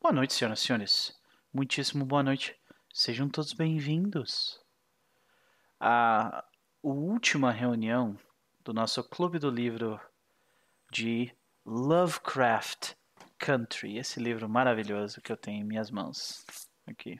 [0.00, 1.20] Boa noite, senhoras e senhores.
[1.52, 2.56] Muitíssimo boa noite.
[2.94, 4.60] Sejam todos bem-vindos
[5.80, 6.44] à
[6.80, 8.16] última reunião
[8.60, 10.00] do nosso Clube do Livro
[10.92, 11.34] de
[11.66, 12.94] Lovecraft
[13.38, 13.98] Country.
[13.98, 16.46] Esse livro maravilhoso que eu tenho em minhas mãos.
[16.86, 17.18] Aqui.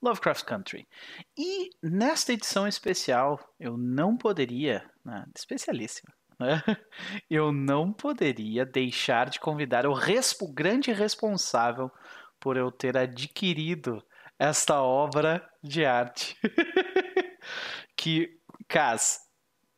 [0.00, 0.88] Lovecraft Country.
[1.36, 6.62] E nesta edição especial, eu não poderia, né, especialíssima, né,
[7.30, 11.90] eu não poderia deixar de convidar o, res, o grande responsável
[12.38, 14.02] por eu ter adquirido
[14.38, 16.36] esta obra de arte.
[17.96, 19.20] que, Cas,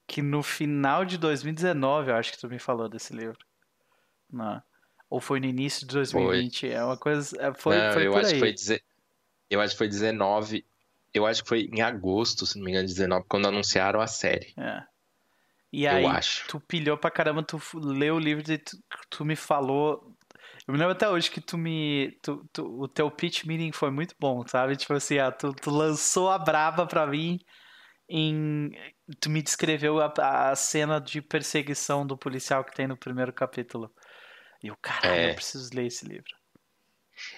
[0.06, 3.38] que no final de 2019, eu acho que tu me falou desse livro.
[4.30, 4.62] Não.
[5.10, 6.60] Ou foi no início de 2020?
[6.60, 6.70] Foi.
[6.70, 7.37] É uma coisa.
[7.40, 8.34] é, Foi, Não, foi eu por acho aí.
[8.34, 8.82] que foi dizer,
[9.51, 10.65] eu acho que foi 19,
[11.12, 14.52] eu acho que foi em agosto, se não me engano, 19, quando anunciaram a série.
[14.56, 14.82] É.
[15.77, 16.46] E Eu aí, acho.
[16.46, 18.77] tu pilhou pra caramba, tu leu o livro e tu,
[19.10, 20.15] tu me falou.
[20.66, 22.16] Eu me lembro até hoje que tu me.
[22.23, 24.76] tu- tu- o teu pitch meeting foi muito bom, sabe?
[24.76, 27.38] Tipo assim, ah, tu, tu lançou a braba pra mim
[28.09, 28.71] em.
[29.21, 30.13] Tu me descreveu a,
[30.51, 33.93] a cena de perseguição do policial que tem no primeiro capítulo.
[34.63, 35.30] E eu, caralho, É.
[35.30, 36.32] eu preciso ler esse livro.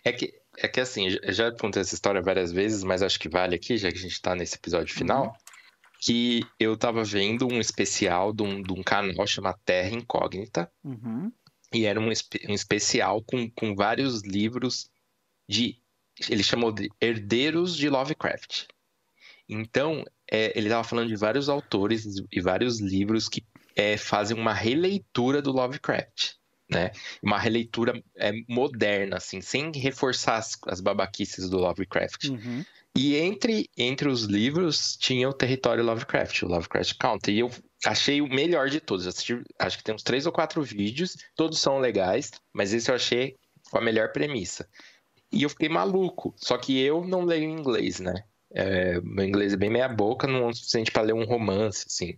[0.04, 3.54] É que, é que assim, já contei essa história várias vezes, mas acho que vale
[3.56, 5.36] aqui, já que a gente tá nesse episódio final,
[6.00, 11.32] que eu tava vendo um especial de um, de um canal chamado Terra Incógnita, Uhum.
[11.72, 14.88] e era um, um especial com, com vários livros
[15.48, 15.78] de.
[16.30, 18.66] Ele chamou de Herdeiros de Lovecraft.
[19.48, 23.44] Então, é, ele estava falando de vários autores e vários livros que
[23.76, 26.34] é, fazem uma releitura do Lovecraft.
[26.68, 26.90] Né?
[27.22, 32.24] Uma releitura é, moderna, assim, sem reforçar as, as babaquices do Lovecraft.
[32.24, 32.64] Uhum.
[32.96, 37.34] E entre, entre os livros tinha o Território Lovecraft, o Lovecraft Country.
[37.34, 37.50] E eu
[37.84, 39.06] achei o melhor de todos.
[39.06, 42.94] Assisti, acho que tem uns três ou quatro vídeos, todos são legais, mas esse eu
[42.94, 43.36] achei
[43.70, 44.66] com a melhor premissa.
[45.30, 48.14] E eu fiquei maluco, só que eu não leio inglês, né?
[48.50, 51.84] É, meu inglês é bem meia boca, não é o suficiente para ler um romance,
[51.86, 52.16] assim.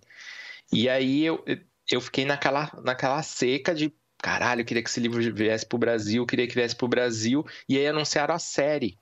[0.72, 1.44] E aí eu,
[1.90, 6.22] eu fiquei naquela, naquela seca de caralho, eu queria que esse livro viesse pro Brasil,
[6.22, 8.96] eu queria que viesse pro Brasil, e aí anunciaram a série.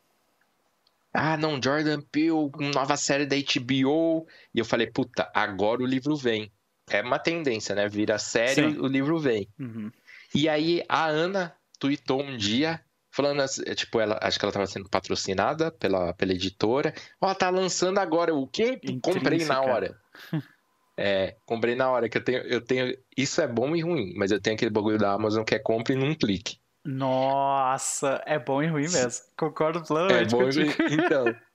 [1.16, 4.26] Ah, não, Jordan Peele, nova série da HBO.
[4.54, 6.52] E eu falei, puta, agora o livro vem.
[6.90, 7.88] É uma tendência, né?
[7.88, 8.78] Vira série, Sim.
[8.78, 9.48] o livro vem.
[9.58, 9.90] Uhum.
[10.34, 14.50] E aí a Ana tweetou um dia, falando assim, é, tipo, ela, acho que ela
[14.50, 16.94] estava sendo patrocinada pela, pela editora.
[17.20, 18.34] Ó, tá lançando agora.
[18.34, 18.78] O quê?
[19.02, 19.60] Comprei na Intrínseca.
[19.60, 19.98] hora.
[20.98, 22.96] É, comprei na hora, que eu tenho, eu tenho.
[23.14, 25.94] Isso é bom e ruim, mas eu tenho aquele bagulho da Amazon que é compre
[25.94, 26.58] num clique.
[26.86, 29.24] Nossa, é bom e ruim mesmo.
[29.36, 30.72] Concordo É plenamente bom, contigo.
[30.90, 31.34] então.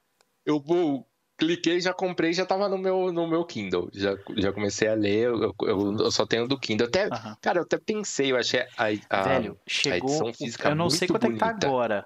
[0.46, 3.90] Eu vou, cliquei, já comprei, já tava no meu, no meu Kindle.
[3.94, 6.88] Já, já comecei a ler, eu, eu, eu só tenho do Kindle.
[6.88, 7.09] Até,
[7.40, 8.68] cara, eu até pensei, eu achei a,
[9.09, 10.09] a- Velho, chegou.
[10.09, 12.06] edição física eu não sei quanto é que tá agora.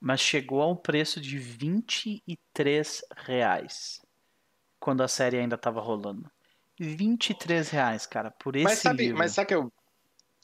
[0.00, 4.00] Mas chegou a um preço de 23 reais.
[4.80, 6.30] Quando a série ainda tava rolando.
[6.78, 9.18] 23 reais, cara, por esse Mas sabe, livro.
[9.18, 9.72] mas sabe que eu,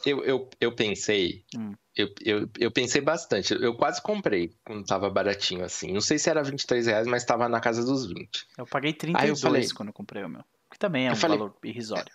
[0.07, 1.75] eu, eu, eu pensei, Hum.
[1.97, 3.55] eu, eu, eu pensei bastante.
[3.55, 5.93] Eu quase comprei quando tava baratinho assim.
[5.93, 8.47] Não sei se era 23 reais, mas tava na casa dos 20.
[8.59, 10.45] Eu paguei Aí 32 eu falei- quando eu comprei o meu.
[10.71, 12.13] Que também é um falei- valor irrisório.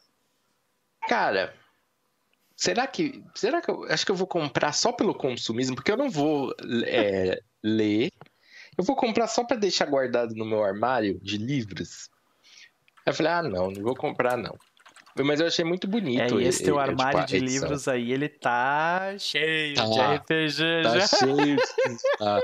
[1.07, 1.53] Cara,
[2.56, 3.23] será que.
[3.35, 3.84] Será que eu.
[3.85, 6.53] Acho que eu vou comprar só pelo consumismo, porque eu não vou
[6.85, 8.12] é, ler.
[8.78, 12.09] Eu vou comprar só pra deixar guardado no meu armário de livros.
[13.06, 14.56] Aí eu falei, ah, não, não vou comprar, não.
[15.24, 16.40] Mas eu achei muito É, bonito.
[16.40, 20.84] e esse teu tipo, armário a de livros aí, ele tá cheio Tá, de RPG
[20.84, 21.07] Tá já.
[21.07, 21.57] cheio.
[22.18, 22.40] tá.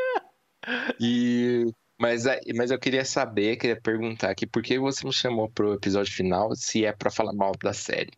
[1.00, 1.66] E.
[1.98, 5.74] Mas, é- mas eu queria saber, queria perguntar aqui, por que você me chamou pro
[5.74, 8.12] episódio final se é pra falar mal da série?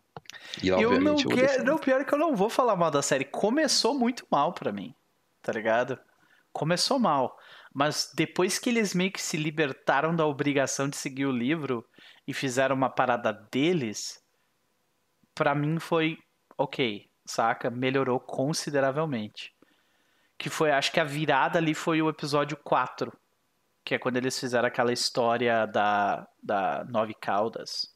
[0.63, 1.63] E, Eu não eu quero.
[1.63, 3.24] Não, pior é que eu não vou falar mal da série.
[3.25, 4.95] Começou muito mal pra mim.
[5.44, 6.00] Tá ligado?
[6.51, 7.38] Começou mal.
[7.72, 11.85] Mas depois que eles meio que se libertaram da obrigação de seguir o livro
[12.28, 14.19] e fizeram uma parada deles,
[15.37, 16.17] pra mim foi
[16.57, 17.69] ok, saca?
[17.69, 19.53] Melhorou consideravelmente.
[20.38, 23.12] Que foi, acho que a virada ali foi o episódio 4.
[23.83, 27.88] Que é quando eles fizeram aquela história da, da Nove Caldas.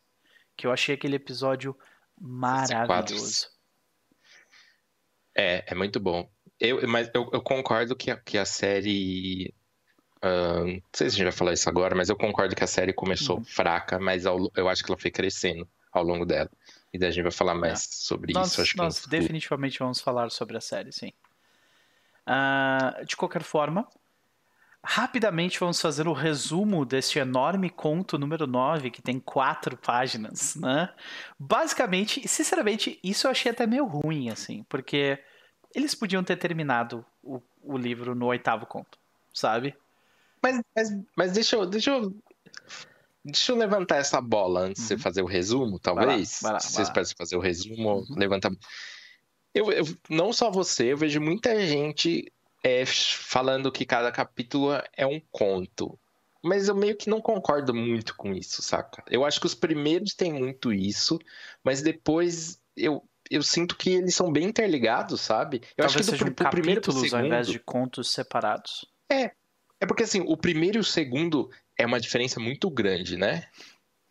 [0.57, 1.77] Que eu achei aquele episódio
[2.19, 3.47] maravilhoso.
[5.35, 6.29] É, é muito bom.
[6.59, 9.53] Eu, mas eu, eu concordo que a, que a série.
[10.21, 12.67] ah, não sei se a gente vai falar isso agora, mas eu concordo que a
[12.67, 13.43] série começou Uhum.
[13.45, 16.49] fraca, mas ao- eu acho que ela foi crescendo ao longo dela.
[16.93, 19.21] E daí a gente vai falar mais sobre Nós, isso, acho que nós futuro.
[19.21, 21.11] definitivamente vamos falar sobre a série, sim.
[22.25, 23.87] Ah, de qualquer forma,
[24.83, 30.93] rapidamente vamos fazer o resumo deste enorme conto número 9, que tem quatro páginas, né?
[31.39, 35.19] Basicamente, sinceramente, isso eu achei até meio ruim, assim, porque
[35.73, 38.97] eles podiam ter terminado o, o livro no oitavo conto,
[39.33, 39.75] sabe?
[40.41, 42.13] Mas, mas, mas deixa eu, deixa eu
[43.23, 44.83] Deixa eu levantar essa bola antes uhum.
[44.83, 44.99] de você uhum.
[44.99, 46.39] fazer o resumo, talvez.
[46.41, 48.15] Vai lá, vai lá, Se vocês pedem fazer o resumo, uhum.
[48.17, 48.51] levanta.
[49.53, 52.31] Eu, eu, não só você, eu vejo muita gente
[52.63, 55.99] é, falando que cada capítulo é um conto.
[56.43, 59.03] Mas eu meio que não concordo muito com isso, saca?
[59.07, 61.19] Eu acho que os primeiros têm muito isso,
[61.63, 65.61] mas depois eu, eu sinto que eles são bem interligados, sabe?
[65.77, 68.85] Eu Talvez acho que do, do primeiro pro segundo, ao invés de contos separados.
[69.11, 69.31] É.
[69.79, 71.49] É porque assim, o primeiro e o segundo
[71.81, 73.47] é uma diferença muito grande, né?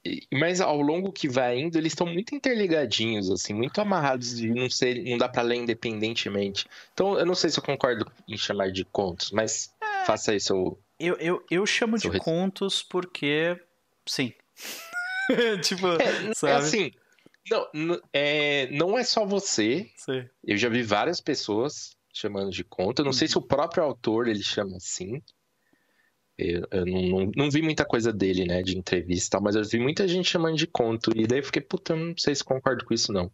[0.05, 4.49] E, mas ao longo que vai indo, eles estão muito interligadinhos, assim, muito amarrados de
[4.49, 6.67] não ser, não dá para ler independentemente.
[6.93, 10.40] Então, eu não sei se eu concordo em chamar de contos, mas é, faça aí
[10.40, 10.78] seu.
[10.99, 13.61] Eu, eu, eu chamo de contos porque.
[14.06, 14.32] Sim.
[15.62, 16.52] tipo, é, sabe?
[16.52, 16.93] é assim.
[17.50, 19.90] Não, é, não é só você.
[19.96, 20.26] Sim.
[20.44, 23.00] Eu já vi várias pessoas chamando de conto.
[23.00, 23.19] Eu não uhum.
[23.19, 25.22] sei se o próprio autor ele chama assim.
[26.40, 29.78] Eu, eu não, não, não, vi muita coisa dele, né, de entrevista, mas eu vi
[29.78, 31.12] muita gente chamando de conto.
[31.14, 33.31] E daí eu fiquei, puta, eu não sei se concordo com isso, não.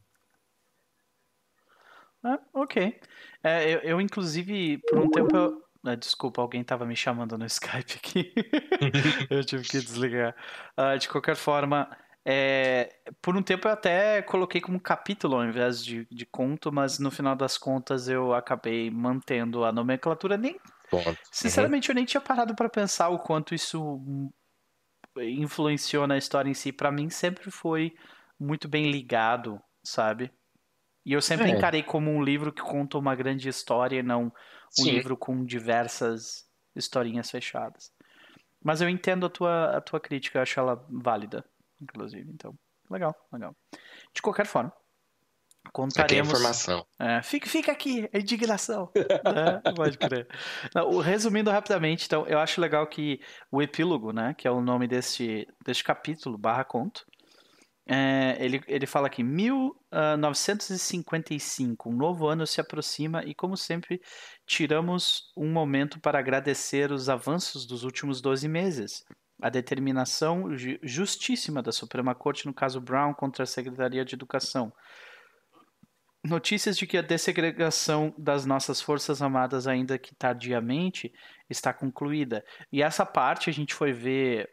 [2.23, 2.99] Ah, ok.
[3.43, 5.37] É, eu, eu, inclusive, por um tempo.
[5.37, 5.63] Eu...
[5.85, 8.33] Ah, desculpa, alguém estava me chamando no Skype aqui.
[9.31, 10.35] eu tive que desligar.
[10.77, 11.89] Uh, de qualquer forma,
[12.29, 12.93] é,
[13.23, 17.09] por um tempo eu até coloquei como capítulo ao invés de, de conto, mas no
[17.09, 20.37] final das contas eu acabei mantendo a nomenclatura.
[20.37, 20.59] Nem
[20.91, 21.19] Ponto.
[21.31, 21.93] Sinceramente, uhum.
[21.93, 24.01] eu nem tinha parado para pensar o quanto isso
[25.17, 26.73] influenciou na história em si.
[26.73, 27.95] Para mim, sempre foi
[28.39, 30.31] muito bem ligado, sabe?
[31.05, 31.55] E eu sempre é.
[31.55, 34.25] encarei como um livro que conta uma grande história, não
[34.79, 34.91] um Sim.
[34.91, 36.45] livro com diversas
[36.75, 37.93] historinhas fechadas.
[38.63, 41.45] Mas eu entendo a tua, a tua crítica, eu acho ela válida,
[41.81, 42.29] inclusive.
[42.33, 42.53] Então,
[42.91, 43.55] legal, legal.
[44.13, 44.73] De qualquer forma,
[45.73, 46.05] Contaremos.
[46.05, 46.87] Aqui é informação.
[46.99, 48.91] É, fica, fica aqui, a indignação.
[48.97, 50.27] é, pode crer.
[50.75, 53.21] Não, resumindo rapidamente, então, eu acho legal que
[53.51, 57.05] o epílogo, né, que é o nome deste, deste capítulo, barra conto,
[57.89, 64.03] é, ele, ele fala aqui, 1955, um novo ano se aproxima e, como sempre,
[64.45, 69.05] tiramos um momento para agradecer os avanços dos últimos 12 meses.
[69.41, 70.49] A determinação
[70.83, 74.73] justíssima da Suprema Corte no caso Brown contra a Secretaria de Educação
[76.27, 81.13] notícias de que a dessegregação das nossas Forças Armadas, ainda que tardiamente,
[81.49, 82.45] está concluída.
[82.73, 84.51] E essa parte a gente foi ver.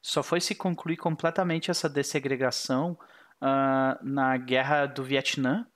[0.00, 2.98] Só foi se concluir completamente essa dessegregação
[3.40, 5.66] uh, na Guerra do Vietnã,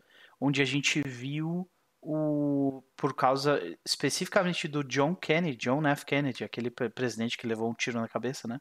[0.41, 1.69] onde a gente viu
[2.01, 2.83] o.
[2.97, 6.05] Por causa especificamente do John Kennedy, John F.
[6.05, 8.59] Kennedy, aquele presidente que levou um tiro na cabeça, né?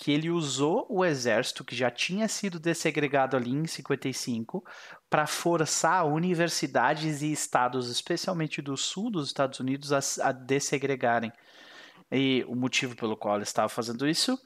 [0.00, 4.64] Que ele usou o exército que já tinha sido dessegregado ali em 55
[5.10, 11.30] para forçar universidades e estados, especialmente do sul dos Estados Unidos, a, a dessegregarem.
[12.10, 14.40] E o motivo pelo qual ele estava fazendo isso,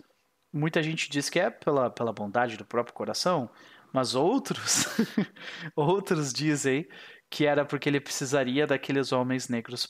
[0.52, 3.48] muita gente diz que é pela, pela bondade do próprio coração,
[3.92, 4.86] mas outros,
[5.76, 6.84] outros dizem
[7.30, 9.88] que era porque ele precisaria daqueles homens negros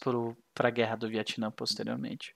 [0.53, 2.35] para a guerra do Vietnã posteriormente.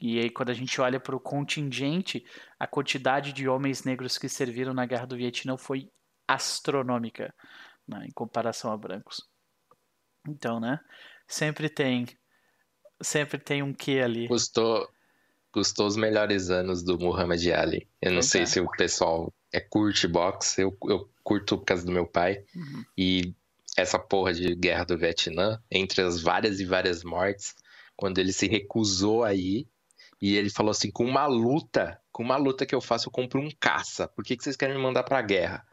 [0.00, 2.24] E aí, quando a gente olha para o contingente,
[2.58, 5.90] a quantidade de homens negros que serviram na Guerra do Vietnã foi
[6.26, 7.34] astronômica
[7.86, 9.26] né, em comparação a brancos.
[10.28, 10.78] Então, né?
[11.26, 12.06] Sempre tem,
[13.02, 14.28] sempre tem um quê ali.
[14.28, 14.88] Custou,
[15.50, 17.88] custou os melhores anos do Muhammad Ali.
[18.00, 18.46] Eu não sei é.
[18.46, 22.44] se o pessoal é curte boxe, eu, eu curto por causa do meu pai.
[22.54, 22.84] Uhum.
[22.96, 23.34] E
[23.76, 27.54] essa porra de guerra do Vietnã, entre as várias e várias mortes,
[27.96, 29.66] quando ele se recusou a ir,
[30.20, 33.40] e ele falou assim: com uma luta, com uma luta que eu faço, eu compro
[33.40, 34.08] um caça.
[34.08, 35.66] Por que, que vocês querem me mandar pra guerra?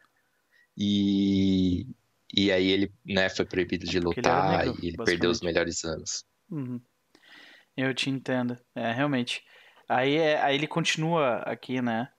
[0.78, 1.88] E,
[2.34, 5.84] e aí ele né, foi proibido de lutar ele negro, e ele perdeu os melhores
[5.84, 6.26] anos.
[6.50, 6.80] Uhum.
[7.76, 8.58] Eu te entendo.
[8.76, 9.44] É, realmente.
[9.88, 12.10] Aí, é, aí ele continua aqui, né?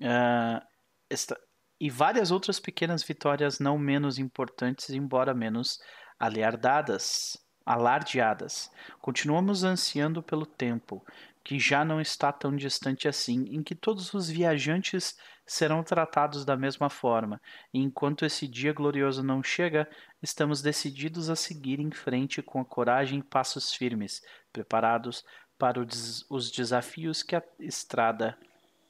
[0.00, 0.64] Uh,
[1.08, 1.38] esta,
[1.80, 5.78] e várias outras pequenas vitórias não menos importantes, embora menos
[6.18, 7.36] alardadas,
[7.66, 8.70] alardeadas.
[9.00, 11.04] Continuamos ansiando pelo tempo,
[11.44, 16.56] que já não está tão distante assim, em que todos os viajantes serão tratados da
[16.56, 17.40] mesma forma,
[17.74, 19.88] e enquanto esse dia glorioso não chega,
[20.22, 24.22] estamos decididos a seguir em frente com a coragem e passos firmes,
[24.52, 25.24] preparados
[25.58, 28.38] para os desafios que a estrada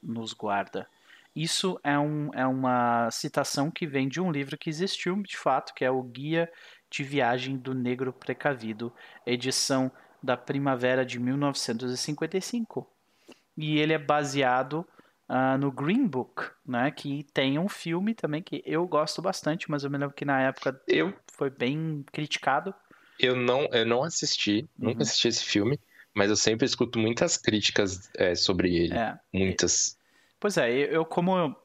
[0.01, 0.87] nos guarda.
[1.35, 5.73] Isso é, um, é uma citação que vem de um livro que existiu de fato,
[5.73, 6.51] que é o Guia
[6.91, 8.93] de Viagem do Negro Precavido,
[9.25, 9.91] edição
[10.23, 12.89] da primavera de 1955.
[13.57, 14.87] E ele é baseado
[15.29, 16.89] uh, no Green Book, né?
[16.89, 20.41] Que tem um filme também que eu gosto bastante, mas eu me lembro que na
[20.41, 22.73] época eu foi bem criticado.
[23.19, 24.89] Eu não, eu não assisti, uhum.
[24.89, 25.79] nunca assisti esse filme,
[26.13, 28.95] mas eu sempre escuto muitas críticas é, sobre ele.
[28.95, 29.19] É.
[29.31, 29.97] Muitas.
[30.39, 31.55] Pois é, eu como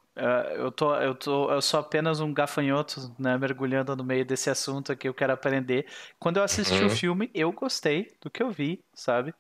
[0.57, 4.93] eu, tô, eu, tô, eu sou apenas um gafanhoto, né, mergulhando no meio desse assunto
[4.93, 5.87] aqui, eu quero aprender.
[6.19, 6.87] Quando eu assisti uhum.
[6.87, 9.33] o filme, eu gostei do que eu vi, sabe?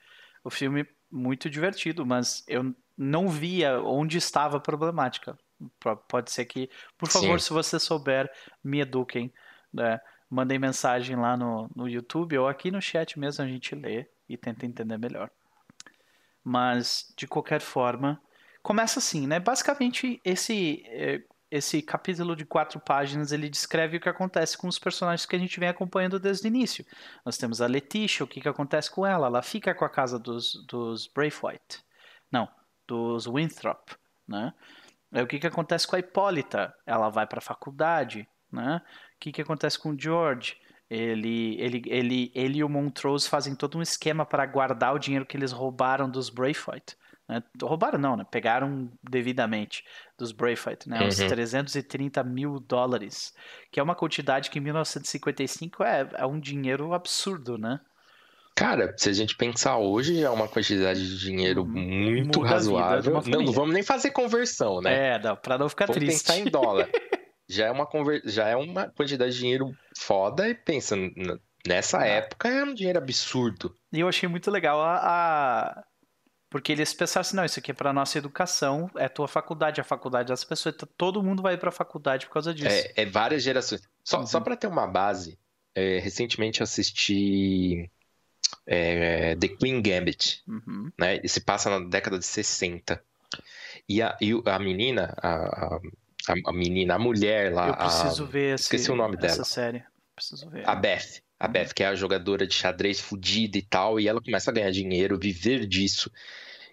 [0.44, 5.38] O filme muito divertido, mas eu não via onde estava a problemática.
[6.08, 7.47] Pode ser que, por favor, Sim.
[7.47, 8.30] se você souber,
[8.62, 9.32] me eduquem,
[9.73, 10.00] né?
[10.30, 14.37] Mandem mensagem lá no, no YouTube ou aqui no chat mesmo, a gente lê e
[14.37, 15.30] tenta entender melhor.
[16.44, 18.20] Mas, de qualquer forma,
[18.62, 19.41] começa assim, né?
[19.41, 24.79] Basicamente, esse, eh, esse capítulo de quatro páginas ele descreve o que acontece com os
[24.79, 26.85] personagens que a gente vem acompanhando desde o início.
[27.25, 29.27] Nós temos a Letitia, o que, que acontece com ela?
[29.27, 31.83] Ela fica com a casa dos, dos Braithwaite.
[32.31, 32.49] Não,
[32.87, 33.91] dos Winthrop,
[34.27, 34.53] né?
[35.12, 36.75] O que, que acontece com a Hipólita?
[36.85, 38.83] Ela vai para a faculdade, né?
[39.17, 40.57] O que, que acontece com o George?
[40.91, 45.27] Ele, ele, ele, ele e o Montrose fazem todo um esquema para guardar o dinheiro
[45.27, 46.97] que eles roubaram dos Braithwaite.
[47.28, 47.42] Né?
[47.62, 48.25] Roubaram não, né?
[48.30, 49.85] Pegaram devidamente
[50.16, 51.00] dos Braithwaite, né?
[51.00, 51.08] Uhum.
[51.08, 53.35] Os 330 mil dólares,
[53.70, 57.80] que é uma quantidade que em 1955 é, é um dinheiro absurdo, né?
[58.58, 61.68] Cara, se a gente pensar hoje, é uma quantidade de dinheiro uhum.
[61.68, 63.23] muito Muda razoável.
[63.26, 65.14] Não, não vamos nem fazer conversão, né?
[65.14, 66.26] É, não, pra não ficar vamos triste.
[66.26, 66.88] pensar em dólar.
[67.49, 68.20] já, é uma conver...
[68.25, 70.97] já é uma quantidade de dinheiro foda e pensa,
[71.64, 72.06] nessa ah.
[72.06, 73.73] época é um dinheiro absurdo.
[73.92, 75.85] E eu achei muito legal a, a
[76.50, 79.85] porque eles pensaram assim, não, isso aqui é para nossa educação, é tua faculdade, a
[79.85, 82.69] faculdade das pessoas, então todo mundo vai para a faculdade por causa disso.
[82.69, 83.83] É, é várias gerações.
[84.02, 84.26] Só, uhum.
[84.26, 85.38] só para ter uma base,
[85.75, 87.90] é, recentemente assisti
[88.67, 90.90] é, The Queen Gambit, uhum.
[90.99, 91.21] né?
[91.23, 93.02] E se passa na década de 60.
[93.88, 95.81] E a, e a menina, a, a,
[96.47, 97.69] a menina, a mulher lá.
[97.69, 99.33] Eu preciso a, ver esse, esqueci o nome dela.
[99.33, 99.83] essa série.
[100.14, 100.69] Preciso ver.
[100.69, 101.23] A Beth.
[101.38, 104.54] A Beth, que é a jogadora de xadrez fodida e tal, e ela começa a
[104.54, 106.11] ganhar dinheiro, viver disso.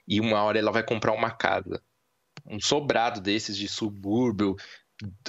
[0.07, 1.81] E uma hora ela vai comprar uma casa.
[2.45, 4.55] Um sobrado desses de subúrbio,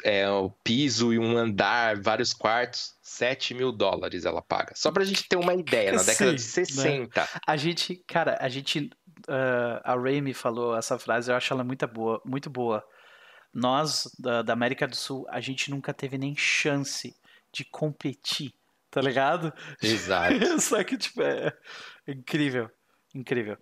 [0.05, 4.73] é, o piso e um andar, vários quartos, 7 mil dólares ela paga.
[4.75, 7.21] Só pra gente ter uma ideia, na década Sim, de 60.
[7.21, 7.27] Né?
[7.47, 8.91] A gente, cara, a gente.
[9.29, 12.85] Uh, a Ray me falou essa frase, eu acho ela muito boa, muito boa.
[13.53, 17.17] Nós, da, da América do Sul, a gente nunca teve nem chance
[17.51, 18.53] de competir
[18.97, 19.53] tá ligado?
[19.83, 20.33] Exato.
[20.59, 21.53] Só que, tipo, é
[22.09, 22.71] incrível.
[23.15, 23.59] Incrível.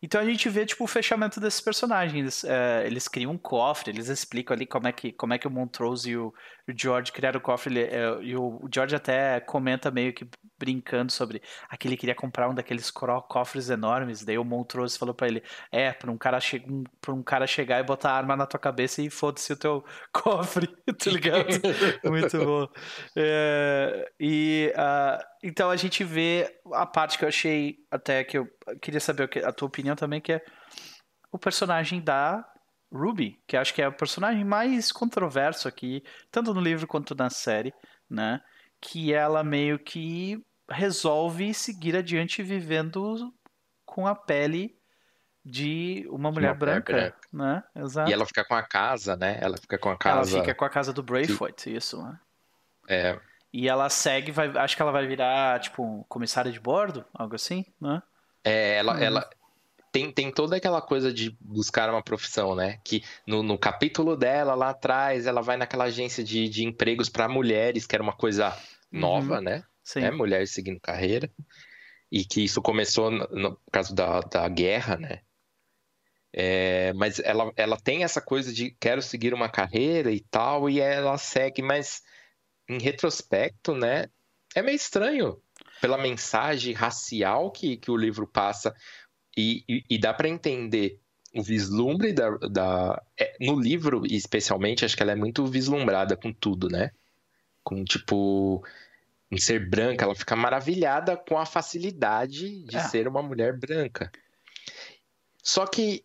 [0.00, 2.44] Então a gente vê tipo o fechamento desses personagens.
[2.44, 5.50] É, eles criam um cofre, eles explicam ali como é que, como é que o
[5.50, 6.32] Montrose e o,
[6.68, 7.72] o George criaram o cofre.
[7.72, 10.28] Ele, é, e o, o, George até comenta meio que
[10.58, 14.24] brincando sobre aquele queria comprar um daqueles cofres enormes.
[14.24, 16.38] Daí o Montrose falou para ele: É, para um cara
[16.68, 19.84] um, pra um cara chegar e botar arma na tua cabeça e foda-se o teu
[20.12, 21.48] cofre, tá ligado?
[22.04, 22.68] Muito bom.
[23.16, 28.48] É, e uh, então a gente vê a parte que eu achei até que eu
[28.80, 30.44] queria saber a tua opinião também, que é
[31.30, 32.44] o personagem da
[32.92, 37.30] Ruby, que acho que é o personagem mais controverso aqui, tanto no livro quanto na
[37.30, 37.72] série,
[38.08, 38.40] né?
[38.80, 43.32] Que ela meio que resolve seguir adiante vivendo
[43.84, 44.76] com a pele
[45.44, 47.62] de uma mulher, uma branca, branca, né?
[47.74, 48.10] Exato.
[48.10, 49.38] E ela fica com a casa, né?
[49.40, 50.32] Ela fica com a casa.
[50.32, 52.18] Ela fica com a casa do Braithwaite, isso, né?
[52.88, 53.20] É.
[53.52, 57.64] E ela segue, vai, acho que ela vai virar, tipo, comissária de bordo, algo assim,
[57.80, 58.02] né?
[58.44, 58.98] É, ela, hum.
[58.98, 59.30] ela
[59.90, 62.78] tem, tem toda aquela coisa de buscar uma profissão, né?
[62.84, 67.28] Que no, no capítulo dela, lá atrás, ela vai naquela agência de, de empregos para
[67.28, 68.56] mulheres, que era uma coisa
[68.92, 69.42] nova, uhum.
[69.42, 69.64] né?
[69.82, 70.00] Sim.
[70.00, 71.30] É, mulheres seguindo carreira.
[72.12, 75.20] E que isso começou no, no caso da, da guerra, né?
[76.32, 80.78] É, mas ela, ela tem essa coisa de quero seguir uma carreira e tal, e
[80.78, 82.02] ela segue, mas
[82.68, 84.08] em retrospecto, né,
[84.54, 85.40] é meio estranho
[85.80, 88.74] pela mensagem racial que, que o livro passa
[89.36, 91.00] e, e, e dá para entender
[91.34, 96.32] o vislumbre da, da é, no livro especialmente acho que ela é muito vislumbrada com
[96.32, 96.90] tudo, né?
[97.62, 98.64] Com tipo
[99.30, 102.80] em ser branca, ela fica maravilhada com a facilidade de é.
[102.80, 104.10] ser uma mulher branca.
[105.42, 106.02] Só que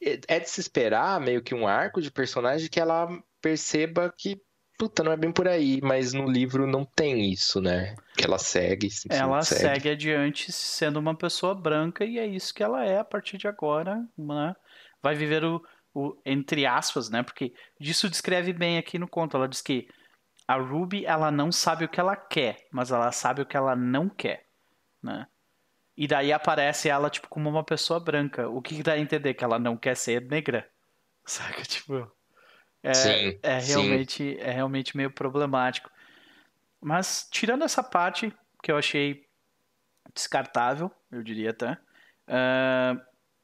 [0.00, 3.08] é, é de se esperar meio que um arco de personagem que ela
[3.40, 4.40] perceba que
[4.78, 7.96] puta, não é bem por aí, mas no livro não tem isso, né?
[8.16, 8.88] Que ela segue.
[9.10, 9.60] Ela segue.
[9.60, 13.48] segue adiante sendo uma pessoa branca e é isso que ela é a partir de
[13.48, 14.54] agora, né?
[15.02, 15.60] Vai viver o,
[15.92, 17.24] o entre aspas, né?
[17.24, 19.36] Porque disso descreve bem aqui no conto.
[19.36, 19.88] Ela diz que
[20.46, 23.74] a Ruby, ela não sabe o que ela quer, mas ela sabe o que ela
[23.74, 24.46] não quer,
[25.02, 25.26] né?
[25.96, 28.48] E daí aparece ela, tipo, como uma pessoa branca.
[28.48, 29.34] O que dá a entender?
[29.34, 30.70] Que ela não quer ser negra.
[31.26, 31.62] Saca?
[31.62, 32.08] Tipo...
[32.90, 34.36] É, sim, é realmente sim.
[34.40, 35.90] é realmente meio problemático.
[36.80, 39.26] Mas tirando essa parte, que eu achei
[40.14, 41.72] descartável, eu diria até.
[42.28, 43.00] Uh,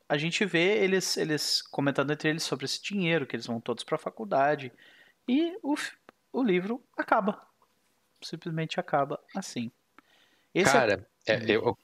[0.09, 3.85] a gente vê eles, eles comentando entre eles sobre esse dinheiro, que eles vão todos
[3.85, 4.73] para a faculdade.
[5.29, 5.75] E o,
[6.33, 7.41] o livro acaba.
[8.23, 9.71] Simplesmente acaba assim.
[10.55, 11.35] Esse é Cara, é...
[11.35, 11.77] É, eu,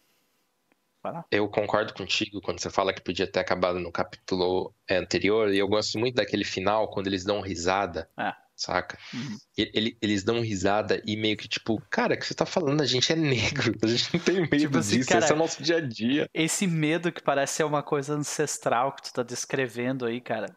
[1.31, 5.59] eu concordo contigo quando você fala que podia ter acabado no capítulo é, anterior, e
[5.59, 8.09] eu gosto muito daquele final, quando eles dão risada.
[8.19, 8.99] É saca?
[9.15, 9.39] Uhum.
[9.57, 12.83] Ele, eles dão risada e meio que tipo, cara, que você tá falando?
[12.83, 15.35] A gente é negro, a gente não tem medo tipo assim, disso, cara, esse é
[15.35, 16.29] o nosso dia a dia.
[16.35, 20.55] Esse medo que parece ser uma coisa ancestral que tu tá descrevendo aí, cara.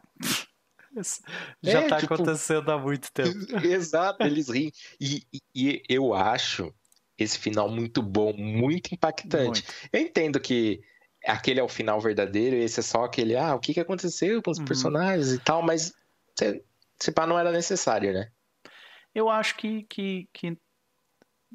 [1.63, 3.35] Já é, tá tipo, acontecendo há muito tempo.
[3.65, 4.71] Exato, eles riem.
[4.99, 6.71] E, e, e, eu acho
[7.23, 9.63] esse final muito bom, muito impactante.
[9.63, 9.73] Muito.
[9.91, 10.81] Eu entendo que
[11.25, 14.41] aquele é o final verdadeiro, e esse é só aquele, ah, o que, que aconteceu
[14.41, 14.65] com os uhum.
[14.65, 15.93] personagens e tal, mas
[16.99, 18.29] se pá, não era necessário, né?
[19.13, 20.57] Eu acho que, que, que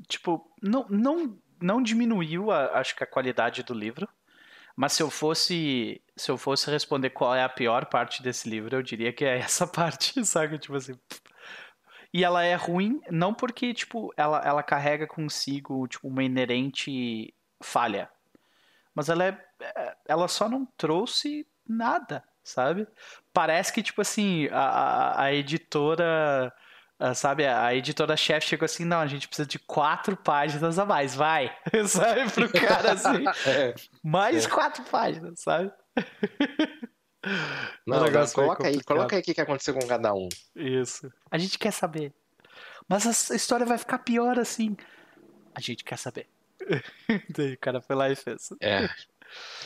[0.06, 4.08] tipo, não, não, não diminuiu, a, acho que a qualidade do livro.
[4.76, 8.76] Mas se eu fosse, se eu fosse responder qual é a pior parte desse livro,
[8.76, 10.58] eu diria que é essa parte, sabe?
[10.58, 10.96] Tipo assim.
[12.12, 18.08] E ela é ruim não porque, tipo, ela, ela carrega consigo, tipo, uma inerente falha.
[18.94, 22.88] Mas ela é, é ela só não trouxe nada, sabe?
[23.32, 26.52] Parece que, tipo assim, a, a editora.
[27.14, 31.56] Sabe, a editora-chefe chegou assim: não, a gente precisa de quatro páginas a mais, vai,
[31.86, 33.72] sabe, pro cara assim, é,
[34.02, 34.48] mais é.
[34.48, 35.70] quatro páginas, sabe?
[37.86, 40.28] Não, não coloca aí, coloca aí o que aconteceu com cada um.
[40.54, 41.12] Isso.
[41.30, 42.12] A gente quer saber.
[42.88, 44.76] Mas a história vai ficar pior assim.
[45.54, 46.26] A gente quer saber.
[47.36, 48.50] Daí o cara foi lá e fez.
[48.60, 48.88] É.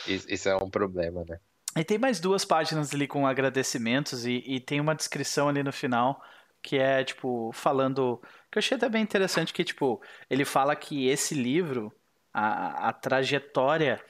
[0.07, 1.39] Isso é um problema, né?
[1.77, 5.73] E tem mais duas páginas ali com agradecimentos e, e, tem uma descrição ali no
[5.73, 6.23] final
[6.63, 8.21] que é, tipo, falando.
[8.51, 11.93] Que eu achei até bem interessante, que, tipo, ele fala que esse livro,
[12.33, 14.05] a, a trajetória.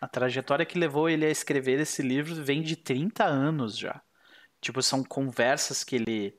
[0.00, 4.02] A trajetória que levou ele a escrever esse livro vem de 30 anos já.
[4.60, 6.38] Tipo, são conversas que ele,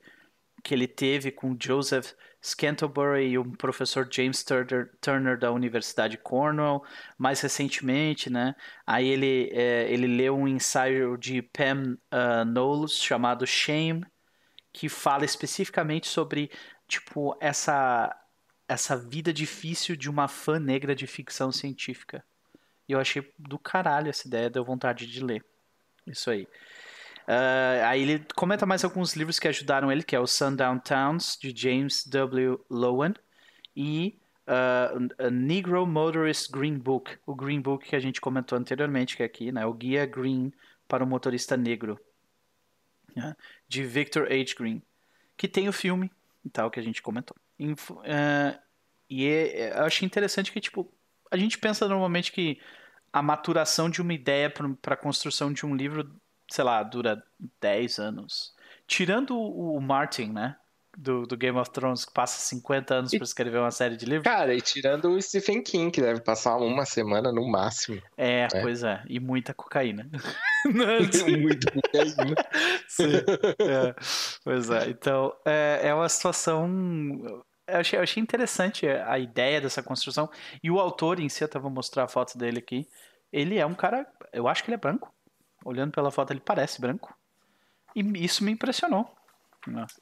[0.62, 6.82] que ele teve com Joseph Scantlebury e o professor James Turner, Turner, da Universidade Cornell,
[7.16, 8.54] mais recentemente, né?
[8.86, 14.04] Aí ele, é, ele leu um ensaio de Pam uh, Knowles chamado Shame,
[14.72, 16.50] que fala especificamente sobre,
[16.86, 18.14] tipo, essa,
[18.68, 22.24] essa vida difícil de uma fã negra de ficção científica.
[22.88, 25.44] E eu achei do caralho essa ideia, deu vontade de ler.
[26.06, 26.48] Isso aí.
[27.28, 31.36] Uh, aí ele comenta mais alguns livros que ajudaram ele, que é o Sundown Towns,
[31.38, 32.58] de James W.
[32.70, 33.14] Lowen,
[33.76, 39.22] e uh, Negro Motorist Green Book, o Green Book que a gente comentou anteriormente, que
[39.22, 40.50] é aqui, né, o Guia Green
[40.88, 42.00] para o Motorista Negro,
[43.14, 43.36] né,
[43.68, 44.54] de Victor H.
[44.58, 44.82] Green,
[45.36, 46.10] que tem o filme
[46.42, 47.36] e tal, que a gente comentou.
[47.60, 48.58] Uh,
[49.10, 50.90] e é, eu achei interessante que, tipo,
[51.30, 52.58] a gente pensa normalmente que
[53.12, 56.10] a maturação de uma ideia para a construção de um livro
[56.50, 57.22] sei lá, dura
[57.60, 58.54] 10 anos.
[58.86, 60.56] Tirando o Martin, né?
[60.96, 64.24] Do, do Game of Thrones, que passa 50 anos para escrever uma série de livros.
[64.24, 68.02] Cara, e tirando o Stephen King, que deve passar uma semana no máximo.
[68.16, 68.60] É, é.
[68.60, 69.04] pois é.
[69.06, 70.10] E muita cocaína.
[70.66, 72.34] muita cocaína.
[72.88, 73.12] Sim.
[73.60, 73.94] É.
[74.42, 74.88] Pois é.
[74.88, 80.30] Então, é, é uma situação eu achei, eu achei, interessante a ideia dessa construção.
[80.62, 82.88] E o autor em si, eu vou mostrar a foto dele aqui.
[83.32, 85.12] Ele é um cara, eu acho que ele é branco
[85.64, 87.14] olhando pela foto, ele parece branco.
[87.94, 89.14] E isso me impressionou.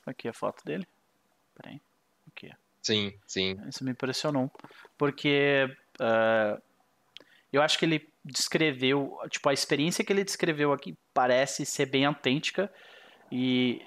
[0.07, 0.87] Aqui a foto dele.
[1.55, 1.81] Peraí.
[2.29, 2.51] Aqui.
[2.83, 3.57] Sim, sim.
[3.69, 4.51] Isso me impressionou.
[4.97, 5.67] Porque
[6.01, 6.63] uh,
[7.53, 12.05] eu acho que ele descreveu, tipo, a experiência que ele descreveu aqui parece ser bem
[12.05, 12.73] autêntica
[13.31, 13.85] e,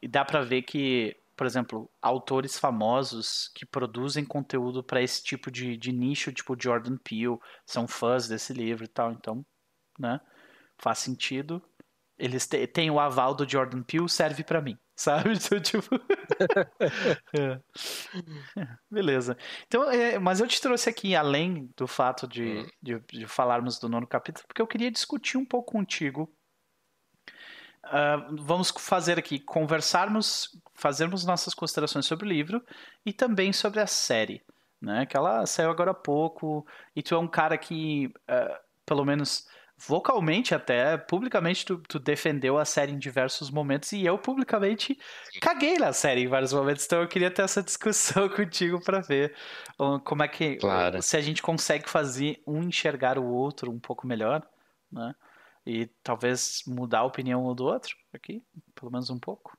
[0.00, 5.50] e dá para ver que, por exemplo, autores famosos que produzem conteúdo para esse tipo
[5.50, 9.42] de, de nicho, tipo Jordan Peele, são fãs desse livro e tal, então,
[9.98, 10.20] né?
[10.78, 11.62] faz sentido.
[12.18, 15.32] Eles têm o aval do Jordan Peele, serve para mim, sabe?
[15.32, 15.88] Então, tipo...
[17.34, 17.58] é.
[18.90, 19.34] Beleza.
[19.66, 22.66] Então, é, mas eu te trouxe aqui, além do fato de, hum.
[22.82, 26.30] de, de, falarmos do nono capítulo, porque eu queria discutir um pouco contigo.
[27.86, 32.62] Uh, vamos fazer aqui, conversarmos, fazermos nossas considerações sobre o livro
[33.04, 34.42] e também sobre a série,
[34.80, 35.06] né?
[35.06, 39.46] Que ela saiu agora há pouco e tu é um cara que, uh, pelo menos
[39.78, 44.98] vocalmente até, publicamente tu, tu, defendeu a série em diversos momentos e eu publicamente
[45.40, 49.34] caguei na série em vários momentos, então eu queria ter essa discussão contigo para ver
[50.04, 51.00] como é que claro.
[51.00, 54.46] se a gente consegue fazer um enxergar o outro um pouco melhor,
[54.92, 55.14] né?
[55.66, 58.42] E talvez mudar a opinião um do outro aqui,
[58.74, 59.56] pelo menos um pouco.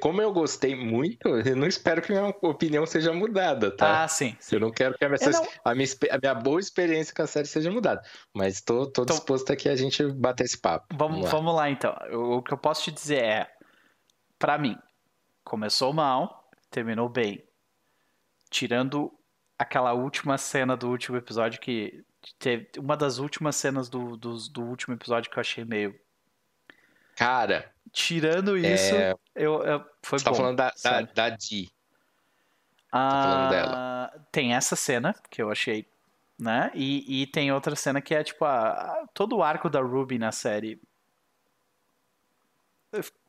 [0.00, 4.04] como eu gostei muito, eu não espero que minha opinião seja mudada, tá?
[4.04, 4.36] Ah, sim.
[4.40, 4.56] sim.
[4.56, 5.48] Eu não quero que a minha, não...
[5.64, 8.02] a, minha, a minha, boa experiência com a série seja mudada.
[8.34, 10.86] Mas tô, tô então, disposto aqui a gente bater esse papo.
[10.96, 11.30] Vamos, vamos, lá.
[11.30, 11.96] vamos lá, então.
[12.12, 13.50] O que eu posso te dizer é,
[14.38, 14.76] para mim,
[15.44, 17.44] começou mal, terminou bem.
[18.50, 19.12] Tirando
[19.58, 22.04] aquela última cena do último episódio que
[22.38, 25.98] teve uma das últimas cenas do, do, do último episódio que eu achei meio
[27.18, 27.68] Cara.
[27.92, 29.12] Tirando isso, é...
[29.34, 30.36] eu, eu, foi Você tá bom.
[30.36, 31.68] Tá falando da, da, da Dee.
[32.92, 34.26] Ah, tá falando dela.
[34.30, 35.84] Tem essa cena que eu achei,
[36.38, 36.70] né?
[36.74, 40.16] E, e tem outra cena que é tipo a, a, todo o arco da Ruby
[40.16, 40.80] na série.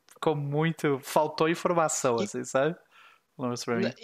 [0.08, 1.00] Ficou muito.
[1.00, 2.76] Faltou informação, e, assim, sabe?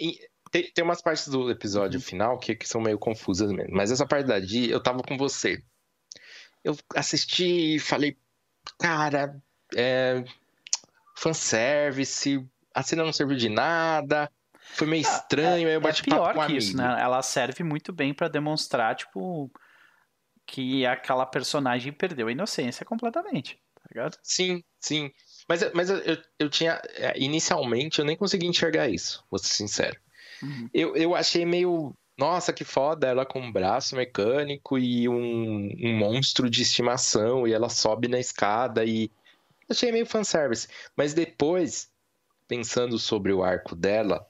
[0.00, 0.18] E,
[0.56, 2.04] tem, tem umas partes do episódio uhum.
[2.04, 3.74] final que, que são meio confusas mesmo.
[3.74, 5.62] Mas essa parte da Dee, eu tava com você.
[6.64, 8.16] Eu assisti e falei,
[8.78, 9.36] cara,
[9.76, 10.24] é,
[11.14, 14.30] fanservice, a cena não serviu de nada,
[14.72, 16.98] foi meio ah, estranho, é, aí eu bati é pior com que isso, né?
[17.00, 19.50] Ela serve muito bem para demonstrar, tipo,
[20.44, 24.18] que aquela personagem perdeu a inocência completamente, tá ligado?
[24.24, 25.12] Sim, sim.
[25.48, 26.82] Mas, mas eu, eu, eu tinha.
[26.94, 30.00] É, inicialmente eu nem consegui enxergar isso, vou ser sincero.
[30.42, 30.68] Uhum.
[30.72, 31.94] Eu, eu achei meio.
[32.18, 37.52] Nossa, que foda, ela com um braço mecânico e um, um monstro de estimação, e
[37.52, 39.10] ela sobe na escada e
[39.68, 40.68] Achei meio fanservice.
[40.96, 41.90] Mas depois,
[42.46, 44.26] pensando sobre o arco dela,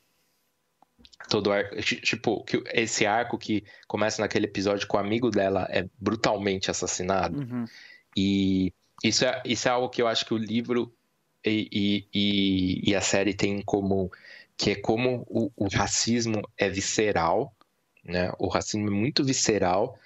[1.28, 6.70] todo arco, tipo, esse arco que começa naquele episódio com o amigo dela é brutalmente
[6.70, 7.38] assassinado.
[7.38, 7.64] Uhum.
[8.16, 8.72] E
[9.04, 10.92] isso é, isso é algo que eu acho que o livro
[11.44, 14.08] e, e, e, e a série tem em comum,
[14.56, 17.54] que é como o, o, racismo é visceral,
[18.04, 18.32] né?
[18.38, 19.98] O racismo é muito visceral,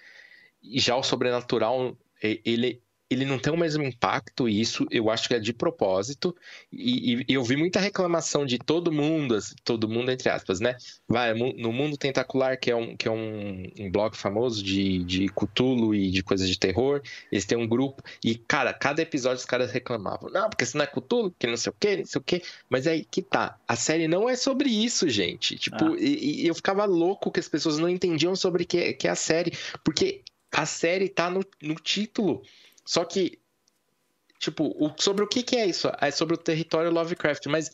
[0.62, 5.26] e já o sobrenatural, ele, ele não tem o mesmo impacto, e isso eu acho
[5.26, 6.34] que é de propósito.
[6.72, 10.76] E, e eu vi muita reclamação de todo mundo, assim, todo mundo entre aspas, né?
[11.08, 15.28] Vai, no Mundo Tentacular, que é um, que é um, um blog famoso de, de
[15.28, 19.44] Cthulhu e de coisas de terror, eles têm um grupo, e, cara, cada episódio os
[19.44, 20.30] caras reclamavam.
[20.30, 22.42] Não, porque isso não é Cthulhu, porque não sei o quê, não sei o quê.
[22.68, 23.58] Mas aí que tá.
[23.66, 25.56] A série não é sobre isso, gente.
[25.56, 25.96] Tipo, ah.
[25.98, 29.10] e, e, eu ficava louco que as pessoas não entendiam sobre o que, que é
[29.10, 32.42] a série, porque a série tá no, no título.
[32.90, 33.38] Só que,
[34.40, 35.88] tipo, o, sobre o que, que é isso?
[36.00, 37.70] É sobre o território Lovecraft, mas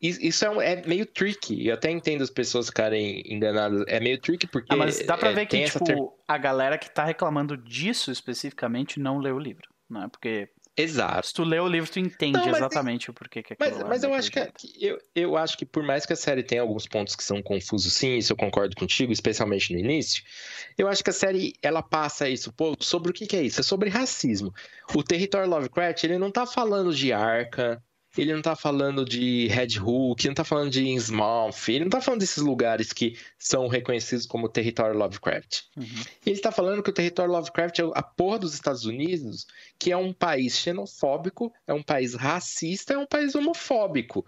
[0.00, 1.66] isso é, um, é, meio tricky.
[1.66, 3.84] Eu até entendo as pessoas ficarem enganadas.
[3.86, 4.72] É meio tricky porque.
[4.72, 5.98] Ah, mas dá pra é, ver que, tipo, ter...
[6.26, 10.08] a galera que tá reclamando disso especificamente não leu o livro, não é?
[10.08, 11.28] Porque Exato.
[11.28, 14.02] Se tu lê o livro, tu entende não, exatamente o porquê que é Mas, mas
[14.02, 14.40] eu acho que,
[14.80, 17.92] eu, eu acho que por mais que a série tenha alguns pontos que são confusos,
[17.92, 20.24] sim, isso eu concordo contigo, especialmente no início,
[20.76, 23.60] eu acho que a série ela passa isso, pô, sobre o que, que é isso?
[23.60, 24.52] É sobre racismo.
[24.92, 27.80] O território Lovecraft, ele não tá falando de arca,
[28.16, 31.90] ele não tá falando de Red Hook, ele não tá falando de Innsmouth, ele não
[31.90, 35.62] tá falando desses lugares que são reconhecidos como território Lovecraft.
[35.76, 35.86] Uhum.
[36.24, 39.46] Ele tá falando que o território Lovecraft é a porra dos Estados Unidos,
[39.78, 44.24] que é um país xenofóbico, é um país racista, é um país homofóbico.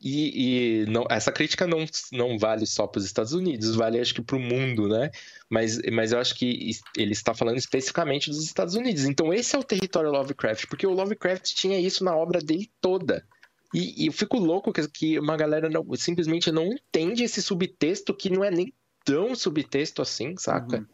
[0.00, 4.14] E, e não, essa crítica não, não vale só para os Estados Unidos, vale acho
[4.14, 5.10] que para o mundo, né?
[5.48, 9.04] Mas, mas eu acho que ele está falando especificamente dos Estados Unidos.
[9.04, 13.24] Então esse é o território Lovecraft, porque o Lovecraft tinha isso na obra dele toda.
[13.72, 18.14] E, e eu fico louco que, que uma galera não, simplesmente não entende esse subtexto
[18.14, 18.72] que não é nem
[19.04, 20.78] tão subtexto assim, saca?
[20.78, 20.86] Uhum.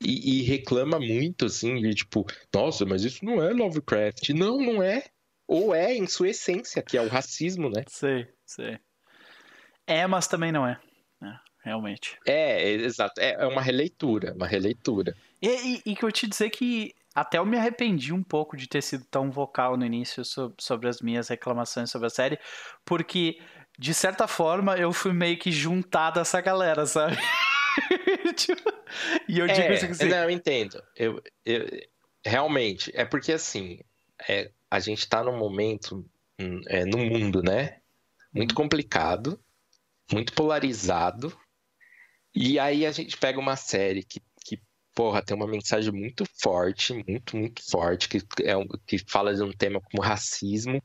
[0.00, 4.30] E, e, reclama muito, assim, de tipo, nossa, mas isso não é Lovecraft.
[4.30, 5.04] Não, não é.
[5.46, 7.84] Ou é em sua essência, que é o racismo, né?
[7.86, 8.78] Sei, sei.
[9.86, 10.80] É, mas também não é.
[11.22, 12.18] é realmente.
[12.26, 13.20] É, é, exato.
[13.20, 15.14] É, é uma releitura, uma releitura.
[15.40, 18.68] E, e, e, que eu te dizer que até eu me arrependi um pouco de
[18.68, 22.38] ter sido tão vocal no início sobre, sobre as minhas reclamações sobre a série,
[22.84, 23.38] porque,
[23.78, 27.16] de certa forma, eu fui meio que juntado a essa galera, sabe?
[28.36, 28.72] Tipo,
[29.28, 30.08] e eu digo é, assim.
[30.08, 30.82] Não, eu entendo.
[30.96, 31.66] Eu, eu,
[32.24, 33.80] realmente, é porque assim.
[34.28, 36.04] É, a gente está num momento
[36.40, 37.78] hum, é, no mundo, né?
[38.32, 38.56] Muito uhum.
[38.56, 39.40] complicado,
[40.12, 41.36] muito polarizado.
[42.34, 44.60] E aí a gente pega uma série que, que
[44.94, 49.42] porra, tem uma mensagem muito forte, muito, muito forte, que, é um, que fala de
[49.42, 50.82] um tema como racismo.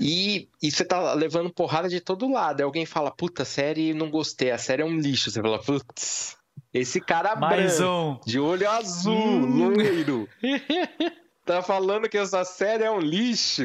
[0.00, 2.60] E, e você tá levando porrada de todo lado.
[2.60, 5.30] Aí alguém fala, puta, a série não gostei, a série é um lixo.
[5.30, 6.36] Você fala, putz,
[6.72, 8.30] esse cara Mais branco, um.
[8.30, 9.74] de olho azul, hum.
[9.74, 10.28] loiro.
[11.48, 13.62] Tá falando que essa série é um lixo.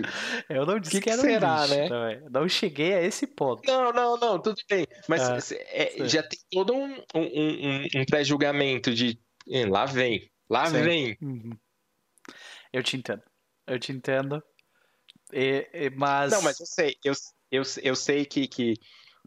[0.49, 1.89] Eu não disse que, que, era será, um lixo, né?
[1.89, 2.29] Também.
[2.31, 3.61] Não cheguei a esse ponto.
[3.67, 4.87] Não, não, não, tudo bem.
[5.09, 9.19] Mas ah, é, já tem todo um, um, um, um pré-julgamento de
[9.69, 10.81] lá vem, lá sim.
[10.81, 11.17] vem.
[11.21, 11.57] Uhum.
[12.71, 13.21] Eu te entendo.
[13.67, 14.41] Eu te entendo.
[15.33, 16.31] É, é, mas...
[16.31, 17.13] Não, mas eu sei, eu,
[17.51, 18.75] eu, eu sei que, que,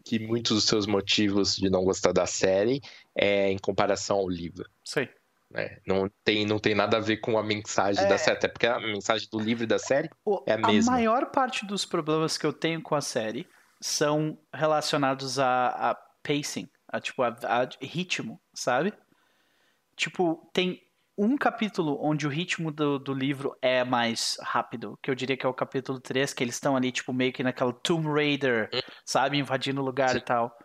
[0.03, 2.81] que muitos dos seus motivos de não gostar da série
[3.15, 4.67] é em comparação ao livro.
[4.83, 5.07] Sei.
[5.49, 5.77] Né?
[5.87, 8.07] Não, tem, não tem nada a ver com a mensagem É.
[8.07, 10.91] da série, até porque a mensagem do livro e da série O- É a mesma.
[10.91, 13.47] maior parte dos problemas que eu tenho com a série
[13.79, 18.91] são relacionados a, a pacing, a, tipo, a, a ritmo, sabe?
[19.95, 20.81] Tipo, tem
[21.17, 25.45] um capítulo onde o ritmo do, do livro é mais rápido, que eu diria que
[25.45, 28.69] é o capítulo 3, que eles estão ali, tipo, meio que naquela Tomb Raider,
[29.03, 29.37] sabe?
[29.37, 30.17] Invadindo o lugar Sim.
[30.17, 30.55] e tal.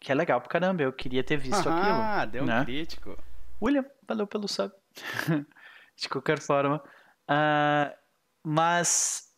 [0.00, 2.00] Que é legal pra caramba, eu queria ter visto aquilo.
[2.00, 2.64] Ah, deu um né?
[2.64, 3.16] crítico.
[3.62, 4.72] William, valeu pelo sub.
[5.96, 6.82] De qualquer forma.
[7.28, 7.96] Ah,
[8.44, 9.34] mas,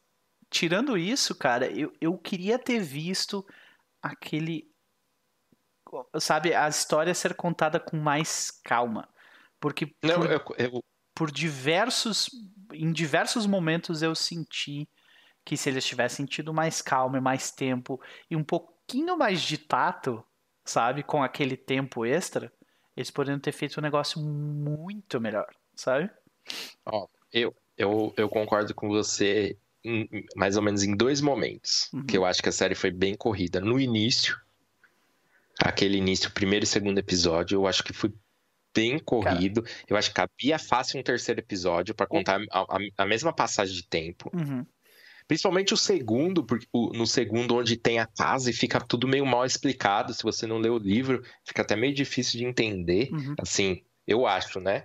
[0.50, 3.46] tirando isso, cara, eu, eu queria ter visto
[4.02, 4.70] aquele.
[6.18, 9.08] Sabe, a história ser contada com mais calma.
[9.60, 12.30] Porque Não, por, eu, eu- por diversos.
[12.72, 14.88] Em diversos momentos eu senti
[15.44, 19.58] que se eles tivessem tido mais calma e mais tempo e um pouquinho mais de
[19.58, 20.24] tato,
[20.64, 22.50] sabe, com aquele tempo extra,
[22.96, 26.10] eles poderiam ter feito um negócio muito melhor, sabe?
[26.84, 31.88] ó, eu, eu, eu concordo com você em- mais ou menos em dois momentos.
[31.92, 32.04] Uhum.
[32.04, 33.60] Que eu acho que a série foi bem corrida.
[33.60, 34.36] No início,
[35.62, 38.12] aquele início, primeiro e segundo episódio, eu acho que foi
[38.74, 39.64] bem corrido.
[39.88, 43.74] Eu acho que cabia fácil um terceiro episódio pra contar a, a- a mesma passagem
[43.74, 44.30] de tempo.
[44.34, 44.64] Uhum.
[45.32, 49.24] Principalmente o segundo, porque o- no segundo, onde tem a casa e fica tudo meio
[49.24, 50.12] mal explicado.
[50.12, 53.08] Se você não lê o livro, fica até meio difícil de entender.
[53.10, 53.34] Uhum.
[53.40, 54.84] Assim, eu acho, né?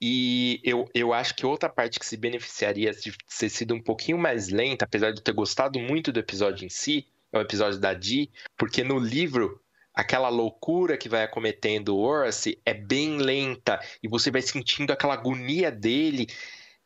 [0.00, 4.16] E eu, eu acho que outra parte que se beneficiaria de ter sido um pouquinho
[4.16, 7.80] mais lenta, apesar de eu ter gostado muito do episódio em si, é o episódio
[7.80, 9.60] da Dee, porque no livro
[9.92, 15.14] aquela loucura que vai acometendo o Horace é bem lenta e você vai sentindo aquela
[15.14, 16.28] agonia dele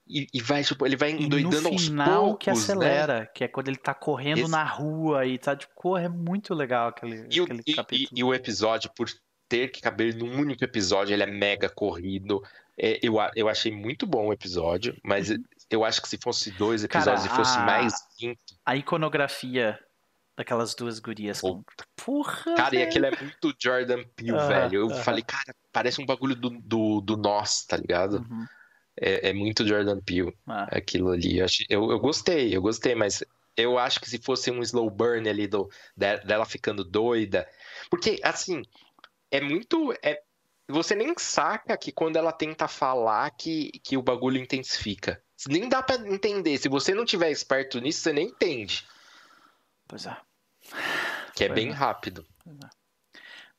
[0.08, 2.56] e, e vai, tipo, ele vai E endoidando no aos final poucos, que né?
[2.56, 6.08] acelera, que é quando ele tá correndo Esse- na rua e tá tipo, porra, é
[6.08, 8.10] muito legal aquele, E o, aquele e- e- capítulo.
[8.20, 9.08] e o episódio, por
[9.48, 12.42] ter que caber num único episódio, ele é mega corrido.
[12.78, 15.30] É, eu, eu achei muito bom o episódio, mas
[15.70, 16.88] eu acho que se fosse dois Uhum.
[16.88, 18.40] Cara, episódios e fosse a- mais cinco.
[18.64, 19.78] A iconografia
[20.36, 21.62] daquelas duas gurias com...
[22.04, 22.88] Porra, Cara, e velho.
[22.90, 24.80] aquilo é muito Jordan Peele, velho.
[24.82, 28.18] Eu falei, cara, parece um bagulho do, do, do Nós, tá ligado?
[28.18, 28.44] Uhum.
[29.00, 30.68] É, é muito Jordan Peele, Ah.
[30.70, 31.38] aquilo ali.
[31.38, 33.22] Eu, eu, eu gostei, eu gostei, mas
[33.56, 37.48] eu acho que se fosse um slow burn ali do, de- dela ficando doida.
[37.90, 38.62] Porque, assim,
[39.30, 39.92] é muito.
[40.02, 40.20] É,
[40.68, 45.22] você nem saca que quando ela tenta falar que, que o bagulho intensifica.
[45.48, 46.56] Nem dá pra entender.
[46.58, 48.86] Se você não tiver esperto nisso, você nem entende.
[49.86, 50.16] Pois é.
[51.34, 51.72] Que é Pois bem é.
[51.72, 52.26] rápido.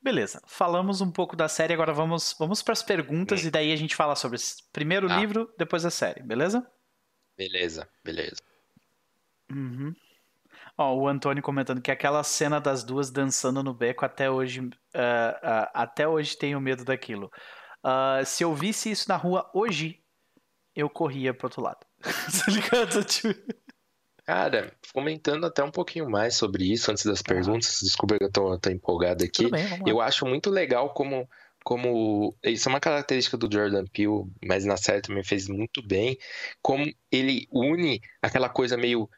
[0.00, 3.76] Beleza, falamos um pouco da série, agora vamos, vamos para as perguntas e daí a
[3.76, 4.38] gente fala sobre
[4.72, 5.16] primeiro o Tá.
[5.18, 6.64] livro, depois a série, beleza?
[7.36, 8.40] Beleza, beleza.
[9.50, 9.94] Uhum.
[10.76, 15.40] Ó, o Antônio comentando que aquela cena das duas dançando no beco até hoje, ah,
[15.74, 17.30] ah, até hoje tenho medo daquilo.
[17.82, 20.00] Ah, se eu visse isso na rua hoje,
[20.74, 21.84] eu corria pro outro lado.
[22.00, 23.04] tá ligado?
[23.04, 23.34] Tipo,
[24.28, 27.80] Cara, comentando até um pouquinho mais sobre isso antes das perguntas.
[27.82, 29.50] Desculpa que eu tô, tô empolgado aqui.
[29.50, 29.64] bem.
[29.86, 31.26] Eu acho muito legal como,
[31.64, 32.36] como.
[32.44, 36.18] Isso é uma característica do Jordan Peele, mas na série também fez muito bem.
[36.60, 39.08] Como ele une aquela coisa meio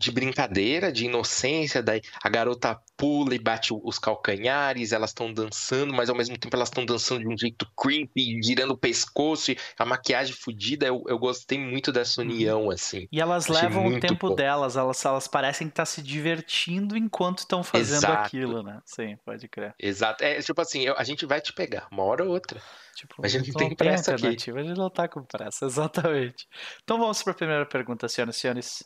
[0.00, 5.92] de brincadeira, de inocência, daí a garota pula e bate os calcanhares, elas estão dançando,
[5.92, 9.84] mas ao mesmo tempo elas estão dançando de um jeito creepy, girando o pescoço, a
[9.84, 10.86] maquiagem fodida.
[10.86, 13.06] Eu, eu gostei muito dessa união, assim.
[13.12, 14.34] E elas Achei levam o tempo bom.
[14.34, 18.26] delas, elas, elas parecem que tá se divertindo enquanto estão fazendo Exato.
[18.26, 18.80] aquilo, né?
[18.86, 19.74] Sim, pode crer.
[19.78, 20.24] Exato.
[20.24, 22.60] É tipo assim, eu- a gente vai te pegar, uma hora ou outra.
[22.96, 24.22] Tipo, A gente não tem pressa aqui.
[24.24, 25.66] alternativa, a gente não tá com pressa,
[26.10, 26.48] exatamente.
[26.82, 28.84] Então vamos para a primeira pergunta, senhoras e senhores.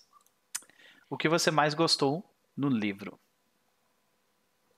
[1.09, 2.25] O que você mais gostou
[2.57, 3.19] no livro?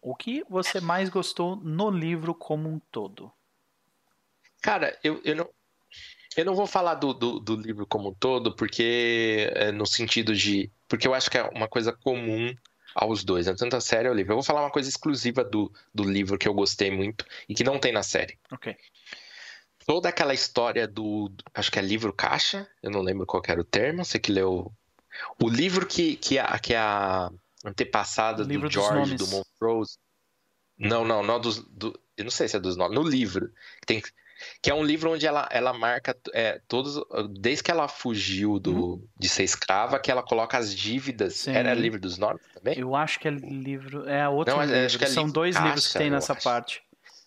[0.01, 3.33] O que você mais gostou no livro como um todo?
[4.61, 5.49] Cara, eu, eu não.
[6.37, 10.35] Eu não vou falar do, do, do livro como um todo, porque é, no sentido
[10.35, 10.71] de.
[10.87, 12.55] Porque eu acho que é uma coisa comum
[12.95, 13.55] aos dois, né?
[13.55, 14.33] tanto a série e o livro.
[14.33, 17.63] Eu vou falar uma coisa exclusiva do, do livro que eu gostei muito e que
[17.63, 18.39] não tem na série.
[18.51, 18.77] Ok.
[19.87, 21.31] Toda aquela história do.
[21.55, 24.73] Acho que é livro caixa, eu não lembro qual era o termo, você que leu.
[25.43, 27.31] O livro que, que, a, que a
[27.65, 29.99] antepassada O do George, do Montrose.
[30.79, 31.59] Não, não, não dos.
[31.65, 32.95] Do, eu não sei se é dos nomes.
[32.95, 33.51] No livro.
[33.87, 34.03] Tem,
[34.63, 37.03] que é um livro onde ela, ela marca é, todos.
[37.39, 41.35] Desde que ela fugiu do, de ser escrava, que ela coloca as dívidas.
[41.37, 41.53] Sim.
[41.53, 42.79] Era livro dos nomes também?
[42.79, 44.09] Eu acho que é livro.
[44.09, 44.85] É outro Não, livro.
[44.85, 46.43] acho que é São livro dois caixa, livros que tem nessa acho.
[46.43, 46.83] parte.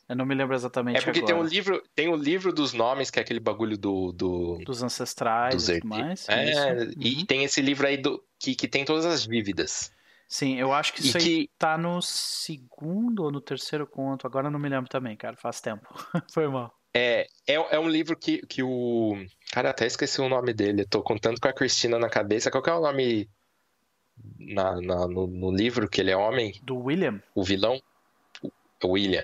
[0.10, 1.34] Eu não me lembro exatamente É porque agora.
[1.36, 4.82] tem um livro, tem o livro dos nomes, que é aquele bagulho do, do, Dos
[4.82, 6.28] ancestrais dos e tudo mais.
[6.28, 6.94] É, isso.
[7.00, 7.26] e Uhum.
[7.28, 9.92] tem esse livro aí do, que, que tem todas as dívidas.
[10.28, 14.26] Sim, eu acho que isso E aí que- tá no segundo ou no terceiro conto.
[14.26, 15.36] Agora eu não me lembro também, cara.
[15.38, 15.88] Faz tempo.
[16.34, 16.74] Foi mal.
[16.94, 19.14] É, é, é um livro que, que o.
[19.52, 20.86] Cara, até esqueci o nome dele.
[20.86, 22.50] Tô contando com a Cristina na cabeça.
[22.50, 23.30] Qual que é o nome
[24.40, 26.60] na, na- no, no livro que ele é homem?
[26.64, 27.22] Do William?
[27.36, 27.80] O vilão?
[28.84, 29.24] O William.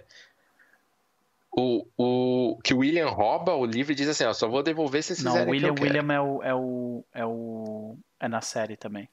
[1.57, 5.01] O, o, que o William rouba o livro e diz assim: ó, só vou devolver
[5.03, 5.87] se vocês Não, o que William, quero.
[5.87, 7.05] William é o, é o.
[7.13, 7.97] É o.
[8.19, 9.07] É na série também.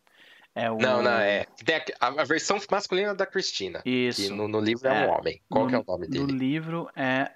[0.54, 0.76] É o.
[0.76, 1.46] Não, não, é.
[2.00, 3.80] A, a versão masculina da Cristina.
[3.82, 4.34] Que Isso.
[4.34, 5.08] no, no livro é, É.
[5.08, 5.40] um homem.
[5.48, 6.38] Qual No- que é o nome No dele?
[6.38, 7.30] livro é.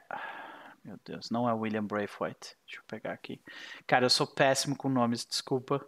[0.85, 2.55] Meu Deus, não é William Braithwaite.
[2.65, 3.41] Deixa eu pegar aqui.
[3.89, 5.85] Cara, eu sou péssimo com nomes, desculpa.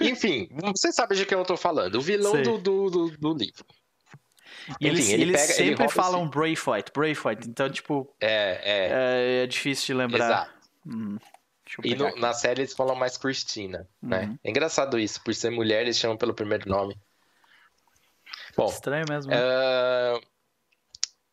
[0.00, 1.96] Enfim, você sabe de quem eu tô falando.
[1.96, 3.64] O vilão do, do, do, do livro.
[4.80, 7.48] E eles, Enfim, ele eles pega- ele sempre rouba falam Braithwaite, Braithwaite.
[7.48, 8.88] Então, tipo, É, é.
[9.40, 10.24] é, é difícil de lembrar.
[10.26, 10.50] Exato.
[10.86, 11.18] Hum,
[11.84, 14.26] E no- na série eles falam mais Cristina, né?
[14.26, 14.38] Uhum.
[14.44, 16.96] É engraçado isso, por ser mulher eles chamam pelo primeiro nome.
[18.56, 19.30] Bom, Estranho mesmo.
[19.30, 19.38] né?
[19.38, 20.20] ah,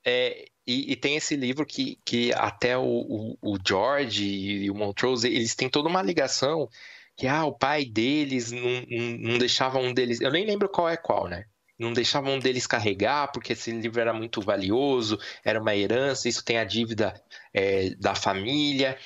[0.05, 4.75] é, e, e tem esse livro que, que até o, o, o George e o
[4.75, 6.69] Montrose, eles têm toda uma ligação
[7.15, 10.19] que ah, o pai deles não, não, não deixava um deles.
[10.19, 11.45] Eu nem lembro qual é qual, né?
[11.83, 16.43] Não deixava um deles carregar, porque esse livro era muito valioso, era uma herança, isso
[16.43, 17.13] tem a dívida
[17.53, 18.97] é, da família.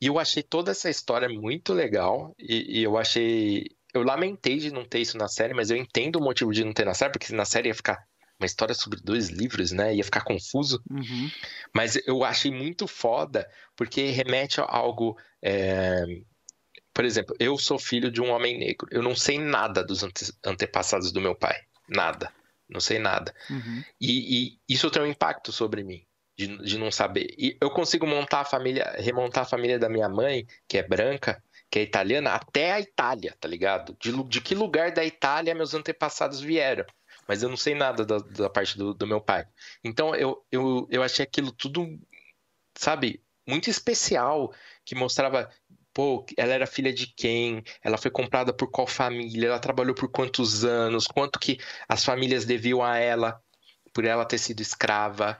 [0.00, 3.66] E eu achei toda essa história muito legal, e, e eu achei.
[3.92, 6.72] Eu lamentei de não ter isso na série, mas eu entendo o motivo de não
[6.72, 7.98] ter na série, porque na série ia ficar
[8.38, 9.94] uma história sobre dois livros, né?
[9.94, 10.80] Ia ficar confuso.
[10.90, 11.30] Uhum.
[11.74, 15.18] Mas eu achei muito foda, porque remete a algo.
[15.42, 16.04] é,
[16.94, 18.86] Por exemplo, eu sou filho de um homem negro.
[18.90, 21.56] Eu não sei nada dos ante- antepassados do meu pai.
[21.90, 22.32] Nada.
[22.68, 23.34] Não sei nada.
[23.50, 23.82] Uhum.
[24.00, 26.06] E, e isso tem um impacto sobre mim,
[26.38, 27.34] de, de não saber.
[27.36, 31.42] E eu consigo montar a família, remontar a família da minha mãe, que é branca,
[31.68, 33.96] que é italiana, até a Itália, tá ligado?
[34.00, 36.84] De, de que lugar da Itália meus antepassados vieram.
[37.26, 39.46] Mas eu não sei nada da, da parte do, do meu pai.
[39.84, 41.86] Então eu, eu, eu achei aquilo tudo,
[42.76, 44.52] sabe, muito especial,
[44.84, 45.50] que mostrava.
[46.00, 47.62] Pô, ela era filha de quem?
[47.82, 49.48] Ela foi comprada por qual família?
[49.48, 51.06] Ela trabalhou por quantos anos?
[51.06, 53.38] Quanto que as famílias deviam a ela
[53.92, 55.38] por ela ter sido escrava?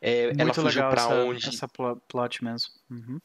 [0.00, 1.48] É, ela fugiu essa, onde?
[1.48, 2.68] essa plo- plot mesmo.
[2.88, 3.18] Uhum.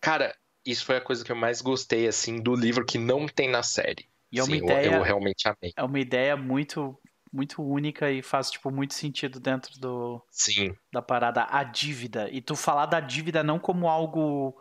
[0.00, 0.32] Cara,
[0.64, 3.64] isso foi a coisa que eu mais gostei, assim, do livro que não tem na
[3.64, 4.08] série.
[4.30, 5.72] E é uma Sim, eu- ideia, eu, realmente amei.
[5.74, 6.96] é uma ideia muito,
[7.32, 12.30] muito única e faz tipo muito sentido dentro do, Sim, da parada a dívida.
[12.30, 14.56] E tu falar da dívida não como algo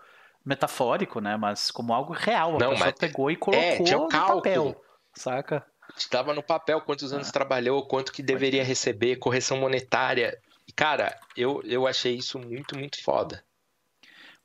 [0.49, 2.55] metafórico, né, mas como algo real.
[2.55, 4.41] A Não, pessoa mas- pegou e colocou tinha o no cálculo.
[4.41, 4.81] papel,
[5.15, 5.65] saca?
[5.95, 7.15] estava no papel quantos Ah.
[7.17, 10.37] anos trabalhou, quanto que deveria receber, correção monetária.
[10.75, 13.43] Cara, eu, eu achei isso muito, muito foda.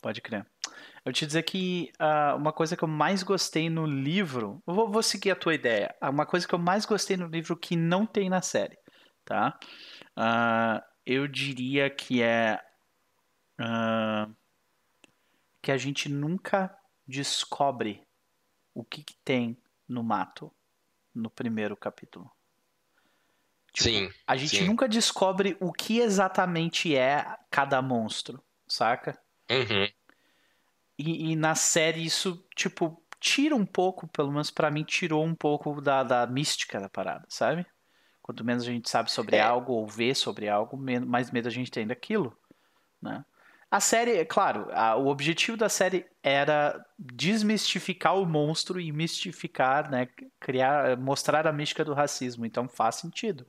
[0.03, 0.47] Pode crer.
[1.05, 4.90] Eu te dizer que ah, uma coisa que eu mais gostei no livro, eu vou,
[4.90, 5.95] vou seguir a tua ideia.
[6.01, 8.77] Ah, Uma coisa que eu mais gostei no livro que não tem na série,
[9.25, 9.59] tá?
[10.17, 12.59] Ah, eu diria que é
[13.61, 14.27] ah,
[15.64, 18.07] que a gente nunca descobre
[18.74, 19.57] o que, que tem
[19.88, 20.55] no mato
[21.14, 22.31] no primeiro capítulo.
[23.72, 24.66] Tipo, Sim, A gente sim.
[24.66, 29.18] nunca descobre o que exatamente é cada monstro, saca?
[29.50, 29.88] Uhum.
[30.98, 35.35] E, e na série isso, tipo, tira um pouco, pelo menos pra mim, tirou um
[35.35, 37.66] pouco da, da mística da parada, sabe?
[38.22, 39.40] Quanto menos a gente sabe sobre É.
[39.40, 42.38] algo ou vê sobre algo, mais medo a gente tem daquilo,
[43.00, 43.24] né?
[43.70, 49.90] A série, é claro, a- o objetivo da série era desmistificar o monstro e mistificar,
[49.90, 50.07] né?
[50.40, 53.46] Criar, mostrar a mística do racismo, então faz sentido.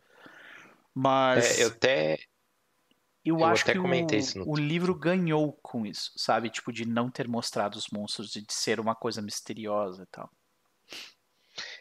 [0.93, 2.17] Mas É, eu até.
[3.23, 3.81] eu, eu acho até que o,
[4.45, 6.49] o livro ganhou com isso, sabe?
[6.49, 10.29] Tipo, de não ter mostrado os monstros e de ser uma coisa misteriosa e tal.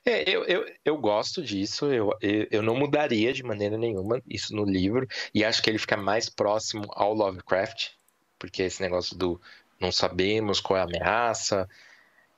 [0.04, 4.54] É, eu, eu, eu gosto disso, eu, eu, eu não mudaria de maneira nenhuma isso
[4.54, 7.90] no livro, e acho que ele fica mais próximo ao Lovecraft,
[8.44, 9.40] porque esse negócio do
[9.80, 11.68] não sabemos qual é a ameaça,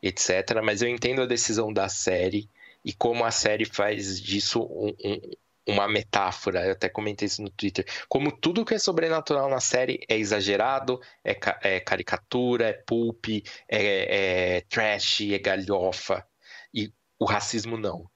[0.02, 0.62] etc.
[0.62, 2.48] Mas eu entendo a decisão da série
[2.84, 5.30] e como a série faz disso um- um-
[5.68, 6.64] uma metáfora.
[6.64, 7.84] Eu até comentei isso no Twitter.
[8.08, 13.26] Como tudo que é sobrenatural na série é exagerado, é, ca- é caricatura, é pulp,
[13.68, 16.24] é, é trash, é galhofa.
[16.72, 18.08] E o racismo não.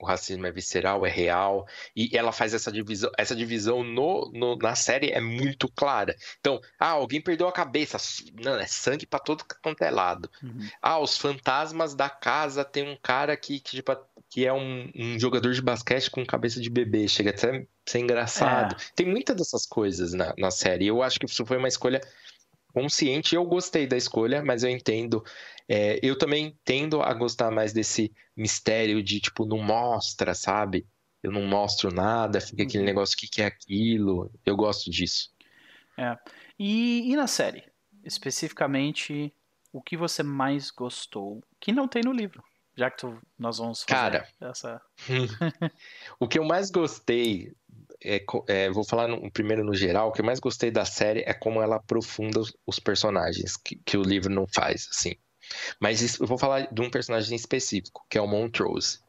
[0.00, 3.10] O racismo é visceral, é real, e ela faz essa divisão.
[3.18, 6.14] Essa divisão no, no- na série é muito clara.
[6.38, 7.96] Então, ah, alguém perdeu a cabeça.
[8.40, 10.30] Não, é sangue pra todo quanto é lado.
[10.42, 10.68] Uhum.
[10.80, 13.96] Ah, os fantasmas da casa tem um cara que, que, tipo,
[14.30, 17.08] que é um, um jogador de basquete com cabeça de bebê.
[17.08, 18.76] Chega até a ser engraçado.
[18.94, 20.86] Tem muitas dessas coisas na, na série.
[20.86, 22.00] Eu acho que isso foi uma escolha
[22.72, 23.34] consciente.
[23.34, 25.22] Eu gostei da escolha, mas eu entendo.
[25.68, 30.86] É, eu também tendo a gostar mais desse mistério de, tipo, não mostra, sabe?
[31.22, 32.86] Eu não mostro nada, fica aquele uhum.
[32.86, 34.30] negócio, o que, que é aquilo?
[34.46, 35.30] Eu gosto disso.
[35.96, 36.16] É.
[36.58, 37.64] E, e na série?
[38.04, 39.34] Especificamente,
[39.72, 41.42] o que você mais gostou?
[41.60, 42.42] Que não tem no livro.
[42.76, 44.80] Já que tu, nós vamos fazer Cara, essa.
[46.20, 47.52] o que eu mais gostei
[48.04, 51.20] é, é, vou falar no, primeiro no geral, o que eu mais gostei da série
[51.20, 55.16] é como ela aprofunda os, os personagens, que, que, o livro não faz, assim.
[55.80, 59.00] Mas isso, eu vou falar de um personagem específico, que é o Montrose.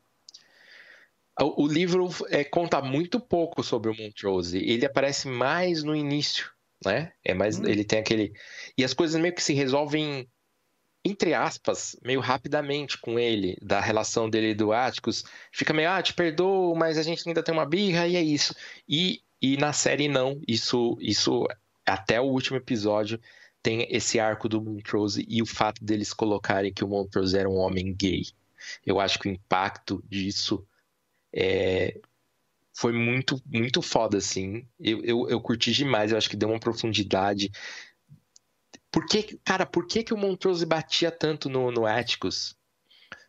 [1.39, 4.57] O, o livro é, conta muito pouco sobre o Montrose.
[4.57, 6.51] Ele aparece mais no início,
[6.83, 7.11] né?
[7.23, 7.65] É mais, hum.
[7.65, 8.33] ele tem aquele
[8.77, 10.27] e as coisas meio que se resolvem
[11.03, 16.13] entre aspas, meio rapidamente com ele, da relação dele do Atticus, fica meio, ah, te
[16.13, 18.53] perdoo, mas a gente ainda tem uma birra e é isso.
[18.87, 21.47] E, e na série não, isso, isso
[21.85, 23.19] até o último episódio
[23.61, 27.57] tem esse arco do Montrose e o fato deles colocarem que o Montrose era um
[27.57, 28.23] homem gay.
[28.85, 30.65] Eu acho que o impacto disso
[31.33, 31.99] é,
[32.73, 34.65] foi muito, muito foda, assim.
[34.79, 37.51] Eu, eu, eu curti demais, eu acho que deu uma profundidade
[38.91, 42.55] por que, cara, por que, que o Montrose batia tanto no, no Atticus?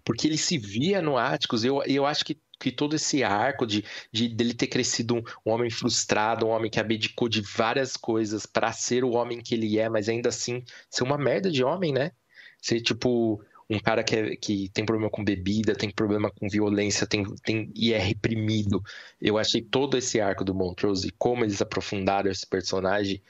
[0.04, 1.64] Porque ele se via no Atticus.
[1.64, 5.52] Eu, eu acho que, que todo esse arco de, de dele ter crescido um, um
[5.52, 9.78] homem frustrado, um homem que abdicou de várias coisas para ser o homem que ele
[9.78, 12.12] é, mas ainda assim ser uma merda de homem, né?
[12.60, 17.06] Ser tipo um cara que, é, que tem problema com bebida, tem problema com violência,
[17.06, 18.82] tem, tem e é reprimido.
[19.20, 23.22] Eu achei todo esse arco do Montrose como eles aprofundaram esse personagem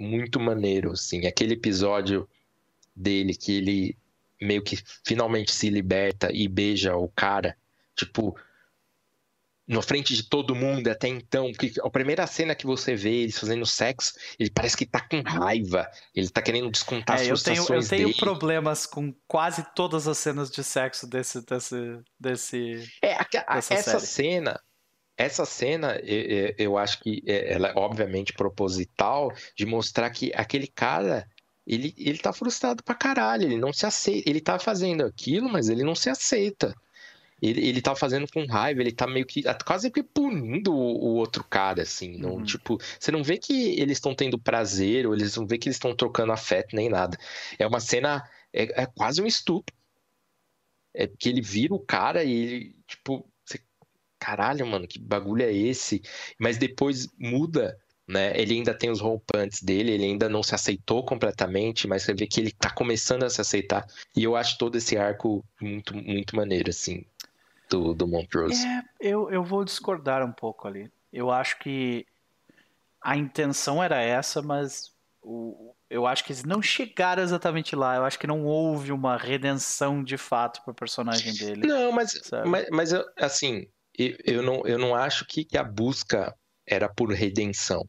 [0.00, 1.26] muito maneiro, assim.
[1.26, 2.28] Aquele episódio
[2.96, 3.96] dele que ele
[4.40, 7.56] meio que finalmente se liberta e beija o cara,
[7.94, 8.34] tipo,
[9.68, 13.38] na frente de todo mundo até então, porque a primeira cena que você vê eles
[13.38, 17.68] fazendo sexo, ele parece que tá com raiva, ele tá querendo descontar é, as frustrações
[17.68, 18.18] eu tenho, eu tenho dele.
[18.18, 24.00] problemas com quase todas as cenas de sexo desse desse desse É, a, a, essa
[24.00, 24.00] série.
[24.00, 24.60] cena
[25.22, 26.00] essa cena,
[26.58, 31.28] eu, acho que é, ela é obviamente proposital de mostrar que aquele cara
[31.66, 35.68] ele, ele tá frustrado pra caralho, ele não se aceita, ele tá fazendo aquilo, mas
[35.68, 36.74] ele não se aceita.
[37.40, 41.14] Ele, ele tá fazendo com raiva, ele tá meio que quase que punindo o, o
[41.14, 42.18] outro cara, assim.
[42.18, 42.42] Não, uhum.
[42.42, 45.76] Tipo, você não vê que eles estão tendo prazer, ou eles não vê que eles
[45.76, 47.16] estão trocando afeto, nem nada.
[47.58, 49.74] É uma cena, é, é quase um estupro.
[50.92, 53.29] É que ele vira o cara e ele, tipo,
[54.20, 56.02] caralho, mano, que bagulho é esse?
[56.38, 58.32] Mas depois muda, né?
[58.38, 62.26] Ele ainda tem os rompantes dele, ele ainda não se aceitou completamente, mas você vê
[62.26, 63.86] que ele tá começando a se aceitar.
[64.14, 67.04] E eu acho todo esse arco muito, muito maneiro, assim,
[67.70, 68.66] do, do Montrose.
[68.66, 70.90] É, eu, eu vou discordar um pouco ali.
[71.12, 72.06] Eu acho que
[73.00, 74.92] a intenção era essa, mas
[75.22, 77.96] o, eu acho que eles não chegaram exatamente lá.
[77.96, 81.66] Eu acho que não houve uma redenção de fato pro personagem dele.
[81.66, 83.66] Não, mas, mas, mas assim,
[84.24, 86.34] eu não, eu não acho que, que a busca
[86.66, 87.88] era por redenção.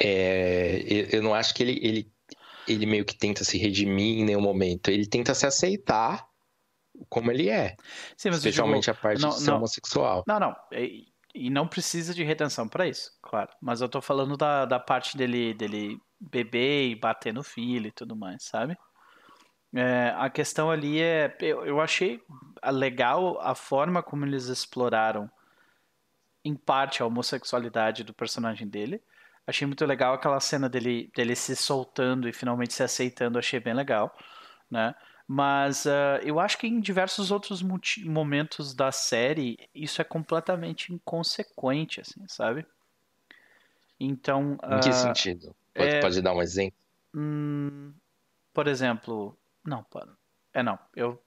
[0.00, 2.12] É, eu não acho que ele, ele,
[2.66, 4.90] ele meio que tenta se redimir em nenhum momento.
[4.90, 6.26] Ele tenta se aceitar
[7.08, 7.76] como ele é.
[8.16, 10.24] Sim, especialmente digo, a parte não, de ser não, homossexual.
[10.26, 10.56] Não, não.
[10.72, 13.50] E, e não precisa de redenção para isso, claro.
[13.60, 17.92] Mas eu tô falando da, da parte dele, dele beber e bater no filho e
[17.92, 18.76] tudo mais, sabe?
[19.74, 21.34] É, a questão ali é.
[21.40, 22.22] Eu, eu achei
[22.70, 25.30] legal a forma como eles exploraram,
[26.44, 29.02] em parte, a homossexualidade do personagem dele.
[29.46, 33.74] Achei muito legal aquela cena dele, dele se soltando e finalmente se aceitando, achei bem
[33.74, 34.16] legal,
[34.70, 34.94] né?
[35.26, 37.62] Mas uh, eu acho que em diversos outros
[38.04, 42.66] momentos da série isso é completamente inconsequente, assim, sabe?
[43.98, 44.58] Então.
[44.62, 45.56] Em que uh, sentido?
[45.74, 46.78] Pode, é, pode, dar um exemplo?
[47.14, 47.92] Hum,
[48.52, 49.84] por exemplo, não,
[50.52, 50.78] é não.
[50.94, 51.22] Eu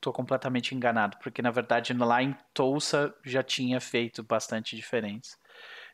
[0.00, 5.38] tô completamente enganado, porque na verdade lá em Tulsa já tinha feito bastante diferentes.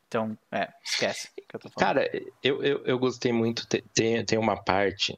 [0.07, 1.95] Então, é, esquece que eu tô falando.
[1.95, 2.09] Cara,
[2.43, 3.67] eu, eu, eu gostei muito.
[3.67, 5.17] Tem, tem uma parte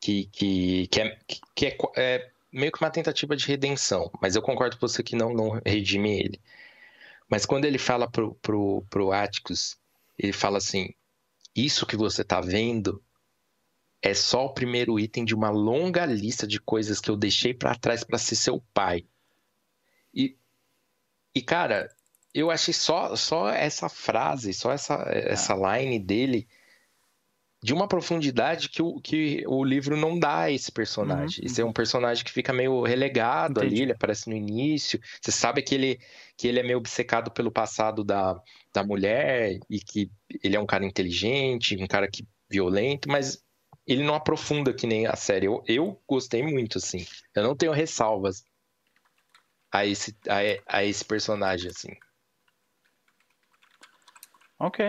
[0.00, 1.18] que, que, que, é,
[1.52, 5.16] que é, é, meio que uma tentativa de redenção, mas eu concordo com você que
[5.16, 6.40] não, não redime ele.
[7.28, 9.76] Mas quando ele fala pro, pro, pro Atticus,
[10.16, 10.94] ele fala assim:
[11.56, 13.02] Isso que você tá vendo
[14.02, 17.74] é só o primeiro item de uma longa lista de coisas que eu deixei para
[17.74, 19.04] trás para ser seu pai.
[20.14, 20.36] E,
[21.34, 21.90] e cara,
[22.34, 25.78] eu achei só, só essa frase, só essa, essa ah.
[25.78, 26.46] line dele
[27.62, 31.40] de uma profundidade que o, que o livro não dá a esse personagem.
[31.40, 31.46] Uhum.
[31.46, 33.74] Esse é um personagem que fica meio relegado Entendi.
[33.74, 35.00] ali, ele aparece no início.
[35.20, 35.98] Você sabe que ele,
[36.36, 38.40] que ele é meio obcecado pelo passado da,
[38.72, 40.10] da mulher e que
[40.44, 43.42] ele é um cara inteligente, um cara que violento, mas
[43.86, 45.46] ele não aprofunda que nem a série.
[45.46, 47.06] Eu, eu gostei muito, assim.
[47.34, 48.44] Eu não tenho ressalvas
[49.72, 51.96] a esse, a, a esse personagem, assim.
[54.58, 54.88] Ok.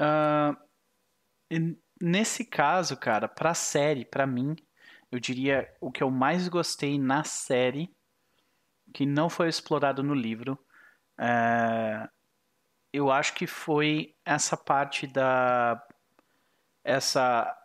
[0.00, 0.56] Uh,
[2.00, 4.56] nesse caso, cara, pra série, pra mim,
[5.10, 7.94] eu diria o que eu mais gostei na série,
[8.94, 10.58] que não foi explorado no livro,
[11.18, 12.08] uh,
[12.92, 15.82] eu acho que foi essa parte da.
[16.84, 17.61] Essa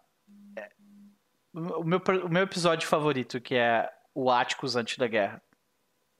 [1.57, 5.41] o meu, o meu episódio favorito, que é o Atticus antes da guerra.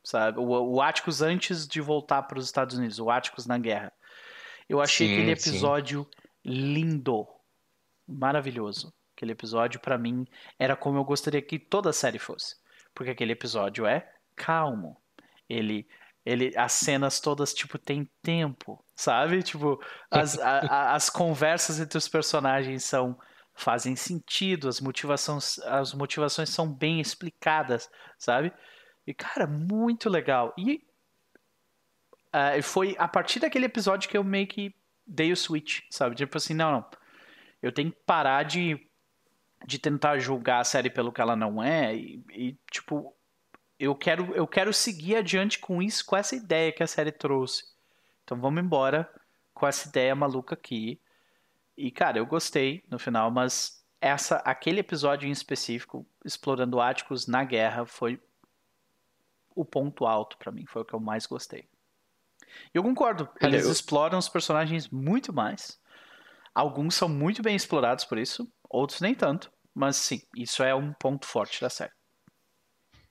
[0.04, 0.40] Sabe?
[0.40, 3.94] O, o Atticus antes de voltar para os Estados Unidos, o Atticus na guerra.
[4.68, 6.52] Eu achei sim, aquele episódio sim.
[6.52, 7.28] lindo,
[8.08, 8.94] maravilhoso.
[9.16, 10.26] Aquele episódio, para mim,
[10.60, 12.56] era como eu gostaria que toda a série fosse.
[12.94, 14.98] Porque aquele episódio é calmo.
[15.50, 15.88] Ele
[16.26, 19.82] ele as cenas todas tipo tem tempo sabe tipo
[20.12, 23.18] as, a, a, as conversas entre os personagens são
[23.58, 28.54] fazem sentido, as motivações, as motivações são bem explicadas, sabe?
[29.06, 30.54] E, cara, muito legal.
[30.56, 30.86] E
[32.28, 36.16] uh, foi a partir daquele episódio que eu meio que dei o switch, sabe?
[36.16, 36.86] Tipo assim, não, não.
[37.60, 38.80] Eu tenho que parar de,
[39.66, 43.12] de tentar julgar a série pelo que ela não é e, e tipo,
[43.80, 47.64] eu quero, eu quero seguir adiante com isso, com essa ideia que a série trouxe.
[48.24, 49.10] Então vamos embora
[49.52, 51.02] com essa ideia maluca aqui.
[51.78, 57.44] E, cara, eu gostei no final, mas essa, aquele episódio em específico, explorando Áticos na
[57.44, 58.20] guerra, foi
[59.56, 61.70] o ponto alto para mim, foi o que eu mais gostei.
[62.74, 63.72] E eu concordo, eles eu...
[63.72, 65.80] exploram os personagens muito mais.
[66.54, 69.52] Alguns são muito bem explorados por isso, outros nem tanto.
[69.74, 71.92] Mas sim, isso é um ponto forte da série.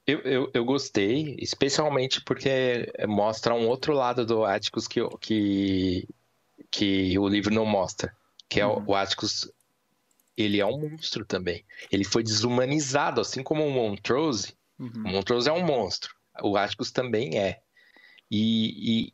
[0.04, 6.08] Eu, eu, eu gostei, especialmente porque mostra um outro lado do Atticus que, que,
[6.68, 8.12] que o livro não mostra
[8.48, 8.84] que é uhum.
[8.86, 9.50] o Atticus,
[10.36, 11.64] ele é um monstro também.
[11.90, 14.54] Ele foi desumanizado, assim como o Montrose.
[14.78, 14.90] Uhum.
[15.04, 16.14] O Montrose é um monstro.
[16.42, 17.60] O Atticus também é.
[18.30, 19.12] E, e,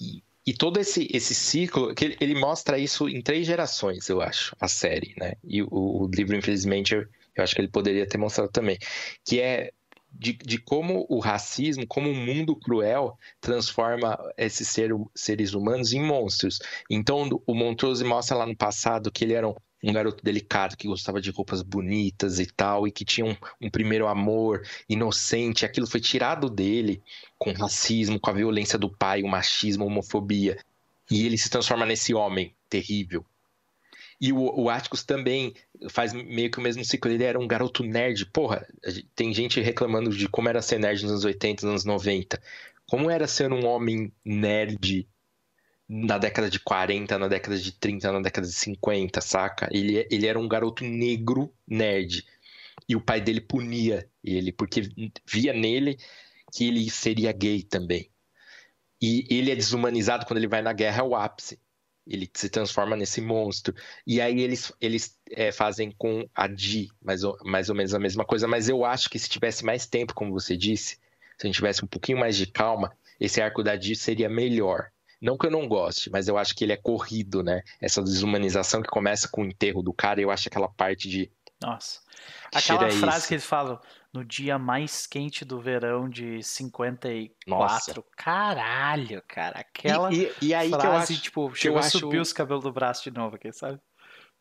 [0.00, 4.20] e, e, todo esse, esse ciclo, que ele, ele, mostra isso em três gerações, eu
[4.20, 5.34] acho, a série, né?
[5.44, 8.78] E o, o livro, infelizmente, eu, eu acho que ele poderia ter mostrado também.
[9.24, 9.72] Que é
[10.10, 15.92] de, de, como o racismo, como o um mundo cruel transforma esses ser, seres humanos
[15.92, 16.58] em monstros.
[16.90, 20.88] Então, o Montrose mostra lá no passado que ele era um, um garoto delicado que
[20.88, 25.64] gostava de roupas bonitas e tal, e que tinha um, um, primeiro amor inocente.
[25.64, 27.02] Aquilo foi tirado dele
[27.38, 30.58] com racismo, com a violência do pai, o machismo, a homofobia.
[31.10, 33.24] E ele se transforma nesse homem terrível,
[34.20, 35.54] e o, o Atticus também
[35.88, 37.10] faz meio que o mesmo ciclo.
[37.10, 38.26] Ele era um garoto nerd.
[38.26, 38.66] Porra,
[39.14, 42.40] tem gente reclamando de como era ser nerd nos anos 80, nos anos 90.
[42.86, 45.08] Como era ser um homem nerd
[45.88, 49.68] na década de 40, na década de 30, na década de 50, saca?
[49.70, 52.26] Ele, ele era um garoto negro nerd.
[52.88, 54.82] E o pai dele punia ele, porque
[55.26, 55.98] via nele
[56.52, 58.10] que ele seria gay também.
[59.00, 61.58] E ele é desumanizado quando ele vai na guerra, é o ápice
[62.08, 63.74] ele se transforma nesse monstro.
[64.06, 67.98] E aí eles, eles é, fazem com a Di mais ou, mais ou menos a
[67.98, 70.96] mesma coisa, mas eu acho que se tivesse mais tempo, como você disse,
[71.36, 74.90] se a gente tivesse um pouquinho mais de calma, esse arco da Di seria melhor.
[75.20, 77.62] Não que eu não goste, mas eu acho que ele é corrido, né?
[77.80, 81.30] Essa desumanização que começa com o enterro do cara, eu acho aquela parte de.
[81.60, 82.00] Nossa.
[82.54, 83.28] Aquela frase isso.
[83.28, 83.80] que eles falam,
[84.12, 87.34] no dia mais quente do verão de 54.
[87.46, 88.04] Nossa.
[88.16, 89.58] Caralho, cara.
[89.58, 92.64] Aquela e, e, e aí frase, que eu acho, tipo, chegou a subir os cabelos
[92.64, 93.80] do braço de novo aqui, sabe?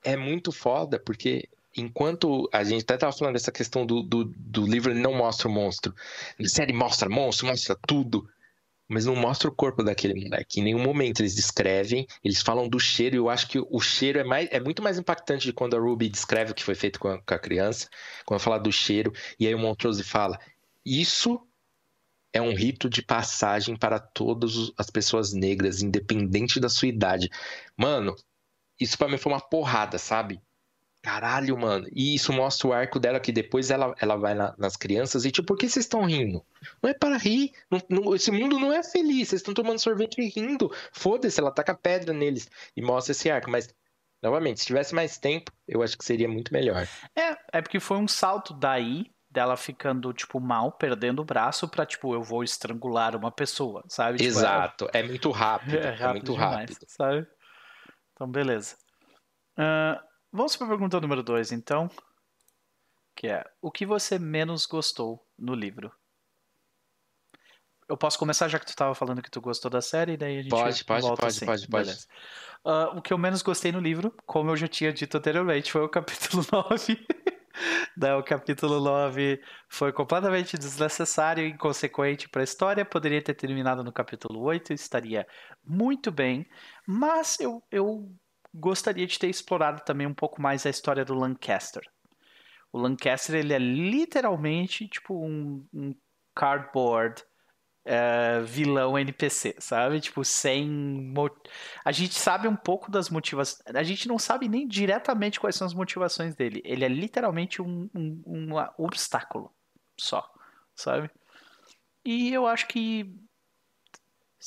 [0.04, 4.66] É muito foda, porque enquanto a gente até tava falando dessa questão do, do, do
[4.66, 5.94] livro, ele não mostra o monstro.
[6.40, 8.28] Na série mostra monstro, mostra tudo
[8.88, 10.60] mas não mostra o corpo daquele moleque.
[10.60, 14.20] Em nenhum momento eles descrevem, eles falam do cheiro, e eu acho que o cheiro
[14.20, 17.00] é, mais, é muito mais impactante de quando a Ruby descreve o que foi feito
[17.00, 17.90] com a, com a criança,
[18.26, 20.40] quando fala do cheiro, e aí o Montrose fala:
[20.86, 21.42] Isso
[22.32, 27.30] é um rito de passagem para todas as pessoas negras, independente da sua idade.
[27.76, 28.16] Mano,
[28.80, 30.40] isso para mim foi uma porrada, sabe?
[31.08, 31.88] Caralho, mano.
[31.94, 35.32] E isso mostra o arco dela, que depois ela, ela vai na, nas crianças e,
[35.32, 36.46] tipo, por que vocês estão rindo?
[36.84, 37.54] Não é para rir.
[37.72, 39.30] Não, não, esse mundo não é feliz.
[39.30, 40.70] Vocês estão tomando sorvete e rindo.
[40.92, 43.50] Foda-se, ela taca pedra neles e mostra esse arco.
[43.50, 43.74] Mas,
[44.22, 46.86] novamente, se tivesse mais tempo, eu acho que seria muito melhor.
[47.16, 51.86] É, é porque foi um salto daí dela ficando, tipo, mal, perdendo o braço pra,
[51.86, 54.18] tipo, eu vou estrangular uma pessoa, sabe?
[54.18, 54.90] Tipo, Exato.
[54.92, 55.78] É, é, muito rápido.
[55.78, 56.86] É, rápido é muito demais, rápido.
[56.90, 57.28] Sabe?
[58.12, 58.76] Então, beleza.
[59.58, 61.90] Uh, Vamos para a pergunta número 2, então.
[63.16, 65.92] Que é: O que você menos gostou no livro?
[67.90, 70.42] eu posso começar já que tu estava falando que tu gostou da série, daí a
[70.42, 71.46] gente pode, pode, volta pode, assim.
[71.46, 71.92] pode, pode.
[72.66, 75.82] Uh, o que eu menos gostei no livro, como eu já tinha dito anteriormente, foi
[75.82, 77.08] o capítulo 9.
[77.96, 82.86] Daí, o capítulo 9 foi completamente desnecessário e inconsequente para a história.
[82.86, 85.26] Poderia ter terminado no capítulo 8, estaria
[85.64, 86.48] muito bem.
[86.86, 88.12] Mas eu, eu
[88.60, 91.84] gostaria de ter explorado também um pouco mais a história do Lancaster.
[92.72, 95.96] O Lancaster ele é literalmente tipo um, um
[96.36, 97.24] cardboard
[97.88, 100.00] uh, vilão NPC, sabe?
[100.02, 101.14] Tipo, sem.
[101.84, 103.62] A gente sabe um pouco das motivações.
[103.74, 106.62] A gente não sabe nem diretamente quais são as motivações dele.
[106.66, 109.52] Ele é literalmente um, um, um obstáculo
[110.00, 110.30] só,
[110.76, 111.10] sabe?
[112.06, 113.16] E eu acho que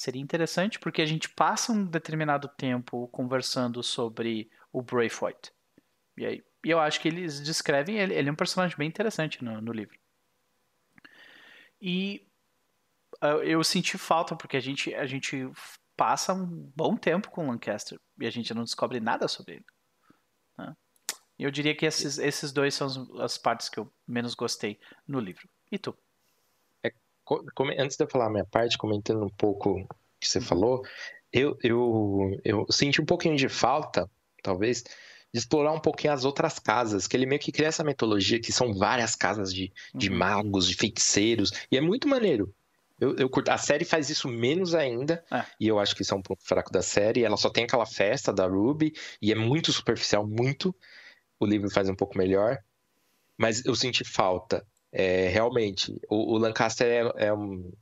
[0.00, 5.52] seria interessante porque a gente passa um determinado tempo conversando sobre o Braithwaite.
[6.16, 9.60] E aí, eu acho que eles descrevem ele, ele é um personagem bem interessante no,
[9.60, 9.98] no livro.
[11.82, 12.26] E
[13.42, 15.50] eu senti falta porque a gente, a gente
[15.94, 19.66] passa um bom tempo com Lancaster e a gente não descobre nada sobre ele.
[20.56, 20.74] Né?
[21.38, 22.88] Eu diria que esses, esses dois são
[23.20, 25.46] as partes que eu menos gostei no livro.
[25.70, 25.94] E tu?
[27.78, 29.86] Antes de eu falar a minha parte, comentando um pouco o
[30.20, 30.82] que você falou,
[31.32, 34.10] eu, eu, eu senti um pouquinho de falta,
[34.42, 34.82] talvez,
[35.32, 38.52] de explorar um pouquinho as outras casas, que ele meio que cria essa mitologia que
[38.52, 40.16] são várias casas de, de uhum.
[40.16, 42.52] magos, de feiticeiros, e é muito maneiro.
[43.00, 43.48] Eu, eu curto.
[43.50, 45.44] A série faz isso menos ainda, é.
[45.58, 47.24] e eu acho que isso é um ponto fraco da série.
[47.24, 50.74] Ela só tem aquela festa da Ruby, e é muito superficial, muito.
[51.38, 52.58] O livro faz um pouco melhor,
[53.38, 54.66] mas eu senti falta.
[54.92, 57.72] É, realmente, o, o Lancaster é, é um,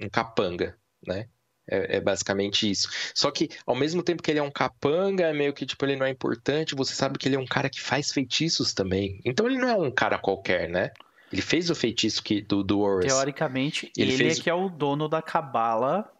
[0.00, 1.28] um, capanga, né?
[1.66, 2.88] É, é, basicamente isso.
[3.14, 5.96] Só que, ao mesmo tempo que ele é um capanga, é meio que, tipo, ele
[5.96, 9.20] não é importante, você sabe que ele é um cara que faz feitiços também.
[9.24, 10.90] Então ele não é um cara qualquer, né?
[11.32, 13.06] Ele fez o feitiço que, do, do Horus.
[13.06, 14.38] Teoricamente, ele, ele fez...
[14.38, 16.10] é que é o dono da cabala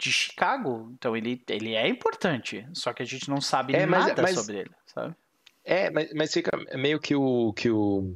[0.00, 0.90] de Chicago.
[0.94, 2.66] Então ele, ele é importante.
[2.72, 5.14] Só que a gente não sabe é, nada mas, sobre ele, sabe?
[5.64, 8.14] É, mas, mas fica meio que o, que o.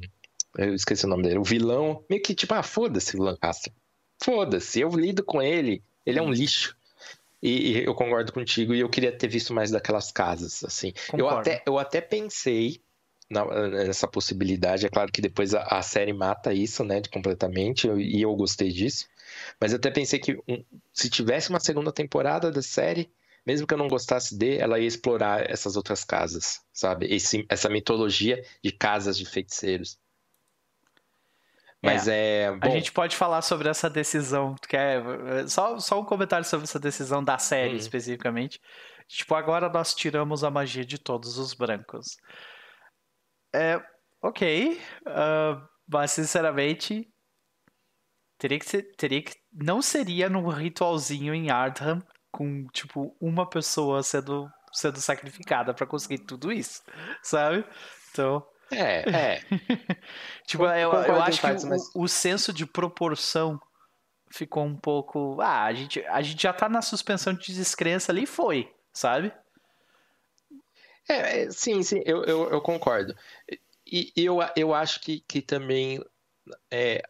[0.57, 1.39] Eu esqueci o nome dele.
[1.39, 3.73] O vilão, meio que tipo, ah, foda-se o Lancaster.
[4.23, 5.83] Foda-se, eu lido com ele.
[6.05, 6.75] Ele é um lixo.
[7.41, 10.93] E, e, eu concordo contigo, e eu queria ter visto mais daquelas casas, assim.
[11.17, 12.81] Eu até, eu até pensei
[13.85, 14.85] nessa possibilidade.
[14.85, 18.69] É claro que depois a, a, série mata isso, né, de completamente, e eu gostei
[18.71, 19.07] disso.
[19.59, 23.09] Mas eu até pensei que um, se tivesse uma segunda temporada da série,
[23.45, 27.07] mesmo que eu não gostasse de, ela ia explorar essas outras casas, sabe?
[27.07, 29.97] Esse, essa mitologia de casas de feiticeiros.
[31.83, 32.43] Mas é.
[32.43, 32.67] é bom...
[32.67, 34.55] A gente pode falar sobre essa decisão.
[34.67, 35.03] Quer...
[35.47, 37.77] Só, só um comentário sobre essa decisão da série, hum.
[37.77, 38.59] especificamente.
[39.07, 42.17] Tipo, agora nós tiramos a magia de todos os brancos.
[43.53, 43.81] É,
[44.21, 44.79] ok.
[45.07, 47.11] Uh, mas, sinceramente,
[48.37, 48.83] teria que ser.
[48.95, 52.01] Teria que, não seria num ritualzinho em Ardham
[52.31, 56.81] com, tipo, uma pessoa sendo, sendo sacrificada para conseguir tudo isso,
[57.21, 57.65] sabe?
[58.11, 58.45] Então.
[58.71, 59.41] É, é.
[60.47, 61.91] tipo, eu, eu acho que mas...
[61.93, 63.59] o, o senso de proporção
[64.31, 65.39] ficou um pouco.
[65.41, 69.31] Ah, a gente, a gente já tá na suspensão de descrença ali e foi, sabe?
[71.07, 73.15] É, é, sim, sim, eu, eu, eu concordo.
[73.85, 76.01] E eu, eu acho que, que também
[76.71, 77.03] é,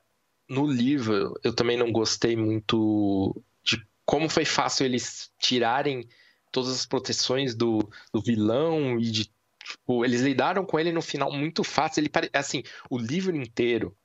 [0.50, 6.08] no livro eu também não gostei muito de como foi fácil eles tirarem
[6.52, 9.32] todas as proteções do, do vilão e de
[9.64, 12.02] tipo, eles lidaram com ele no final muito fácil.
[12.02, 12.30] Ele pare...
[12.34, 13.96] assim, o livro inteiro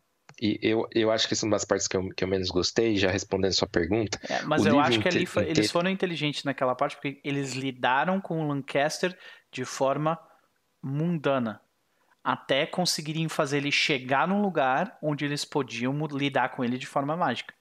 [0.40, 2.50] e eu, eu acho que essa é uma das partes que eu, que eu menos
[2.50, 4.20] gostei, já respondendo sua pergunta.
[4.28, 8.20] É, mas eu acho que ali foi, eles foram inteligentes naquela parte, porque eles lidaram
[8.20, 9.16] com o Lancaster
[9.50, 10.18] de forma
[10.82, 11.60] mundana.
[12.22, 17.16] Até conseguirem fazer ele chegar num lugar onde eles podiam lidar com ele de forma
[17.16, 17.54] mágica.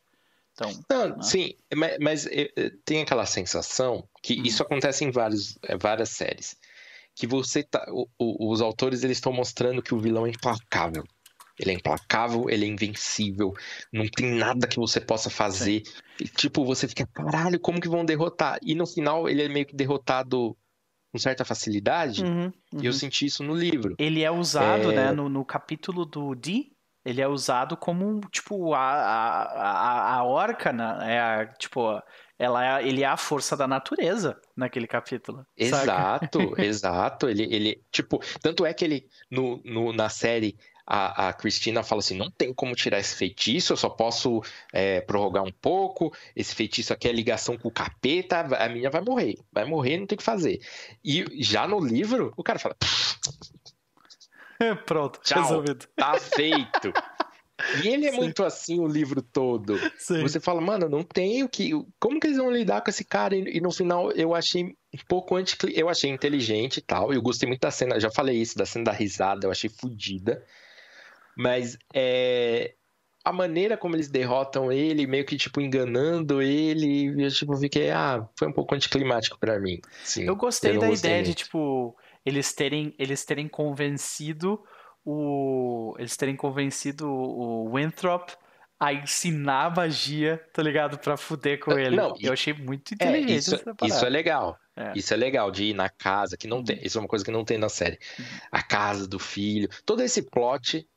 [0.53, 1.23] Então, Não, né?
[1.23, 4.43] Sim, mas, mas, eh, eh, tem aquela sensação que hum.
[4.43, 6.57] isso acontece em vários, eh, várias séries.
[7.15, 7.85] Que você tá.
[7.89, 11.03] O, o, os autores eles estão mostrando que o vilão é implacável.
[11.57, 13.53] Ele é implacável, ele é invencível,
[13.91, 15.83] não tem nada que você possa fazer.
[16.19, 18.59] E, tipo, você fica, caralho, como que vão derrotar?
[18.61, 20.55] E no final ele é meio que derrotado
[21.13, 22.25] com certa facilidade.
[22.25, 22.81] Uhum, uhum.
[22.81, 22.97] E eu uhum.
[22.97, 23.95] senti isso no livro.
[23.97, 24.95] Ele é usado, é...
[24.95, 26.74] né, no, no capítulo do D,
[27.05, 31.13] ele é usado como, tipo, a, a, a, orca, né?
[31.13, 32.01] É a, tipo,
[32.37, 35.45] ela é, ele é a força da natureza naquele capítulo.
[35.55, 37.29] Exato, exato.
[37.29, 41.99] Ele, ele, tipo, tanto é que ele, no, no, na série, a, a Cristina fala
[41.99, 44.41] assim: não tem como tirar esse feitiço, eu só posso
[44.73, 46.11] é, prorrogar um pouco.
[46.35, 50.07] Esse feitiço aqui é ligação com o capeta, a minha vai morrer, vai morrer, não
[50.07, 50.59] tem o que fazer.
[51.03, 52.75] E já no livro, o cara fala:
[54.85, 55.87] Pronto, Tchau, resolvido.
[55.95, 56.93] Tá feito.
[57.81, 58.17] E ele é Sim.
[58.17, 59.79] muito assim o livro todo.
[59.97, 60.21] Sim.
[60.21, 61.71] Você fala, mano, não tem o que.
[61.99, 63.35] Como que eles vão lidar com esse cara?
[63.35, 64.75] E, e no final eu achei um
[65.07, 65.57] pouco anti.
[65.73, 67.13] Eu achei inteligente e tal.
[67.13, 67.99] Eu gostei muito da cena.
[67.99, 70.43] Já falei isso, da cena da risada, eu achei fodida.
[71.37, 72.75] Mas é,
[73.23, 78.25] a maneira como eles derrotam ele, meio que, tipo, enganando ele, eu, tipo, fiquei, ah,
[78.37, 79.79] foi um pouco anticlimático para mim.
[80.03, 81.35] Sim, eu gostei eu da gostei ideia muito.
[81.35, 84.63] de, tipo, eles terem, eles terem convencido
[85.05, 85.95] o.
[85.99, 88.31] Eles terem convencido o Winthrop
[88.79, 90.97] a ensinar magia, tá ligado?
[90.97, 91.95] Pra fuder com ele.
[91.95, 93.31] Não, eu achei muito é, inteligente.
[93.31, 94.57] É, isso, isso é legal.
[94.75, 94.91] É.
[94.95, 96.77] Isso é legal, de ir na casa, que não tem.
[96.77, 96.81] Uhum.
[96.83, 97.97] Isso é uma coisa que não tem na série.
[98.19, 98.25] Uhum.
[98.51, 99.69] A casa do filho.
[99.85, 100.87] Todo esse plot.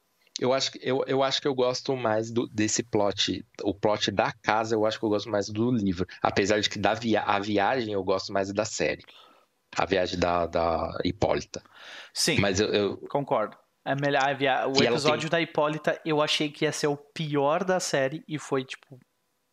[0.41, 3.45] Eu acho, eu, eu acho que eu gosto mais do, desse plot.
[3.63, 6.07] O plot da casa, eu acho que eu gosto mais do livro.
[6.23, 9.03] Apesar de que da via, a viagem eu gosto mais da série.
[9.77, 11.63] A viagem da, da Hipólita.
[12.13, 12.41] Sim.
[12.41, 12.97] Mas eu, eu...
[13.09, 13.57] concordo.
[13.85, 14.23] É melhor,
[14.77, 15.31] o episódio tem...
[15.31, 19.01] da Hipólita eu achei que ia ser o pior da série e foi, tipo,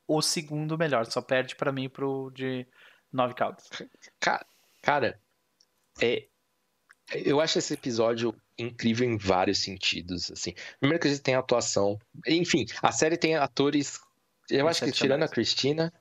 [0.08, 1.06] o segundo melhor.
[1.06, 2.68] Só perde para mim pro de
[3.12, 3.70] Nove Caldas.
[4.82, 5.20] Cara,
[6.02, 6.28] é,
[7.14, 10.54] eu acho esse episódio incrível em vários sentidos, assim.
[10.80, 12.00] Primeiro que a gente tem atuação.
[12.28, 14.00] Enfim, a série tem atores.
[14.50, 15.94] Eu acho que tirando a Cristina,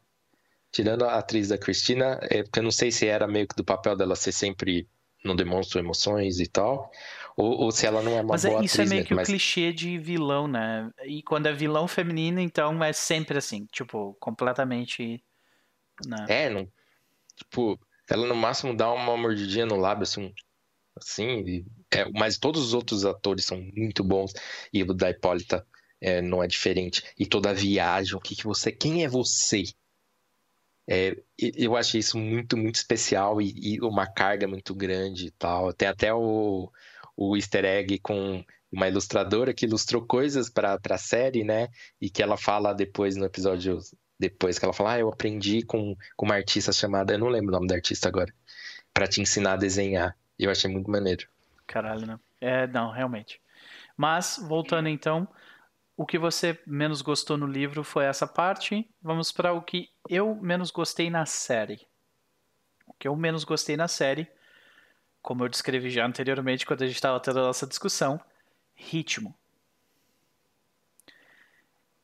[0.75, 3.65] tirando a atriz da Cristina, é, porque eu não sei se era meio que do
[3.65, 4.89] papel dela ser sempre
[5.25, 6.91] não demonstra emoções e tal,
[7.37, 8.91] ou, ou, se ela não é uma mas é, boa é, isso atriz.
[8.91, 9.29] é meio que mas...
[9.29, 10.91] o clichê de vilão, né?
[11.05, 15.23] E quando é vilão feminino, então é sempre assim, tipo, completamente.
[16.05, 16.27] Né?
[16.29, 16.69] É, não.
[17.37, 17.79] Tipo,
[18.11, 20.35] ela no máximo dá uma mordidinha no lábio, assim,
[20.97, 24.33] assim, é, mas todos os outros atores são muito bons,
[24.73, 25.65] e o da Hipólita
[26.01, 27.05] é, não é diferente.
[27.17, 28.73] E toda a viagem, o que, que você.
[28.73, 29.63] Quem é você?
[30.87, 35.73] É, eu achei isso muito, muito especial e, e, uma carga muito grande e tal.
[35.73, 36.71] Tem até o,
[37.17, 41.69] o easter egg com uma ilustradora que ilustrou coisas para a série, né?
[42.01, 43.79] E que ela fala depois no episódio,
[44.19, 47.49] depois que ela fala, ah, eu aprendi com, com uma artista chamada, eu não lembro
[47.49, 48.33] o nome da artista agora,
[48.93, 50.17] para te ensinar a desenhar.
[50.39, 51.27] Eu achei muito maneiro.
[51.67, 52.19] Caralho, né?
[52.41, 53.41] É, não, realmente.
[53.97, 55.27] Mas, voltando então,
[55.97, 58.89] o que você menos gostou no livro foi essa parte.
[59.01, 61.87] Vamos para o que eu menos gostei na série.
[62.87, 64.29] O que eu menos gostei na série,
[65.23, 68.21] como eu descrevi já anteriormente quando a gente estava tendo a nossa discussão,
[68.75, 69.35] ritmo.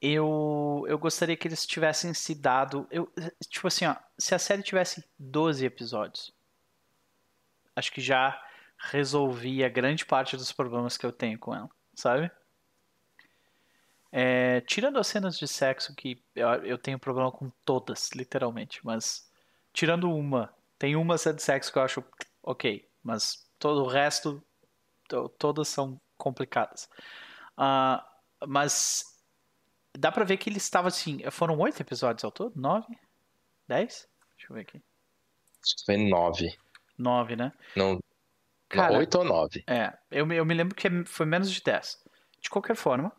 [0.00, 2.86] Eu, eu gostaria que eles tivessem se dado.
[2.90, 3.12] Eu,
[3.48, 6.32] tipo assim, ó, se a série tivesse 12 episódios,
[7.76, 8.40] acho que já
[8.78, 12.30] resolvia grande parte dos problemas que eu tenho com ela, sabe?
[14.12, 19.30] É, tirando as cenas de sexo, que eu, eu, tenho problema com todas, literalmente, mas
[19.72, 22.04] tirando uma, tem uma cena de sexo que eu acho
[22.42, 24.42] ok, mas todo o resto,
[25.08, 26.88] to, todas são complicadas.
[27.52, 28.02] Uh,
[28.48, 29.04] mas
[29.96, 31.20] dá pra ver que ele estava assim.
[31.30, 32.58] Foram oito episódios ao todo?
[32.58, 32.98] Nove?
[33.68, 34.08] Dez?
[34.36, 34.82] Deixa eu ver aqui.
[35.62, 36.56] Acho que foi nove.
[36.98, 37.52] Nove, né?
[37.76, 38.00] Não.
[38.68, 39.62] Cara, oito ou nove.
[39.66, 42.02] É, eu, eu me lembro que foi menos de dez.
[42.40, 43.12] De qualquer forma,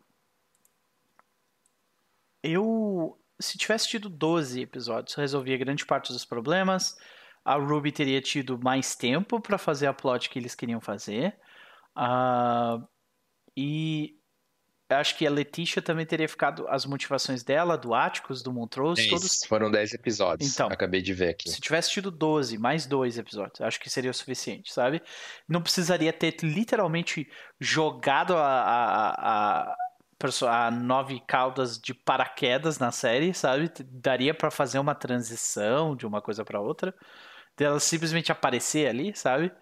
[2.42, 6.96] eu, se tivesse tido 12 episódios, resolvia grande parte dos problemas.
[7.44, 11.36] A Ruby teria tido mais tempo para fazer a plot que eles queriam fazer.
[11.96, 12.86] Uh,
[13.56, 14.16] e
[14.88, 19.44] acho que a Letícia também teria ficado as motivações dela, do Atticus, do Montrose, todos
[19.44, 20.52] foram 10 episódios.
[20.52, 21.50] Então, acabei de ver aqui.
[21.50, 25.02] Se tivesse tido 12, mais dois episódios, acho que seria o suficiente, sabe?
[25.48, 27.28] Não precisaria ter literalmente
[27.60, 29.76] jogado a, a, a
[30.48, 33.70] a nove caudas de paraquedas na série, sabe?
[33.90, 36.94] Daria para fazer uma transição de uma coisa para outra,
[37.56, 39.52] dela simplesmente aparecer ali, sabe?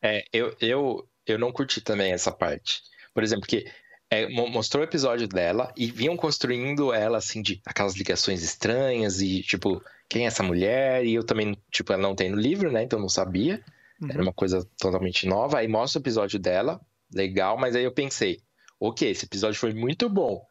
[0.00, 2.82] É, eu, eu, eu não curti também essa parte.
[3.14, 3.70] Por exemplo, que
[4.10, 9.42] é, mostrou o episódio dela e vinham construindo ela assim de aquelas ligações estranhas e
[9.42, 11.04] tipo, quem é essa mulher?
[11.06, 12.82] E eu também, tipo, ela não tem no livro, né?
[12.82, 13.64] Então não sabia.
[14.00, 14.10] Uhum.
[14.10, 15.58] Era uma coisa totalmente nova.
[15.58, 16.78] Aí mostra o episódio dela,
[17.10, 18.42] legal, mas aí eu pensei,
[18.88, 20.44] ok, esse episódio foi muito bom,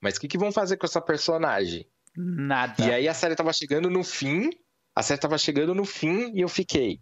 [0.00, 1.86] mas o que, que vão fazer com essa personagem?
[2.16, 2.82] Nada.
[2.82, 4.50] E aí a série tava chegando no fim,
[4.94, 7.00] a série tava chegando no fim e eu fiquei,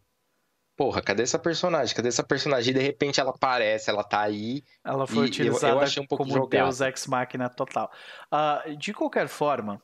[0.76, 1.94] porra, cadê essa personagem?
[1.94, 2.72] Cadê essa personagem?
[2.72, 4.64] E de repente ela aparece, ela tá aí.
[4.84, 6.64] Ela foi utilizada eu, eu um como jogado.
[6.64, 7.92] Deus Ex Machina total.
[8.32, 9.80] Uh, de qualquer forma,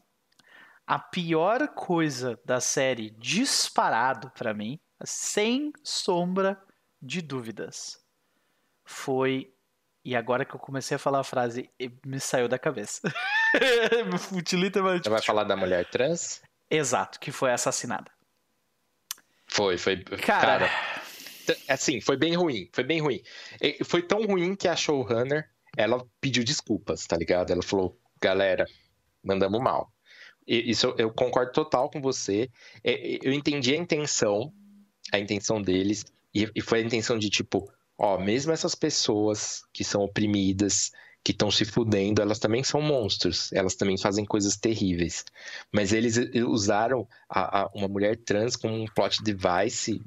[0.86, 6.60] a pior coisa da série disparado para mim, sem sombra
[7.00, 7.98] de dúvidas,
[8.84, 9.52] foi
[10.08, 11.68] e agora que eu comecei a falar a frase,
[12.02, 13.02] me saiu da cabeça.
[14.54, 15.04] Literalmente.
[15.04, 16.40] Você vai falar da mulher trans?
[16.70, 18.10] Exato, que foi assassinada.
[19.46, 19.98] Foi, foi.
[19.98, 20.70] Cara, cara
[21.68, 22.70] assim, foi bem ruim.
[22.72, 23.20] Foi bem ruim.
[23.84, 25.46] Foi tão ruim que a showrunner
[25.76, 27.52] ela pediu desculpas, tá ligado?
[27.52, 28.64] Ela falou, galera,
[29.22, 29.92] mandamos mal.
[30.46, 32.50] Isso eu concordo total com você.
[32.82, 34.54] Eu entendi a intenção,
[35.12, 40.02] a intenção deles, e foi a intenção de tipo, ó, mesmo essas pessoas que são
[40.02, 40.92] oprimidas,
[41.24, 45.24] que estão se fudendo, elas também são monstros, elas também fazem coisas terríveis.
[45.72, 50.00] Mas eles usaram a, a, uma mulher trans como um plot device,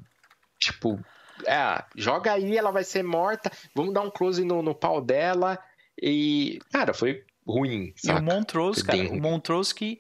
[0.58, 1.00] tipo,
[1.46, 5.60] é, joga aí, ela vai ser morta, vamos dar um close no, no pau dela,
[6.02, 7.94] e, cara, foi ruim.
[7.96, 8.18] Saca?
[8.18, 10.00] E o Montrose, cara, o Montrose que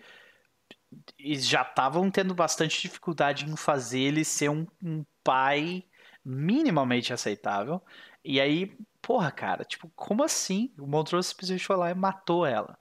[1.19, 5.85] já estavam tendo bastante dificuldade em fazer ele ser um, um pai
[6.23, 7.81] minimamente aceitável.
[8.23, 10.73] E aí, porra, cara, tipo, como assim?
[10.79, 12.77] O Montrose simplesmente foi lá e matou ela.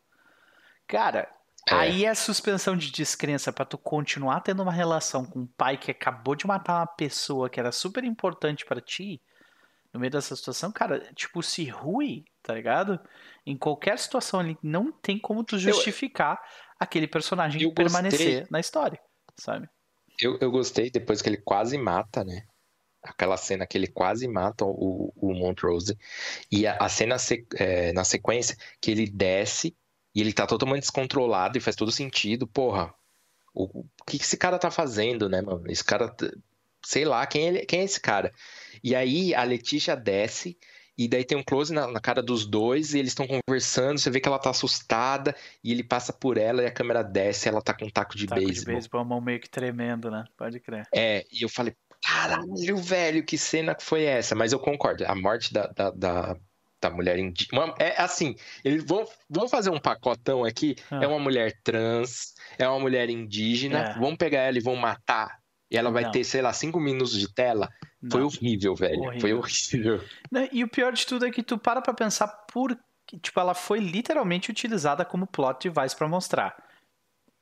[0.86, 1.30] Cara,
[1.68, 1.74] é.
[1.74, 5.90] aí é suspensão de descrença para tu continuar tendo uma relação com um pai que
[5.90, 9.20] acabou de matar uma pessoa que era super importante para ti.
[9.92, 13.00] No meio dessa situação, cara, tipo, se rui, tá ligado?
[13.44, 19.00] Em qualquer situação ali, não tem como tu justificar eu, aquele personagem permanecer na história,
[19.36, 19.68] sabe?
[20.20, 22.42] Eu, eu gostei depois que ele quase mata, né?
[23.02, 25.96] Aquela cena que ele quase mata o, o Montrose,
[26.50, 27.16] e a, a cena
[27.56, 29.74] é, na sequência que ele desce
[30.14, 32.92] e ele tá totalmente descontrolado e faz todo sentido, porra,
[33.54, 35.70] o, o que, que esse cara tá fazendo, né, mano?
[35.70, 36.14] Esse cara,
[36.84, 38.32] sei lá, quem, ele, quem é esse cara?
[38.82, 40.58] E aí a Letícia desce
[41.00, 44.10] e daí tem um close na, na cara dos dois, e eles estão conversando, você
[44.10, 45.34] vê que ela tá assustada,
[45.64, 48.26] e ele passa por ela e a câmera desce, ela tá com um taco de
[48.26, 48.64] taco beisebol.
[48.64, 50.24] de beisebol, a mão meio que tremendo, né?
[50.36, 50.86] Pode crer.
[50.94, 54.34] É, e eu falei, caralho, velho, que cena que foi essa?
[54.34, 56.36] Mas eu concordo, a morte da, da, da,
[56.80, 57.74] da mulher indígena.
[57.78, 58.34] É assim,
[58.64, 60.76] eles vão, vão fazer um pacotão aqui.
[60.90, 61.00] Ah.
[61.02, 63.78] É uma mulher trans, é uma mulher indígena.
[63.78, 63.98] É.
[63.98, 65.38] Vão pegar ela e vão matar.
[65.70, 66.10] E ela vai Não.
[66.10, 67.68] ter, sei lá, cinco minutos de tela.
[68.02, 68.10] Não.
[68.10, 69.00] Foi horrível, velho.
[69.00, 69.20] Horrível.
[69.20, 70.04] Foi horrível.
[70.52, 72.76] E o pior de tudo é que tu para pra pensar por
[73.18, 76.69] Tipo, ela foi literalmente utilizada como plot device para mostrar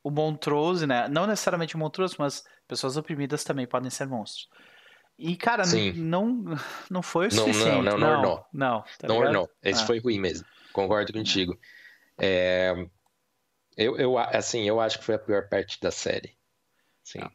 [0.09, 1.07] o Montrose, né?
[1.07, 4.49] Não necessariamente o Montrose, mas pessoas oprimidas também podem ser monstros.
[5.17, 5.63] E, cara,
[5.95, 6.45] não,
[6.89, 7.83] não foi o suficiente.
[7.83, 8.21] Não, não, não, não.
[8.21, 9.49] Não, não, tá não ornou.
[9.61, 9.85] Esse ah.
[9.85, 10.45] foi ruim mesmo.
[10.71, 11.59] Concordo contigo.
[12.17, 12.73] É...
[13.75, 16.37] Eu, eu, assim, eu acho que foi a pior parte da série.
[17.03, 17.19] Sim.
[17.21, 17.31] Ah.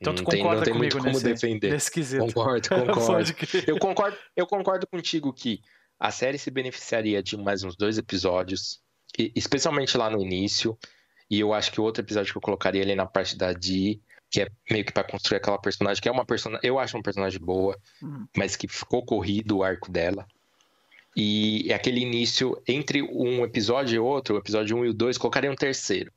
[0.00, 1.72] Então tu não concorda tem, não tem muito como nesse, defender.
[1.72, 2.26] Nesse quesito.
[2.26, 3.32] Concordo, concordo.
[3.66, 4.18] eu concordo.
[4.36, 5.60] Eu concordo contigo que
[5.98, 8.80] a série se beneficiaria de mais uns dois episódios,
[9.34, 10.78] especialmente lá no início.
[11.30, 14.00] E eu acho que o outro episódio que eu colocaria ali na parte da Dee,
[14.30, 17.02] que é meio que para construir aquela personagem, que é uma personagem, eu acho uma
[17.02, 18.26] personagem boa, uhum.
[18.36, 20.26] mas que ficou corrido o arco dela.
[21.16, 25.50] E aquele início entre um episódio e outro, o episódio 1 e o 2, colocaria
[25.50, 26.12] um terceiro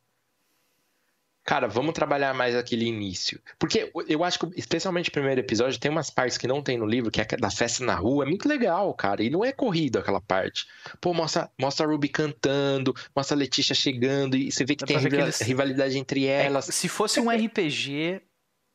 [1.47, 3.39] cara, vamos trabalhar mais aquele início.
[3.57, 6.85] Porque eu acho que, especialmente o primeiro episódio, tem umas partes que não tem no
[6.85, 9.23] livro, que é da festa na rua, é muito legal, cara.
[9.23, 10.67] E não é corrido aquela parte.
[10.99, 14.97] Pô, mostra, mostra a Ruby cantando, mostra a Letícia chegando, e você vê que tem
[14.97, 15.39] eles...
[15.39, 16.67] rivalidade entre é, elas.
[16.67, 18.21] É, se fosse um RPG,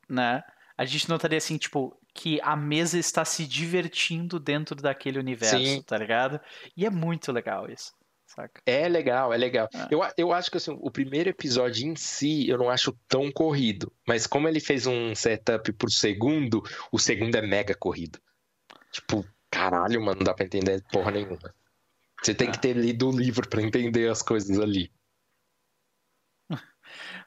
[0.09, 0.43] né?
[0.75, 5.83] A gente notaria assim, tipo, que a mesa está se divertindo dentro daquele universo, Sim.
[5.83, 6.39] tá ligado?
[6.75, 7.93] E é muito legal isso.
[8.35, 8.61] Saca?
[8.65, 9.69] É legal, é legal.
[9.73, 9.87] É.
[9.93, 13.91] Eu, eu acho que assim, o primeiro episódio em si eu não acho tão corrido.
[14.07, 18.19] Mas como ele fez um setup pro segundo, o segundo é mega corrido.
[18.91, 21.53] Tipo, caralho, mano, não dá pra entender porra nenhuma.
[22.21, 22.51] Você tem é.
[22.51, 24.91] que ter lido o livro para entender as coisas ali.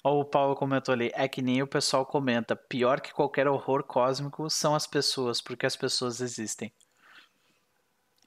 [0.05, 4.49] O Paulo comentou ali, é que nem o pessoal comenta, pior que qualquer horror cósmico
[4.49, 6.73] são as pessoas, porque as pessoas existem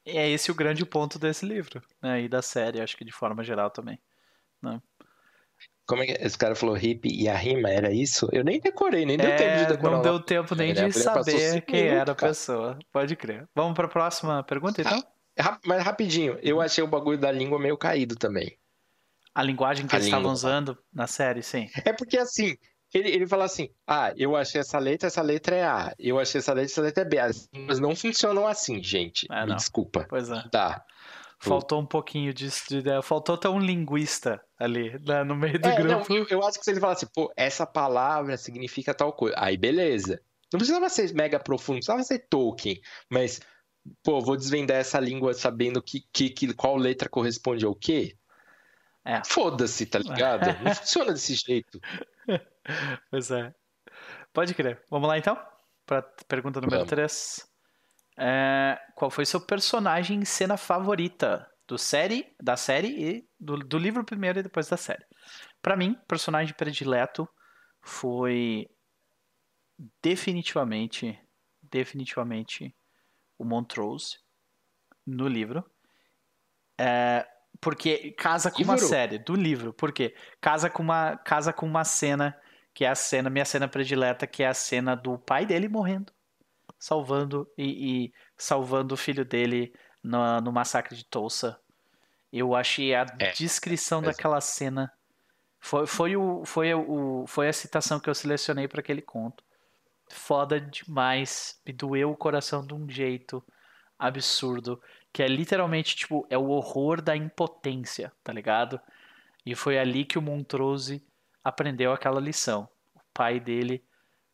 [0.06, 2.22] é esse o grande ponto desse livro, né?
[2.22, 4.00] E da série, acho que de forma geral também.
[4.62, 4.82] Né?
[5.86, 8.30] Como é que esse cara falou hippie e a rima era isso?
[8.32, 9.96] Eu nem decorei, nem deu é, tempo de decorar.
[9.96, 12.78] Não deu tempo nem de saber quem era a pessoa.
[12.92, 13.48] Pode crer.
[13.56, 15.04] Vamos para a próxima pergunta, então?
[15.66, 18.58] Mas rapidinho, eu achei o bagulho da língua meio caído também.
[19.34, 20.20] A linguagem que a eles língua.
[20.20, 21.70] estavam usando na série, sim.
[21.86, 22.56] É porque assim,
[22.94, 25.94] ele, ele fala assim: ah, eu achei essa letra, essa letra é A.
[25.98, 27.18] Eu achei essa letra, essa letra é B.
[27.68, 29.28] Mas não funcionam assim, gente.
[29.32, 30.06] É, Me desculpa.
[30.10, 30.44] Pois é.
[30.52, 30.84] Tá.
[31.42, 35.70] Faltou um pouquinho disso, de, de, faltou até um linguista ali, né, no meio do
[35.70, 36.14] é, grupo.
[36.14, 39.56] Não, eu, eu, acho que se ele falasse, pô, essa palavra significa tal coisa, aí
[39.56, 40.22] beleza.
[40.52, 43.40] Não precisava ser mega profundo, não precisava ser Tolkien, mas,
[44.04, 48.18] pô, vou desvendar essa língua sabendo que, que, que qual letra corresponde ao quê?
[49.06, 49.22] É.
[49.26, 50.42] Foda-se, tá ligado?
[50.62, 51.80] Não funciona desse jeito.
[53.10, 53.54] pois é.
[54.34, 54.84] Pode crer.
[54.90, 55.38] Vamos lá então?
[55.86, 57.48] Para pergunta número 3.
[58.18, 63.78] É, qual foi seu personagem em cena favorita do série, da série e do, do
[63.78, 65.06] livro primeiro e depois da série?
[65.62, 67.28] Para mim, personagem predileto
[67.82, 68.68] foi
[70.02, 71.18] definitivamente,
[71.62, 72.76] definitivamente
[73.38, 74.18] o Montrose
[75.06, 75.64] no livro.
[76.80, 77.26] É,
[77.62, 79.74] porque casa com uma série do livro.
[79.74, 80.16] Por quê?
[80.40, 82.38] Casa com uma casa com uma cena
[82.80, 86.14] que é a cena, minha cena predileta, que é a cena do pai dele morrendo,
[86.78, 91.60] salvando e, e salvando o filho dele no, no massacre de Tulsa.
[92.32, 94.90] Eu achei a é, descrição daquela cena
[95.60, 99.44] foi, foi, o, foi, o, foi a citação que eu selecionei para aquele conto.
[100.10, 103.44] Foda demais, me doeu o coração de um jeito
[104.00, 108.80] absurdo, que é literalmente tipo é o horror da impotência, tá ligado?
[109.46, 111.06] E foi ali que o Montrose
[111.44, 112.70] aprendeu aquela lição.
[112.96, 113.84] O pai dele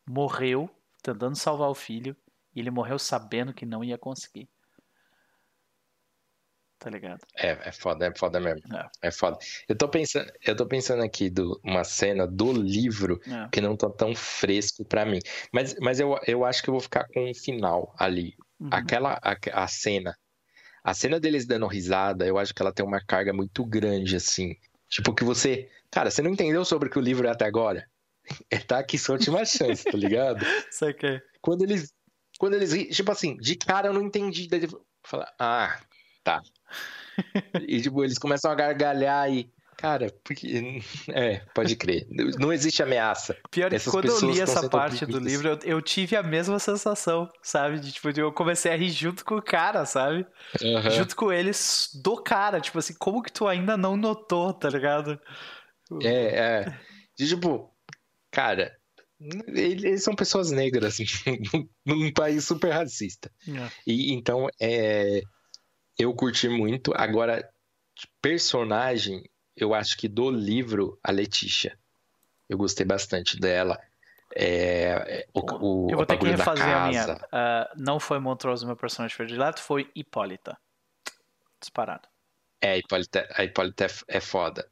[0.08, 0.70] morreu
[1.02, 2.16] tentando salvar o filho
[2.54, 4.48] e ele morreu sabendo que não ia conseguir.
[6.78, 7.20] Tá ligado?
[7.36, 8.76] É, é foda, é foda mesmo.
[8.76, 9.38] É, é foda.
[9.66, 13.48] Eu tô pensando, eu tô pensando aqui do uma cena do livro é.
[13.50, 15.18] que não tá tão fresco para mim.
[15.52, 18.36] Mas, mas eu, eu acho que eu vou ficar com o final ali.
[18.60, 18.68] Uhum.
[18.70, 20.14] Aquela a, a cena
[20.86, 24.54] a cena deles dando risada, eu acho que ela tem uma carga muito grande, assim.
[24.88, 25.68] Tipo, que você.
[25.90, 27.86] Cara, você não entendeu sobre o que o livro é até agora?
[28.50, 30.40] É, tá aqui sua última chance, tá ligado?
[30.70, 31.20] Sei que.
[31.40, 31.92] Quando eles.
[32.38, 32.94] Quando eles.
[32.94, 34.48] Tipo assim, de cara eu não entendi.
[34.48, 34.68] Daí
[35.04, 35.78] fala, ah,
[36.24, 36.42] tá.
[37.66, 39.50] e tipo, eles começam a gargalhar e.
[39.76, 40.80] Cara, porque.
[41.08, 42.06] É, pode crer.
[42.38, 43.36] Não existe ameaça.
[43.50, 47.30] Pior que quando eu li essa parte do livro, eu, eu, tive a mesma sensação,
[47.42, 47.78] sabe?
[47.78, 50.26] De, tipo, eu comecei a rir junto com o cara, sabe?
[50.62, 50.90] Uhum.
[50.90, 52.58] Junto com eles do cara.
[52.58, 55.20] Tipo assim, como que tu ainda não notou, tá ligado?
[56.02, 56.80] É, é.
[57.16, 57.72] De, tipo,
[58.30, 58.76] cara,
[59.48, 60.98] eles são pessoas negras
[61.84, 63.30] num país super racista.
[63.48, 63.70] É.
[63.86, 65.22] E então, é,
[65.98, 66.92] eu curti muito.
[66.94, 67.48] Agora,
[68.20, 69.24] personagem,
[69.56, 71.78] eu acho que do livro, a Letícia.
[72.48, 73.80] Eu gostei bastante dela.
[74.34, 77.14] É, é o, o, eu vou ter que refazer a minha.
[77.14, 80.58] Uh, não foi Montrose meu personagem predileto, foi Hipólita.
[81.60, 82.06] Disparado.
[82.60, 84.68] É, a Hipólita, a Hipólita é, é foda.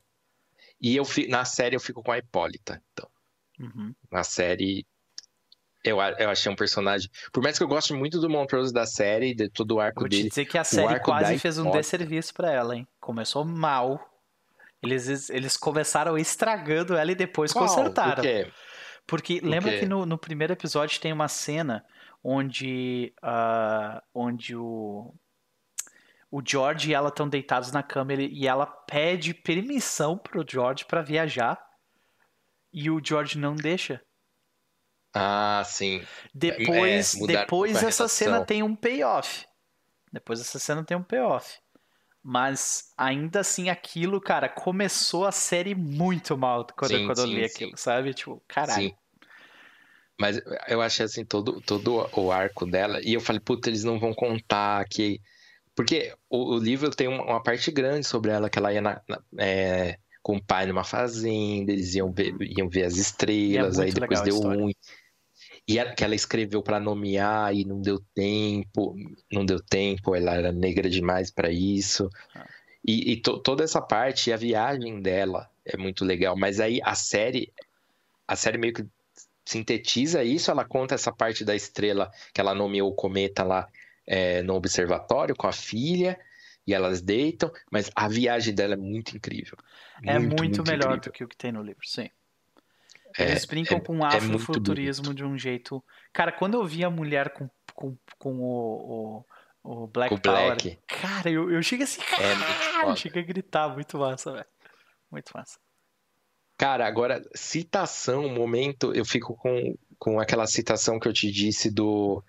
[0.85, 3.09] E eu na série eu fico com a Hipólita, então.
[3.59, 3.95] Uhum.
[4.13, 4.87] Na série,
[5.83, 7.09] eu, eu achei um personagem.
[7.33, 10.09] Por mais que eu goste muito do Montrose da série, de todo o arco Vou
[10.11, 10.25] dele.
[10.25, 12.87] Te dizer que a série quase fez um desserviço para ela, hein?
[13.01, 13.99] Começou mal
[14.83, 17.67] eles, eles começaram estragando ela e depois Qual?
[17.67, 18.17] consertaram.
[18.17, 18.53] Por quê?
[19.07, 19.79] Porque Por lembra quê?
[19.81, 21.83] que no, no primeiro episódio tem uma cena
[22.23, 25.15] onde, uh, onde o,
[26.35, 30.85] o George e ela estão deitados na cama ele, e ela pede permissão pro George
[30.85, 31.65] para viajar
[32.73, 34.03] e o George não deixa.
[35.15, 36.05] Ah, sim.
[36.35, 39.47] Depois, é, depois essa cena tem um payoff.
[40.13, 41.57] Depois essa cena tem um payoff.
[42.21, 47.29] Mas ainda assim, aquilo, cara, começou a série muito mal quando, sim, quando sim, eu
[47.29, 47.55] li sim.
[47.55, 48.13] aquilo, sabe?
[48.13, 48.89] Tipo, caralho.
[48.89, 48.97] Sim.
[50.19, 54.01] Mas eu achei assim, todo, todo o arco dela, e eu falei, puta, eles não
[54.01, 55.21] vão contar que.
[55.75, 59.03] Porque o, o livro tem uma, uma, parte grande sobre ela, que ela ia na,
[59.09, 63.79] na, é, com o pai numa fazenda, eles iam ver, iam ver as é estrelas,
[63.79, 64.75] é aí depois deu ruim
[65.67, 68.95] e que ela escreveu para nomear e não deu tempo,
[69.33, 72.09] não deu tempo, ela era negra demais para isso.
[72.35, 72.47] Ah.
[72.87, 76.95] E, e to, toda essa parte, a viagem dela é muito legal, mas aí a
[76.95, 77.51] série,
[78.29, 78.87] a série meio que
[79.47, 83.67] sintetiza isso, ela conta essa parte da estrela que ela nomeou o cometa lá
[84.07, 86.19] é, no observatório com a filha,
[86.67, 89.57] e elas deitam, mas a viagem dela é muito incrível.
[90.03, 91.01] É muito, muito, muito melhor incrível.
[91.01, 92.09] do que o que tem no livro, sim.
[93.17, 95.83] É, Eles brincam é, com é afrofuturismo de um jeito.
[96.13, 99.25] Cara, quando eu vi a mulher com, com, com o,
[99.63, 100.79] o, o Black com Power, Black.
[100.87, 104.47] cara, eu, eu cheguei assim, cara, eu cheguei a gritar, muito massa, velho.
[105.11, 105.59] Muito massa.
[106.57, 112.23] Cara, agora, citação, momento, eu fico com, com aquela citação que eu te disse do.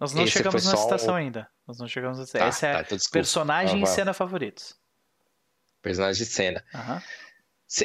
[0.00, 1.16] Nós não Esse chegamos na citação um...
[1.16, 1.46] ainda.
[1.66, 2.46] Nós não chegamos na citação.
[2.46, 4.74] Tá, Esse é tá, então personagem ah, e cena favoritos.
[5.82, 6.64] Personagem e cena.
[6.74, 7.00] Uhum.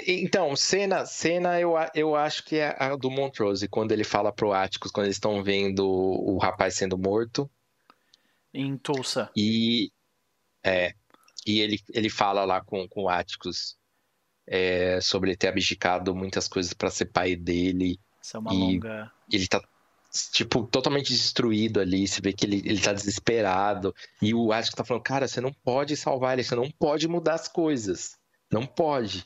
[0.08, 4.54] Então, cena, cena eu, eu acho que é a do Montrose, quando ele fala pro
[4.54, 7.50] Atticus, quando eles estão vendo o rapaz sendo morto.
[8.54, 9.30] Em Tulsa.
[9.36, 9.92] E,
[10.64, 10.96] é,
[11.46, 13.78] e ele, ele fala lá com, com o Atticus
[14.48, 18.00] é, sobre ele ter abdicado muitas coisas para ser pai dele.
[18.22, 19.12] Isso é uma e longa...
[19.32, 19.62] ele tá,
[20.32, 22.08] tipo, totalmente destruído ali.
[22.08, 23.94] Você vê que ele, ele tá desesperado.
[24.22, 27.36] E o Atticus tá falando, cara, você não pode salvar ele, você não pode mudar
[27.36, 28.18] as coisas.
[28.52, 29.26] Não pode.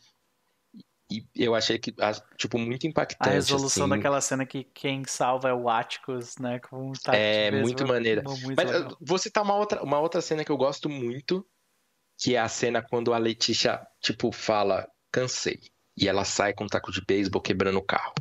[1.12, 1.94] E eu achei que,
[2.38, 3.30] tipo, muito impactante.
[3.30, 3.96] A resolução assim.
[3.96, 6.60] daquela cena que quem salva é o Atticus, né?
[6.60, 8.22] Com é, muito maneira.
[8.22, 8.98] Muito Mas legal.
[9.02, 11.44] vou citar uma outra, uma outra cena que eu gosto muito,
[12.16, 15.60] que é a cena quando a Letícia, tipo, fala, cansei.
[15.98, 18.14] E ela sai com um taco de beisebol quebrando o carro.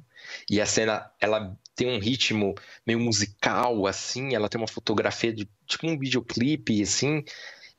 [0.50, 5.48] E a cena, ela tem um ritmo meio musical, assim, ela tem uma fotografia de,
[5.64, 7.22] tipo, um videoclipe, assim,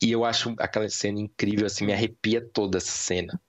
[0.01, 3.39] E eu acho aquela cena incrível, assim, me arrepia toda essa cena.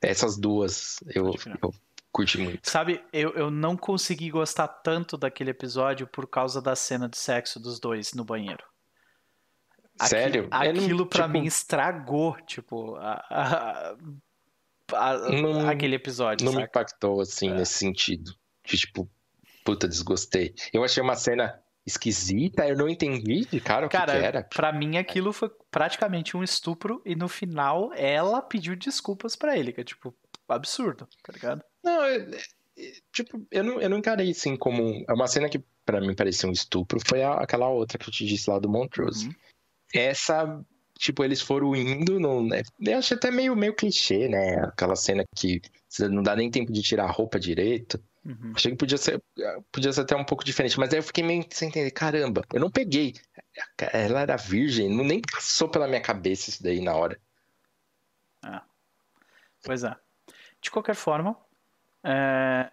[0.00, 1.74] Essas duas eu, eu
[2.10, 2.70] curti muito.
[2.70, 7.60] Sabe, eu, eu não consegui gostar tanto daquele episódio por causa da cena de sexo
[7.60, 8.64] dos dois no banheiro.
[10.00, 10.48] Sério?
[10.50, 11.38] Aquilo, aquilo para tipo...
[11.38, 13.96] mim estragou, tipo, a, a,
[14.94, 16.46] a, não, aquele episódio.
[16.46, 16.62] Não saca?
[16.62, 17.54] me impactou, assim, é.
[17.54, 18.32] nesse sentido.
[18.64, 19.10] De, tipo,
[19.68, 20.54] puta, desgostei.
[20.72, 24.42] Eu achei uma cena esquisita, eu não entendi de cara o cara, que, que era.
[24.44, 29.72] Pra mim aquilo foi praticamente um estupro e no final ela pediu desculpas para ele,
[29.72, 30.14] que é tipo
[30.48, 31.62] absurdo, tá ligado?
[31.84, 32.30] Não, eu,
[33.12, 35.04] tipo, eu não, eu não encarei assim como.
[35.06, 38.12] É uma cena que para mim parecia um estupro, foi a, aquela outra que eu
[38.12, 39.26] te disse lá do Montrose.
[39.26, 39.34] Uhum.
[39.92, 40.64] Essa,
[40.98, 42.62] tipo, eles foram indo, no, né?
[42.80, 44.60] eu achei até meio, meio clichê, né?
[44.64, 45.60] Aquela cena que
[46.10, 48.02] não dá nem tempo de tirar a roupa direito.
[48.24, 48.52] Uhum.
[48.54, 49.22] Achei que podia ser,
[49.72, 51.90] podia ser até um pouco diferente, mas aí eu fiquei meio sem entender.
[51.90, 53.14] Caramba, eu não peguei.
[53.92, 57.18] Ela era virgem, não nem passou pela minha cabeça isso daí na hora.
[58.44, 58.60] É.
[59.64, 59.94] Pois é.
[60.60, 61.36] De qualquer forma,
[62.04, 62.70] é...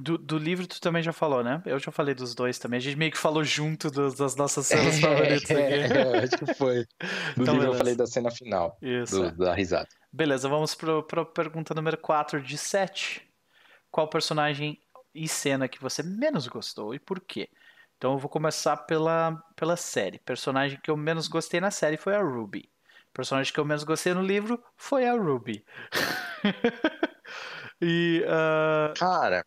[0.00, 1.62] do, do, livro tu também já falou, né?
[1.64, 2.78] Eu já falei dos dois também.
[2.78, 5.54] A gente meio que falou junto dos, das nossas cenas favoritas aqui.
[5.58, 6.84] É, acho que foi.
[7.36, 7.66] Do então, livro beleza.
[7.66, 8.76] eu falei da cena final.
[8.82, 9.30] Isso.
[9.30, 9.88] Do, da risada.
[10.12, 13.27] Beleza, vamos para a pergunta número 4 de 7
[13.90, 14.80] qual personagem
[15.14, 17.48] e cena que você menos gostou e por quê.
[17.96, 20.20] Então eu vou começar pela, pela série.
[20.20, 22.70] Personagem que eu menos gostei na série foi a Ruby.
[23.12, 25.64] Personagem que eu menos gostei no livro foi a Ruby.
[27.82, 28.22] e.
[28.24, 28.94] Uh...
[28.96, 29.44] Cara.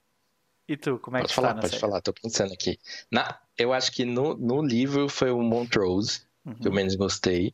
[0.67, 1.81] E tu, como é que falar, tá na Pode série?
[1.81, 2.77] falar, tô pensando aqui.
[3.09, 6.55] Na, eu acho que no, no livro foi o Montrose uhum.
[6.55, 6.75] que eu uhum.
[6.75, 7.53] menos gostei.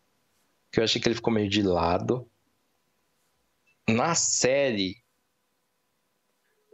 [0.72, 2.28] Que eu achei que ele ficou meio de lado.
[3.88, 4.98] Na série,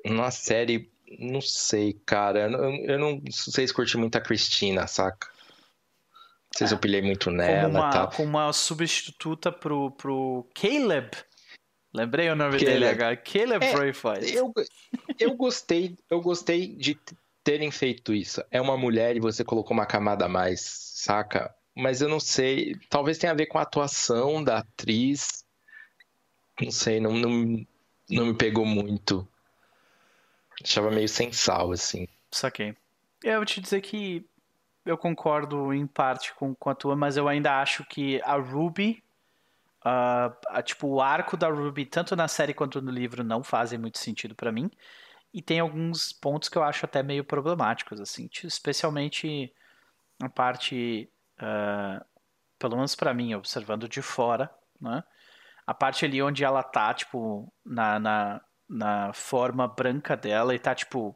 [0.04, 2.50] na série, não sei, cara.
[2.86, 5.28] Eu, não sei se curti muito a Cristina, saca?
[5.28, 8.10] Não sei se eu pilhei muito nela como uma, tal.
[8.12, 11.12] Como uma substituta pro, pro Caleb.
[11.94, 12.66] Lembrei o nome Caleb.
[12.66, 13.18] dele agora.
[13.18, 14.34] Caleb é, Braithwaite.
[14.34, 14.54] Eu,
[15.20, 16.98] eu gostei, eu gostei de
[17.44, 18.44] terem feito isso.
[18.50, 21.54] É uma mulher e você colocou uma camada a mais, saca?
[21.76, 22.76] Mas eu não sei.
[22.90, 25.44] Talvez tenha a ver com a atuação da atriz.
[26.62, 27.66] Não sei, não, não,
[28.10, 29.28] não me pegou muito.
[30.64, 32.08] Achava meio sem sal, assim.
[32.32, 32.76] Saquei.
[33.24, 34.26] Eu vou te dizer que
[34.86, 39.04] eu concordo em parte com, com a tua, mas eu ainda acho que a Ruby,
[39.86, 43.80] uh, a, tipo, o arco da Ruby, tanto na série quanto no livro, não fazem
[43.80, 44.70] muito sentido para mim.
[45.34, 49.54] E tem alguns pontos que eu acho até meio problemáticos, assim, especialmente
[50.22, 51.10] a parte,
[51.40, 52.06] uh,
[52.60, 55.04] pelo menos para mim, observando de fora, né?
[55.66, 58.42] A parte ali onde ela tá, tipo, na, na
[58.74, 61.16] na forma branca dela e tá, tipo,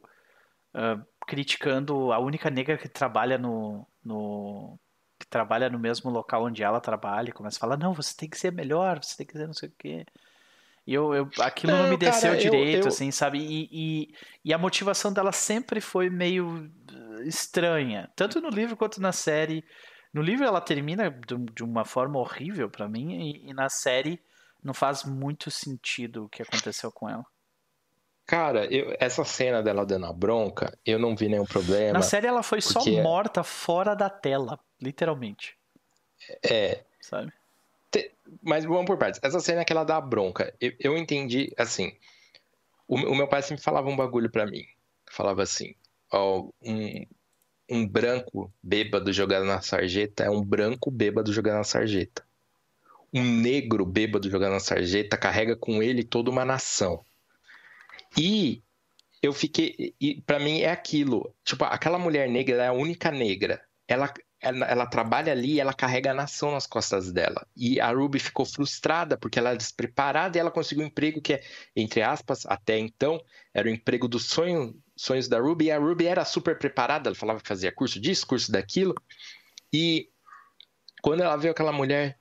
[0.74, 4.78] uh, criticando a única negra que trabalha no, no.
[5.18, 7.30] que trabalha no mesmo local onde ela trabalha.
[7.30, 9.54] E começa a falar: não, você tem que ser melhor, você tem que ser não
[9.54, 10.06] sei o quê.
[10.86, 12.88] E eu, eu, aquilo não, não me desceu cara, direito, eu, eu...
[12.88, 13.38] assim, sabe?
[13.38, 14.14] E, e,
[14.46, 16.70] e, a motivação dela sempre foi meio
[17.26, 19.62] estranha, tanto no livro quanto na série.
[20.14, 24.18] No livro ela termina de, de uma forma horrível para mim, e, e, na série
[24.64, 27.24] não faz muito sentido o que aconteceu com ela.
[28.28, 31.94] Cara, eu, essa cena dela dando a bronca, eu não vi nenhum problema.
[31.94, 35.56] Na série ela foi só morta fora da tela, literalmente.
[36.42, 36.82] É.
[37.00, 37.32] Sabe?
[37.90, 38.12] Te,
[38.42, 39.18] mas vamos por partes.
[39.24, 41.96] Essa cena que ela dá a bronca, eu, eu entendi, assim.
[42.86, 44.66] O, o, meu pai sempre falava um bagulho para mim.
[45.10, 45.74] Falava assim:
[46.12, 47.06] ó, um,
[47.70, 52.22] um branco bêbado jogado na sarjeta é um branco bêbado jogado na sarjeta.
[53.10, 57.06] Um negro bêbado jogado na sarjeta carrega com ele toda uma nação.
[58.16, 58.62] E
[59.22, 59.94] eu fiquei.
[60.00, 61.34] E para mim é aquilo.
[61.44, 63.60] Tipo, aquela mulher negra é a única negra.
[63.86, 67.46] Ela, ela, ela, trabalha ali ela carrega a nação nas costas dela.
[67.56, 71.34] E a Ruby ficou frustrada porque ela é despreparada e ela conseguiu um emprego que
[71.34, 71.42] é,
[71.74, 73.20] entre aspas, até então,
[73.52, 75.66] era o emprego dos sonho, sonhos da Ruby.
[75.66, 78.94] E a Ruby era super preparada, ela falava que fazia curso disso, curso daquilo.
[79.72, 80.08] E
[81.02, 82.18] quando ela viu aquela mulher,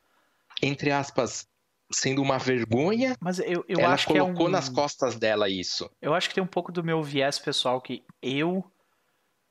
[0.62, 1.48] entre aspas,
[1.92, 3.16] sendo uma vergonha.
[3.20, 4.50] Mas eu, eu ela acho que é um...
[4.50, 5.90] nas costas dela isso.
[6.02, 8.64] Eu acho que tem um pouco do meu viés pessoal que eu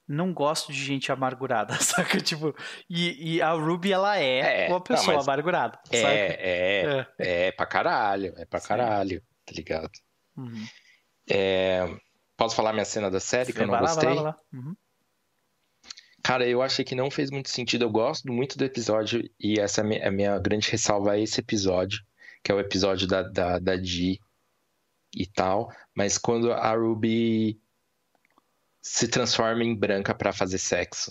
[0.08, 2.20] não gosto de gente amargurada, saca?
[2.20, 2.54] Tipo,
[2.88, 7.52] e, e a Ruby, ela é, é uma pessoa não, amargurada, é, é, é, é,
[7.52, 8.68] pra caralho, é pra Sim.
[8.68, 9.90] caralho, tá ligado?
[10.36, 10.64] Uhum.
[11.28, 11.88] É,
[12.36, 14.08] posso falar minha cena da série que eu não vai gostei?
[14.10, 14.68] Lá, vai lá, vai lá.
[14.68, 14.76] Uhum.
[16.22, 17.84] Cara, eu achei que não fez muito sentido.
[17.84, 22.00] Eu gosto muito do episódio e essa é a minha grande ressalva a esse episódio
[22.46, 24.20] que é o episódio da, da, da G
[25.12, 27.60] e tal, mas quando a Ruby
[28.80, 31.10] se transforma em branca para fazer sexo.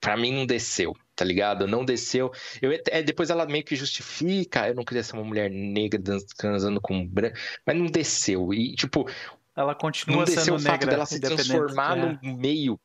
[0.00, 0.96] Pra mim não desceu.
[1.14, 1.68] tá ligado?
[1.68, 2.32] Não desceu.
[2.60, 6.02] Eu, é, depois ela meio que justifica, eu não queria ser uma mulher negra
[6.36, 8.52] transando com branco, mas não desceu.
[8.52, 9.08] E, tipo,
[9.54, 12.18] ela continua não desceu sendo o fato negra, dela se transformar é.
[12.20, 12.80] no meio.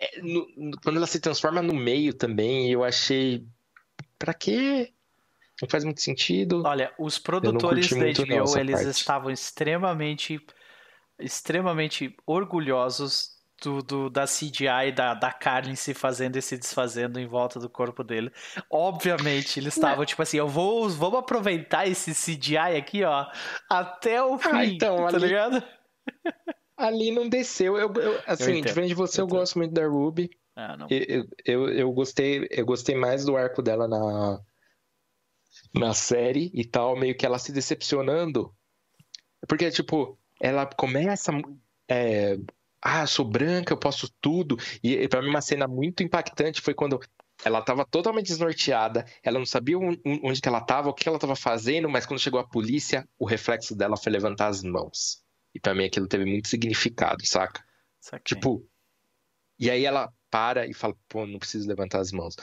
[0.00, 3.46] É, no- no- quando ela se transforma no meio também, eu achei.
[4.18, 4.92] Pra quê?
[5.62, 6.62] Não faz muito sentido.
[6.64, 8.90] Olha, os produtores da não, HBO, essa eles parte.
[8.90, 10.40] estavam extremamente,
[11.18, 17.26] extremamente orgulhosos do, do- da CGI da, da Carlin se fazendo e se desfazendo em
[17.26, 18.32] volta do corpo dele.
[18.68, 23.26] Obviamente, eles estavam tipo assim, eu vou, vamos aproveitar esse CGI aqui, ó,
[23.70, 25.62] até o fim, Ah, então, tá ali- ligado?
[26.76, 27.76] Ali não desceu.
[27.78, 30.28] Eu, eu- assim, entendo, diferente de você, eu, eu gosto muito da Ruby.
[30.56, 30.88] Ah, não.
[30.90, 34.40] Eu, eu, eu gostei, eu gostei mais do arco dela na,
[35.74, 38.54] na série e tal, meio que ela se decepcionando.
[39.48, 41.32] Porque, tipo, ela começa.
[41.88, 42.38] É,
[42.80, 44.56] ah, sou branca, eu posso tudo.
[44.82, 47.00] E pra mim, uma cena muito impactante foi quando
[47.44, 51.18] ela tava totalmente desnorteada, ela não sabia on- onde que ela tava, o que ela
[51.18, 55.22] tava fazendo, mas quando chegou a polícia, o reflexo dela foi levantar as mãos.
[55.54, 57.64] E pra mim aquilo teve muito significado, saca?
[58.00, 58.36] Saquei.
[58.36, 58.66] Tipo,
[59.58, 62.36] e aí ela para e fala, pô, não preciso levantar as mãos.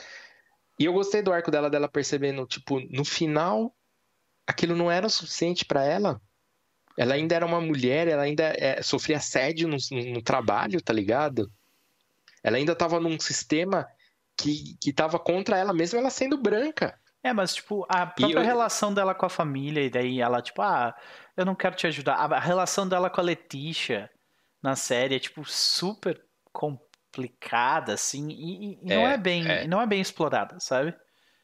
[0.81, 3.71] E eu gostei do arco dela, dela percebendo, tipo, no final,
[4.47, 6.19] aquilo não era o suficiente pra ela.
[6.97, 9.77] Ela ainda era uma mulher, ela ainda é, sofria assédio no,
[10.11, 11.51] no trabalho, tá ligado?
[12.43, 13.87] Ela ainda tava num sistema
[14.35, 16.99] que, que tava contra ela, mesmo ela sendo branca.
[17.21, 20.63] É, mas, tipo, a própria eu- relação dela com a família, e daí ela, tipo,
[20.63, 20.95] ah,
[21.37, 22.15] eu não quero te ajudar.
[22.15, 24.09] A relação dela com a Letícia
[24.63, 26.25] na série é, tipo, super
[27.15, 29.67] complicada, assim, e, e- não É, é bem, é.
[29.67, 30.95] não é bem explorada, sabe?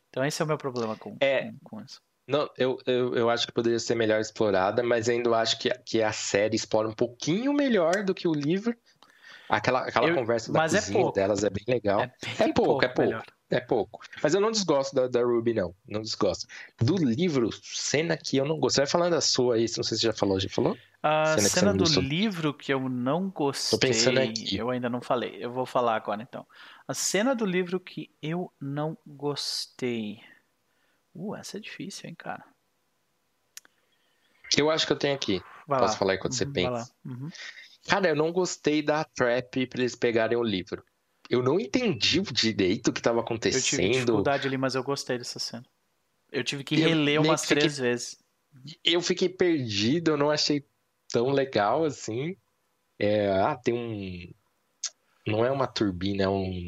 [0.10, 1.52] Então esse é o meu problema com, É.
[1.64, 2.02] com, isso.
[2.28, 6.02] Não, eu, eu, eu acho que poderia ser melhor explorada, mas ainda acho que, que
[6.02, 8.76] a série explora um pouquinho melhor do que o livro.
[9.50, 11.16] Aquela, aquela Eu- conversa da mas é cozinha pouco.
[11.16, 12.02] delas é bem legal.
[12.02, 13.02] É, bem É pouco, é pouco.
[13.02, 13.24] melhor.
[13.50, 14.02] É pouco.
[14.22, 15.74] Mas eu não desgosto da, da Ruby, não.
[15.88, 16.46] Não desgosto.
[16.82, 18.76] Do livro, cena que eu não gosto.
[18.76, 20.38] Você vai falando a sua aí, não sei se você já falou.
[20.40, 20.78] Já falou?
[21.02, 22.04] A Cena cena do gostou.
[22.04, 24.58] livro que eu não gostei, pensando aqui.
[24.58, 25.38] eu ainda não falei.
[25.40, 26.46] Eu vou falar agora então.
[26.86, 30.20] A cena do livro que eu não gostei.
[31.16, 32.44] Uh, essa é difícil, hein, cara.
[34.58, 35.42] Eu acho que eu tenho aqui.
[35.68, 36.00] Vai Posso lá.
[36.00, 36.92] falar aí quando você Uhum, pensa?
[37.06, 37.30] Uhum.
[37.88, 40.84] Cara, eu não gostei da trap pra eles pegarem o livro.
[41.30, 43.92] Eu não entendi direito o que estava Eu tive acontecendo.
[43.92, 45.66] dificuldade ali, mas eu gostei dessa cena.
[46.32, 48.18] Eu tive que Eu reler umas que fiquei- três vezes.
[48.84, 50.66] Eu fiquei perdido, eu não achei
[51.12, 52.36] tão legal assim.
[53.00, 54.32] É, ah, tem um.
[55.32, 56.68] Não é uma turbina, é um.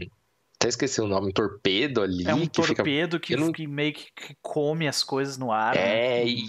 [0.56, 2.76] Até esqueci o nome, um torpedo ali É um que fica.
[2.76, 5.73] torpedo que, eu não- que meio que, que come as coisas no ar.
[5.73, 5.81] né?
[6.22, 6.44] É, e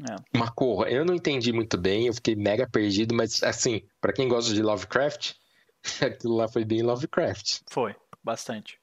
[0.00, 0.16] É.
[0.36, 0.86] uma cor.
[0.88, 4.62] Eu não entendi muito bem, eu fiquei mega perdido, mas assim, pra quem gosta de
[4.62, 5.32] Lovecraft,
[6.02, 7.60] aquilo lá foi bem Lovecraft.
[7.70, 8.80] Foi, bastante.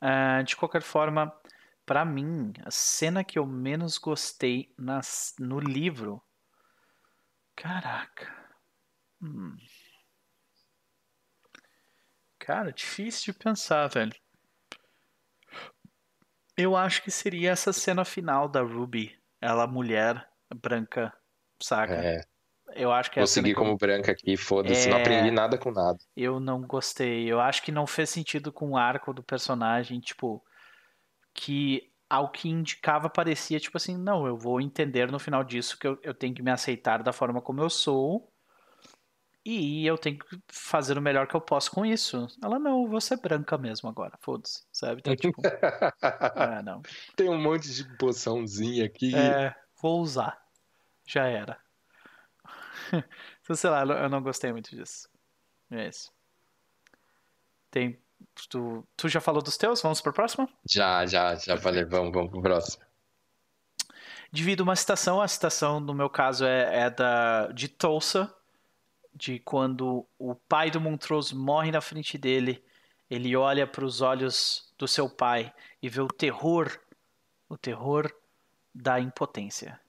[0.00, 1.32] Ah, de qualquer forma,
[1.84, 6.22] pra mim, a cena que eu menos gostei nas, no livro.
[7.54, 8.32] Caraca.
[9.20, 9.56] Hum.
[12.38, 14.14] Cara, difícil de pensar, velho.
[16.56, 19.18] Eu acho que seria essa cena final da Ruby.
[19.40, 21.12] Ela, mulher, branca,
[21.62, 21.94] saca?
[21.94, 22.20] É,
[22.74, 25.00] Eu acho que é vou seguir que como branca aqui, foda-se, não É.
[25.00, 25.98] aprendi nada com nada.
[26.16, 27.30] Eu não gostei.
[27.30, 30.44] Eu acho que não fez sentido com o arco do personagem, tipo,
[31.34, 35.86] que ao que indicava parecia, tipo assim, não, eu vou entender no final disso que
[35.86, 38.32] eu, eu tenho que me aceitar da forma como eu sou
[39.44, 42.26] e eu tenho que fazer o melhor que eu posso com isso.
[42.42, 45.00] Ela, não, eu vou ser branca mesmo agora, foda-se, sabe?
[45.00, 45.40] Então, tipo,
[46.02, 46.82] ah, não.
[47.16, 49.14] Tem um monte de poçãozinha aqui.
[49.14, 50.38] É, vou usar.
[51.06, 51.58] Já era.
[53.42, 55.08] Então, sei lá, eu não gostei muito disso.
[55.70, 56.12] É isso.
[57.70, 57.98] Tem.
[58.48, 59.80] Tu, tu já falou dos teus?
[59.82, 60.48] Vamos para a próxima?
[60.68, 62.84] Já, já, já falei, vamos, vamos pro próximo.
[64.30, 65.20] Divido uma citação.
[65.20, 68.32] A citação, no meu caso, é, é da, de Tulsa,
[69.14, 72.62] de quando o pai do Montrose morre na frente dele.
[73.10, 75.52] Ele olha para os olhos do seu pai
[75.82, 76.70] e vê o terror,
[77.48, 78.12] o terror
[78.72, 79.80] da impotência.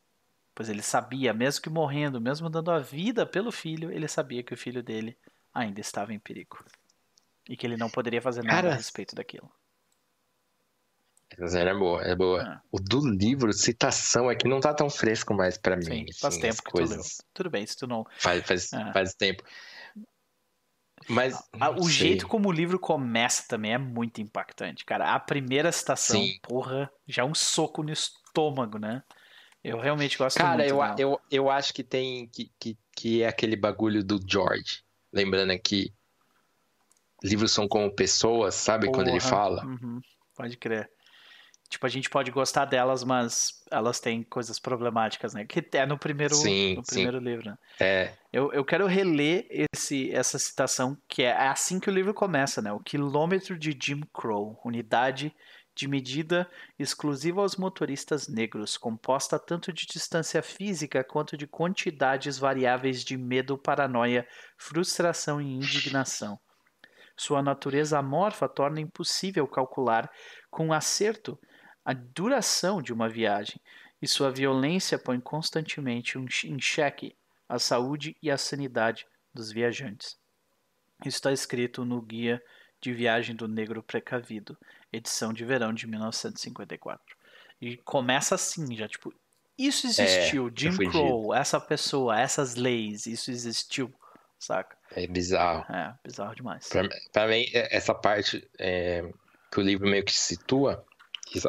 [0.54, 4.54] Pois ele sabia, mesmo que morrendo, mesmo dando a vida pelo filho, ele sabia que
[4.54, 5.18] o filho dele
[5.54, 6.64] ainda estava em perigo.
[7.48, 9.52] E que ele não poderia fazer nada Cara, a respeito daquilo.
[11.38, 12.44] Essa é boa, é boa.
[12.44, 12.60] É.
[12.72, 15.84] O do livro, citação, é que não tá tão fresco mais pra mim.
[15.84, 16.98] Sim, assim, faz as tempo que tu coisas.
[16.98, 17.28] leu.
[17.34, 18.06] Tudo bem, se tu não.
[18.20, 18.92] Faz, faz, É.
[18.92, 19.44] faz tempo.
[21.08, 21.42] Mas.
[21.60, 21.92] Ah, O sei.
[21.92, 25.14] jeito como o livro começa também é muito impactante, cara.
[25.14, 26.40] A primeira citação, Sim.
[26.42, 29.02] porra, já é um soco no estômago, né?
[29.64, 30.96] Eu realmente gosto Cara, muito eu, dela.
[30.98, 32.28] eu, eu acho que tem.
[32.28, 34.84] Que, que, que é aquele bagulho do George.
[35.14, 35.94] Lembrando aqui.
[37.24, 38.88] livros são como pessoas, sabe?
[38.88, 38.98] Porra.
[38.98, 39.64] Quando ele fala.
[39.66, 40.02] Uhum.
[40.36, 40.90] Pode crer.
[41.70, 45.46] Tipo, a gente pode gostar delas, mas elas têm coisas problemáticas, né?
[45.46, 47.24] Que é no primeiro, sim, no primeiro sim.
[47.24, 47.50] livro.
[47.50, 47.58] Né?
[47.80, 48.14] É.
[48.34, 52.74] Eu, eu quero reler esse, essa citação, que é assim que o livro começa, né?
[52.74, 55.34] O quilômetro de Jim Crow, unidade
[55.76, 63.04] de medida exclusiva aos motoristas negros, composta tanto de distância física quanto de quantidades variáveis
[63.04, 64.28] de medo, paranoia,
[64.58, 66.40] frustração e indignação.
[67.16, 70.12] Sua natureza amorfa torna impossível calcular
[70.50, 71.40] com acerto
[71.86, 73.60] a duração de uma viagem,
[74.02, 77.16] e sua violência põe constantemente em xeque
[77.48, 80.18] a saúde e a sanidade dos viajantes.
[81.06, 82.42] Está escrito no Guia
[82.82, 84.58] de Viagem do Negro Precavido,
[84.92, 87.16] edição de verão de 1954.
[87.62, 89.14] E começa assim, já tipo,
[89.58, 93.94] isso existiu, é, Jim Crow, essa pessoa, essas leis, isso existiu,
[94.40, 94.76] saca?
[94.92, 95.72] É bizarro.
[95.72, 96.68] É, bizarro demais.
[96.68, 99.08] Pra, pra mim, é, essa parte é,
[99.52, 100.84] que o livro meio que situa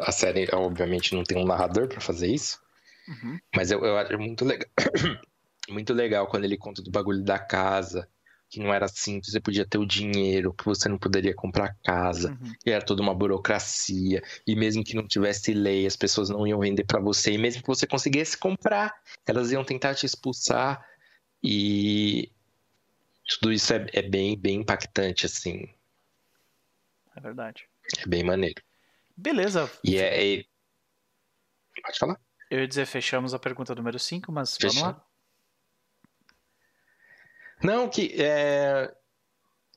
[0.01, 2.61] a série, obviamente, não tem um narrador para fazer isso.
[3.07, 3.37] Uhum.
[3.53, 4.69] Mas eu, eu acho muito legal.
[5.69, 8.07] muito legal quando ele conta do bagulho da casa,
[8.53, 12.29] que não era simples, você podia ter o dinheiro, que você não poderia comprar casa,
[12.29, 12.53] uhum.
[12.63, 16.59] e era toda uma burocracia, e mesmo que não tivesse lei, as pessoas não iam
[16.59, 18.93] vender para você, e mesmo que você conseguisse comprar,
[19.25, 20.87] elas iam tentar te expulsar,
[21.41, 22.31] e
[23.39, 25.67] tudo isso é, é bem, bem impactante, assim.
[27.15, 27.67] É verdade.
[27.97, 28.61] É bem maneiro.
[29.17, 29.71] Beleza.
[29.83, 30.45] E é, é...
[31.81, 32.21] Pode falar.
[32.51, 35.03] Eu ia dizer, fechamos a pergunta número 5, mas vamos lá.
[37.63, 38.93] Não, que é...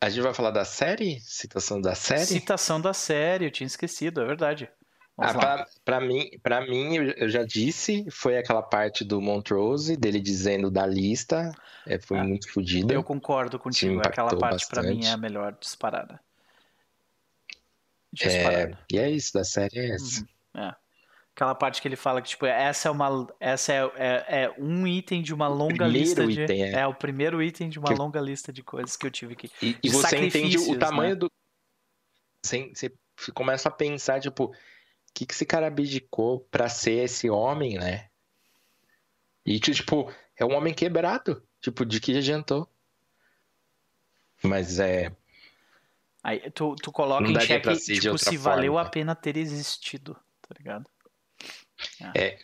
[0.01, 1.21] A gente vai falar da série?
[1.21, 2.27] Citação da série?
[2.27, 4.69] Citação da série, eu tinha esquecido, é verdade.
[5.17, 10.21] ah, pra, pra, mim, pra mim, eu já disse, foi aquela parte do Montrose, dele
[10.21, 11.51] dizendo da lista,
[11.87, 12.93] é, foi ah, muito fodida.
[12.93, 16.21] Eu concordo contigo, aquela parte para mim é a melhor disparada.
[18.23, 20.21] É, e é isso, da série é essa.
[20.21, 20.75] Uhum, é.
[21.37, 23.27] Aquela parte que ele fala que, tipo, essa é uma.
[23.39, 26.41] Essa é, é, é um item de uma longa lista de.
[26.41, 26.73] Item, é.
[26.73, 26.87] é.
[26.87, 27.95] o primeiro item de uma que...
[27.95, 29.51] longa lista de coisas que eu tive que.
[29.61, 31.17] E, e você entende o tamanho né?
[31.17, 31.31] do.
[32.43, 32.91] Você, você
[33.35, 34.53] começa a pensar, tipo, o
[35.13, 38.09] que, que esse cara abdicou pra ser esse homem, né?
[39.45, 41.43] E, tipo, é um homem quebrado.
[41.61, 42.67] Tipo, de que adiantou?
[44.43, 45.15] Mas é.
[46.23, 50.96] Aí tu, tu coloca em xeque, tipo, se valeu a pena ter existido, tá ligado?
[52.15, 52.25] É.
[52.25, 52.39] é.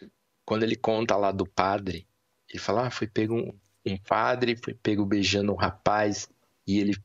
[0.44, 2.06] quando ele conta lá do padre,
[2.48, 6.28] ele fala, ah, foi pego um, um padre, foi pego beijando um rapaz,
[6.66, 6.96] e ele,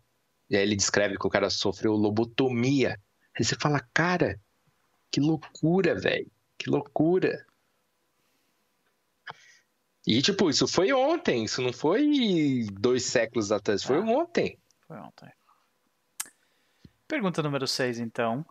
[0.52, 3.00] aí ele descreve que o cara sofreu lobotomia.
[3.38, 4.40] Aí você fala, cara,
[5.12, 7.46] que loucura, velho, que loucura.
[10.06, 14.58] E, tipo, isso foi ontem, isso não foi dois séculos atrás, foi ah, ontem.
[14.88, 15.30] Foi ontem.
[17.08, 18.46] Pergunta número 6, então.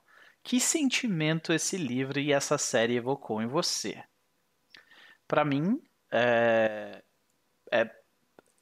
[0.47, 4.05] Que sentimento esse livro e essa série evocou em você?
[5.27, 7.03] Para mim, é...
[7.73, 7.91] É...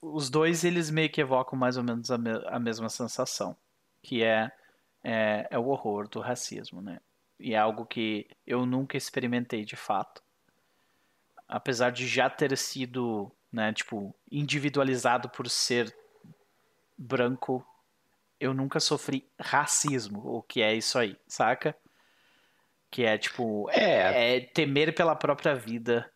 [0.00, 2.30] os dois eles meio que evocam mais ou menos a, me...
[2.46, 3.54] a mesma sensação,
[4.02, 4.50] que é...
[5.02, 5.46] é...
[5.50, 7.02] é o horror do racismo, né?
[7.38, 10.22] E é algo que eu nunca experimentei de fato.
[11.46, 15.94] Apesar de já ter sido, né, tipo, individualizado por ser
[16.96, 17.62] branco
[18.38, 21.76] eu nunca sofri racismo, o que é isso aí, saca?
[22.90, 26.10] Que é tipo, é, é temer pela própria vida,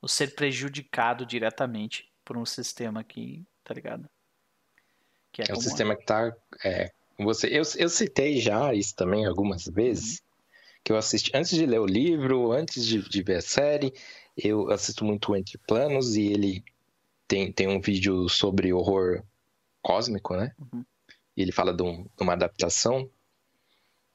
[0.00, 4.08] ou ser prejudicado diretamente por um sistema que, tá ligado?
[5.32, 6.34] Que é, é um sistema que tá
[6.64, 7.48] é, você.
[7.48, 10.24] Eu, eu citei já isso também algumas vezes, uhum.
[10.84, 13.92] que eu assisti antes de ler o livro, antes de, de ver a série,
[14.36, 16.64] eu assisto muito Entre Planos e ele
[17.28, 19.22] tem, tem um vídeo sobre horror
[19.82, 20.52] cósmico, né?
[20.58, 20.84] Uhum
[21.36, 23.10] e ele fala de, um, de uma adaptação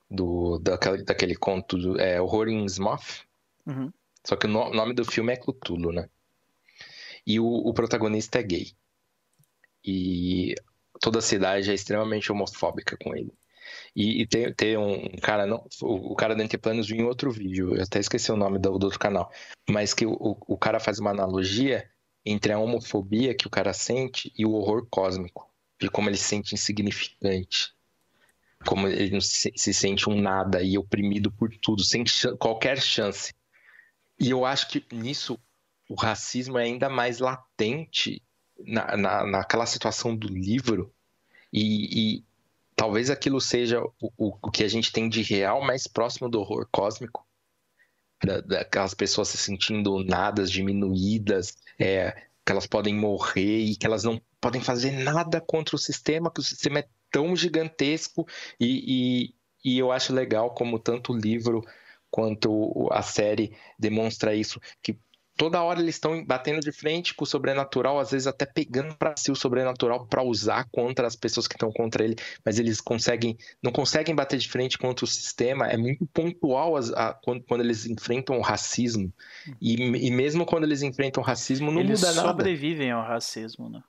[0.09, 3.25] do, daquele, daquele conto do, é, Horror in Smoth.
[3.65, 3.91] Uhum.
[4.25, 6.09] Só que o no, nome do filme é Cthulhu, né?
[7.25, 8.73] E o, o, protagonista é gay.
[9.85, 10.55] E
[10.99, 13.33] toda a cidade é extremamente homofóbica com ele.
[13.95, 17.31] E, e tem, tem um cara, não, o, o cara da Anteplanos viu em outro
[17.31, 19.31] vídeo, eu até esqueci o nome do, do outro canal,
[19.69, 21.87] mas que o, o cara faz uma analogia
[22.25, 25.50] entre a homofobia que o cara sente e o horror cósmico
[25.81, 27.73] de como ele se sente insignificante,
[28.65, 33.33] como ele se, se sente um nada e oprimido por tudo, sem ch qualquer chance.
[34.19, 35.39] E eu acho que nisso
[35.89, 38.21] o racismo é ainda mais latente
[38.59, 40.93] na, na, naquela situação do livro
[41.51, 42.23] e, e
[42.75, 46.39] talvez aquilo seja o, o, o, que a gente tem de real mais próximo do
[46.39, 47.25] horror cósmico.
[48.23, 54.03] Da, daquelas pessoas se sentindo nadas, diminuídas, é, que elas podem morrer e que elas
[54.03, 58.27] não podem fazer nada contra o sistema, que o sistema é tão gigantesco.
[58.59, 61.63] E, e, e eu acho legal como tanto o livro
[62.09, 64.99] quanto a série demonstra isso, que
[65.41, 69.17] toda hora eles estão batendo de frente com o sobrenatural, às vezes até pegando para
[69.17, 72.15] si o sobrenatural para usar contra as pessoas que estão contra ele,
[72.45, 75.65] mas eles conseguem, não conseguem bater de frente contra o sistema.
[75.65, 79.11] É muito pontual as, a, quando, quando, eles enfrentam o racismo
[79.59, 82.27] e, e, mesmo quando eles enfrentam o racismo não eles muda nada.
[82.27, 83.81] Eles sobrevivem ao racismo, né?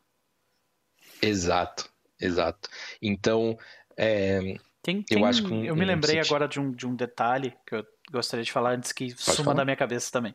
[1.20, 1.86] Exato,
[2.18, 2.70] exato.
[3.02, 3.58] Então,
[3.94, 6.96] é, tem, tem, eu acho que um, eu me lembrei agora de um, de um
[6.96, 9.56] detalhe que eu gostaria de falar antes que Pode suma falar.
[9.58, 10.34] da minha cabeça também.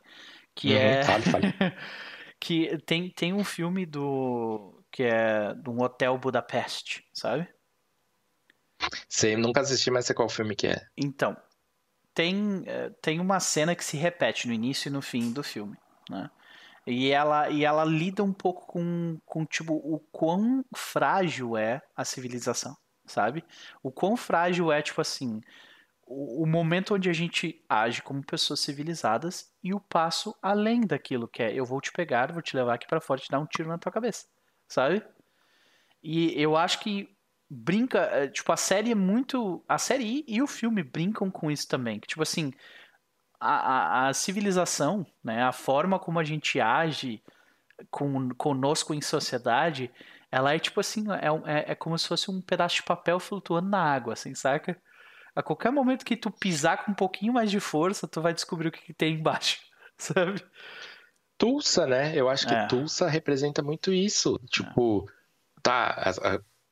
[0.58, 1.04] Que uhum, é.
[1.04, 1.54] Fale, fale.
[2.42, 4.84] que tem, tem um filme do.
[4.92, 7.48] que é de um hotel Budapeste, sabe?
[9.08, 10.82] Sei, nunca assisti, mas sei qual filme que é.
[10.98, 11.38] Então,
[12.14, 15.78] tem, eh, tem uma cena que se repete no início e no fim do filme,
[16.10, 16.30] né?
[16.86, 22.06] E ela, e ela lida um pouco com, com tipo, o quão frágil é a
[22.06, 22.76] civilização,
[23.06, 23.44] sabe?
[23.84, 25.42] O quão frágil é, tipo assim,
[26.08, 31.44] o, momento onde a gente age como pessoas civilizadas e o passo além daquilo que
[31.44, 33.46] é eu vou te pegar, vou te levar aqui para fora e te dar um
[33.46, 34.26] tiro na tua cabeça,
[34.68, 35.04] sabe?
[36.02, 37.10] E eu acho que
[37.50, 39.64] brinca, é, tipo, a série é muito.
[39.68, 42.00] A série e o filme brincam com isso também.
[42.00, 42.54] Que, tipo assim,
[43.40, 47.22] a, a, a civilização, né, a forma como a gente age
[47.92, 49.92] com, conosco em sociedade,
[50.32, 53.70] ela é tipo assim, é, é, é como se fosse um pedaço de papel flutuando
[53.70, 54.80] na água, assim, saca?
[55.38, 58.70] A qualquer momento que tu pisar com um pouquinho mais de força, tu vai descobrir
[58.70, 59.60] o que, que tem embaixo,
[59.96, 60.44] sabe?
[61.38, 62.16] Tulsa, né?
[62.16, 62.66] Eu acho que é.
[62.66, 64.40] Tulsa representa muito isso.
[64.50, 65.62] Tipo, é.
[65.62, 66.20] tá, as,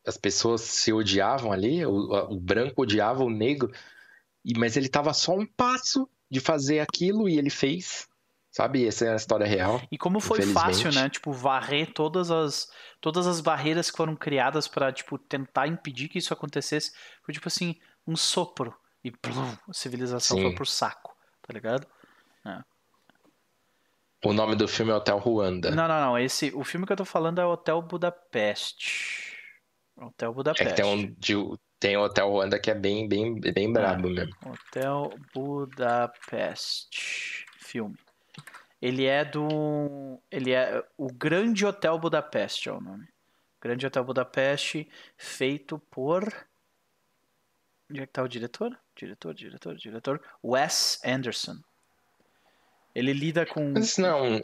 [0.03, 3.71] as pessoas se odiavam ali, o, o branco odiava o negro,
[4.57, 8.07] mas ele tava só um passo de fazer aquilo e ele fez.
[8.49, 8.87] Sabe?
[8.87, 9.79] Essa é a história real.
[9.91, 11.07] E como foi fácil, né?
[11.07, 12.67] Tipo, varrer todas as,
[12.99, 16.93] todas as barreiras que foram criadas para tipo, tentar impedir que isso acontecesse.
[17.21, 17.75] Foi tipo assim,
[18.07, 18.75] um sopro.
[19.03, 20.43] E blum, a civilização Sim.
[20.43, 21.85] foi pro saco, tá ligado?
[22.43, 22.63] É.
[24.25, 25.69] O nome do filme é Hotel Ruanda.
[25.69, 26.17] Não, não, não.
[26.17, 29.37] Esse, o filme que eu tô falando é Hotel Budapeste.
[29.95, 30.67] Hotel Budapeste.
[30.67, 31.35] É que tem um, de,
[31.79, 34.11] tem o Hotel Ruanda que é bem, bem, bem brabo é.
[34.11, 34.33] mesmo.
[34.43, 37.05] Hotel Budapeste.
[37.59, 37.95] Filme.
[38.81, 40.19] Ele é do.
[40.31, 40.83] Ele é.
[40.97, 43.07] O Grande Hotel Budapeste é o nome.
[43.61, 46.27] Grande Hotel Budapeste, feito por.
[47.89, 48.77] Onde é que tá o diretor?
[48.95, 50.21] Diretor, diretor, diretor.
[50.43, 51.57] Wes Anderson.
[52.93, 53.73] Ele lida com.
[53.77, 54.39] Esse não,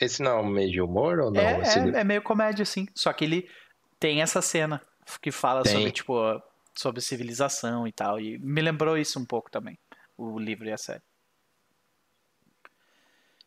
[0.00, 1.40] esse não é meio de humor ou não?
[1.40, 2.86] É, é, é, meio comédia, sim.
[2.94, 3.50] Só que ele
[3.98, 4.80] tem essa cena
[5.20, 5.72] que fala tem.
[5.72, 6.42] sobre, tipo,
[6.74, 8.18] sobre civilização e tal.
[8.18, 9.78] E me lembrou isso um pouco também,
[10.16, 11.02] o livro e a série.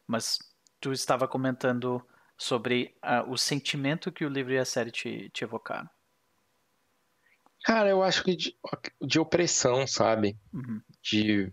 [0.06, 0.38] Mas
[0.80, 2.06] tu estava comentando
[2.38, 5.90] sobre uh, o sentimento que o livro e a série te, te evocaram.
[7.64, 8.56] Cara, eu acho que de,
[9.02, 10.38] de opressão, sabe?
[10.54, 10.82] Uhum.
[11.02, 11.52] De.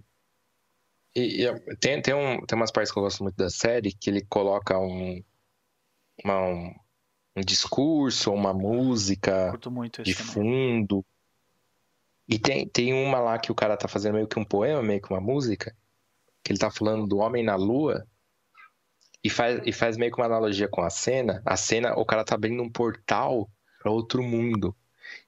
[1.15, 4.11] E, e, tem, tem, um, tem umas partes que eu gosto muito da série que
[4.11, 5.23] ele coloca um,
[6.25, 6.75] uma, um,
[7.37, 9.53] um discurso, uma música
[10.03, 11.05] de fundo.
[12.29, 15.01] E tem, tem uma lá que o cara tá fazendo meio que um poema, meio
[15.03, 15.77] que uma música,
[16.45, 18.07] que ele tá falando do homem na lua,
[19.23, 21.43] e faz, e faz meio que uma analogia com a cena.
[21.45, 23.51] A cena, o cara tá abrindo um portal
[23.81, 24.75] para outro mundo.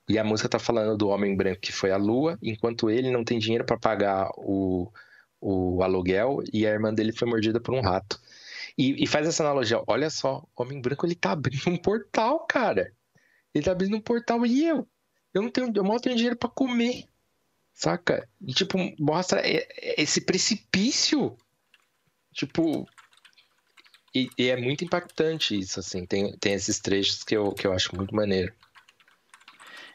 [0.09, 3.25] E a música tá falando do homem branco que foi à lua, enquanto ele não
[3.25, 4.93] tem dinheiro para pagar o,
[5.41, 8.21] o aluguel e a irmã dele foi mordida por um rato.
[8.77, 12.93] E, e, faz essa analogia, olha só, homem branco ele tá abrindo um portal, cara.
[13.55, 14.89] Ele tá abrindo um portal e eu?
[15.35, 17.07] Eu não tenho, eu mal tenho dinheiro para comer.
[17.75, 18.29] Saca?
[18.41, 19.43] E tipo, mostra
[19.97, 21.37] esse precipício.
[22.33, 22.87] Tipo,
[24.15, 26.05] e, e, é muito impactante isso, assim.
[26.07, 28.53] Tem, tem esses trechos que eu, que eu acho muito maneiro.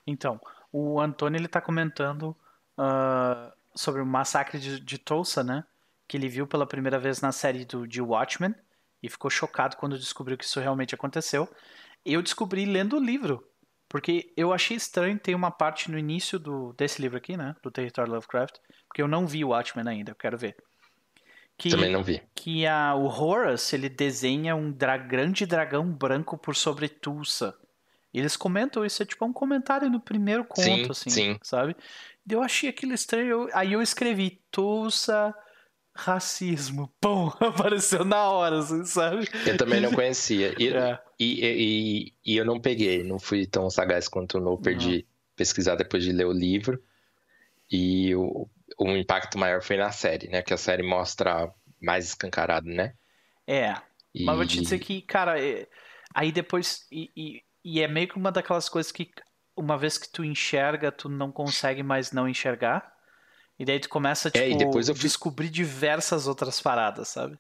[0.08, 0.40] Então,
[0.72, 2.36] o Antônio ele tá comentando
[2.78, 5.66] uh, sobre o massacre de, de, Tulsa, né?
[6.08, 8.56] Que ele viu pela primeira vez na série do, de Watchmen
[9.04, 11.48] e ficou chocado quando descobriu que isso realmente aconteceu.
[12.06, 13.46] Eu descobri lendo o livro,
[13.90, 17.56] porque eu achei estranho ter uma parte no início do, desse livro aqui, né?
[17.62, 18.56] Do Território Lovecraft,
[18.88, 20.56] porque eu não vi o Watchmen ainda, eu quero ver.
[21.58, 22.22] Que, Também não vi.
[22.36, 27.58] Que a, o Horus, ele desenha um dra grande dragão branco por sobre Tulsa.
[28.14, 31.40] E eles comentam isso, é tipo um comentário no primeiro conto, sim, assim, sim.
[31.42, 31.76] sabe?
[32.30, 35.34] Eu achei aquilo estranho, aí eu escrevi Tulsa
[35.98, 36.94] racismo.
[37.02, 39.28] Pum, apareceu na hora, assim, sabe?
[39.46, 40.56] Eu também não conhecia.
[40.58, 41.00] E, é.
[41.20, 45.04] e, e, e, eu não peguei, não fui tão sagaz quanto o No, perdi não.
[45.36, 46.82] pesquisar depois de ler o livro.
[47.70, 48.48] E o,
[48.78, 50.42] o impacto maior foi na série, né?
[50.42, 51.52] Que a série mostra
[51.82, 52.94] mais escancarado, né?
[53.46, 53.74] É.
[54.14, 54.24] E...
[54.24, 55.68] Mas vou te dizer que, cara, é...
[56.14, 56.86] aí depois.
[56.92, 59.12] E, e, é meio que uma daquelas coisas que
[59.56, 62.94] uma vez que tu enxerga, tu não consegue mais não enxergar.
[63.60, 67.38] E daí tu começa, tipo, É, e depois eu fui- descobrir diversas outras paradas, sabe?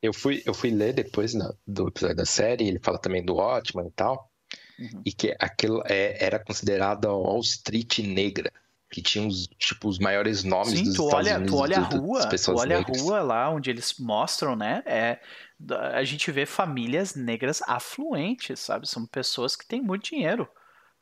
[0.00, 3.34] Eu fui, eu fui ler depois na- do episódio da série, ele fala também do
[3.34, 4.30] Watchman e tal,
[4.78, 5.02] Uhum.
[5.04, 8.50] e que aquilo é, era considerado a Wall Street negra,
[8.90, 11.76] que tinha os, tipo, os maiores nomes Sim, dos tu Estados olha, Unidos, tu olha
[11.78, 13.02] a do- rua, tu olha a negras.
[13.02, 14.82] rua lá onde eles mostram, né?
[14.86, 15.20] É,
[15.68, 18.88] a gente vê famílias negras afluentes, sabe?
[18.88, 20.48] São pessoas que têm muito dinheiro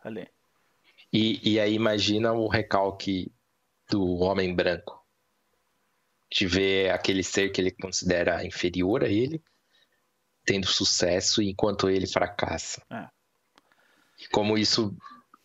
[0.03, 0.29] ali.
[1.13, 3.33] E, e aí imagina o recalque
[3.89, 5.03] do homem branco,
[6.31, 9.43] de ver aquele ser que ele considera inferior a ele,
[10.45, 12.83] tendo sucesso enquanto ele fracassa.
[12.91, 13.09] É.
[14.31, 14.95] Como isso,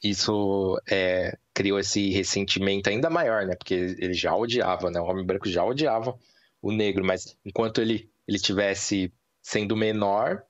[0.04, 3.56] isso é, criou esse ressentimento ainda maior, né?
[3.56, 5.00] Porque ele já odiava, né?
[5.00, 6.18] O homem branco já odiava
[6.62, 10.44] o negro, mas enquanto ele ele tivesse sendo menor,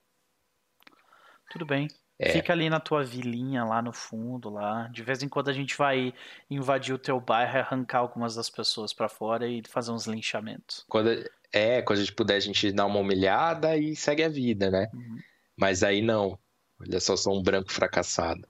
[1.49, 1.87] Tudo bem.
[2.19, 2.31] É.
[2.31, 4.87] Fica ali na tua vilinha lá no fundo, lá.
[4.87, 6.13] De vez em quando a gente vai
[6.49, 10.85] invadir o teu bairro, e arrancar algumas das pessoas pra fora e fazer uns linchamentos.
[10.87, 11.09] quando
[11.51, 14.89] é, quando a gente puder, a gente dá uma humilhada e segue a vida, né?
[14.91, 15.19] Uhum.
[15.55, 16.37] Mas aí não.
[16.81, 18.47] Olha só, sou um branco fracassado.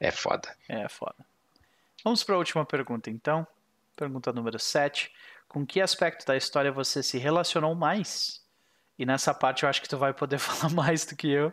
[0.00, 0.56] É foda.
[0.66, 1.26] É foda.
[2.02, 3.46] Vamos para a última pergunta, então.
[3.94, 5.12] Pergunta número 7.
[5.48, 8.46] Com que aspecto da história você se relacionou mais?
[8.98, 11.52] E nessa parte eu acho que tu vai poder falar mais do que eu,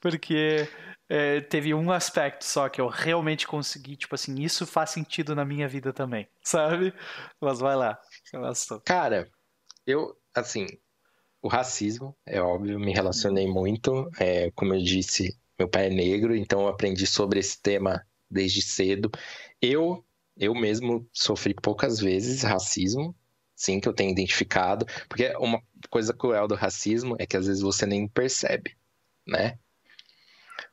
[0.00, 0.68] porque
[1.08, 5.44] é, teve um aspecto só que eu realmente consegui, tipo assim, isso faz sentido na
[5.44, 6.94] minha vida também, sabe?
[7.40, 7.98] Mas vai lá.
[8.84, 9.30] Cara,
[9.86, 10.66] eu, assim,
[11.42, 14.10] o racismo, é óbvio, me relacionei muito.
[14.18, 18.62] É, como eu disse, meu pai é negro, então eu aprendi sobre esse tema desde
[18.62, 19.10] cedo.
[19.60, 20.04] Eu,
[20.36, 23.14] eu mesmo sofri poucas vezes racismo,
[23.54, 27.62] sim, que eu tenho identificado, porque uma coisa cruel do racismo é que às vezes
[27.62, 28.76] você nem percebe,
[29.26, 29.58] né?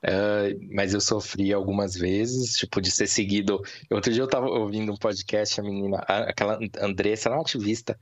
[0.04, 3.62] Ah, mas eu sofri algumas vezes, tipo, de ser seguido.
[3.90, 8.00] Outro dia eu tava ouvindo um podcast, a menina, aquela Andressa, ela é uma ativista,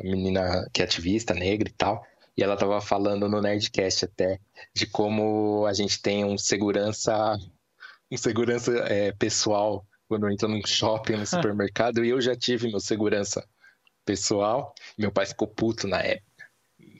[0.00, 2.04] a menina que é ativista, negra e tal,
[2.36, 4.38] e ela tava falando no Nerdcast até
[4.74, 7.36] de como a gente tem um segurança,
[8.10, 12.80] um segurança é, pessoal quando entra num shopping, no supermercado, e eu já tive meu
[12.80, 13.46] segurança
[14.10, 16.26] pessoal, meu pai ficou puto na época.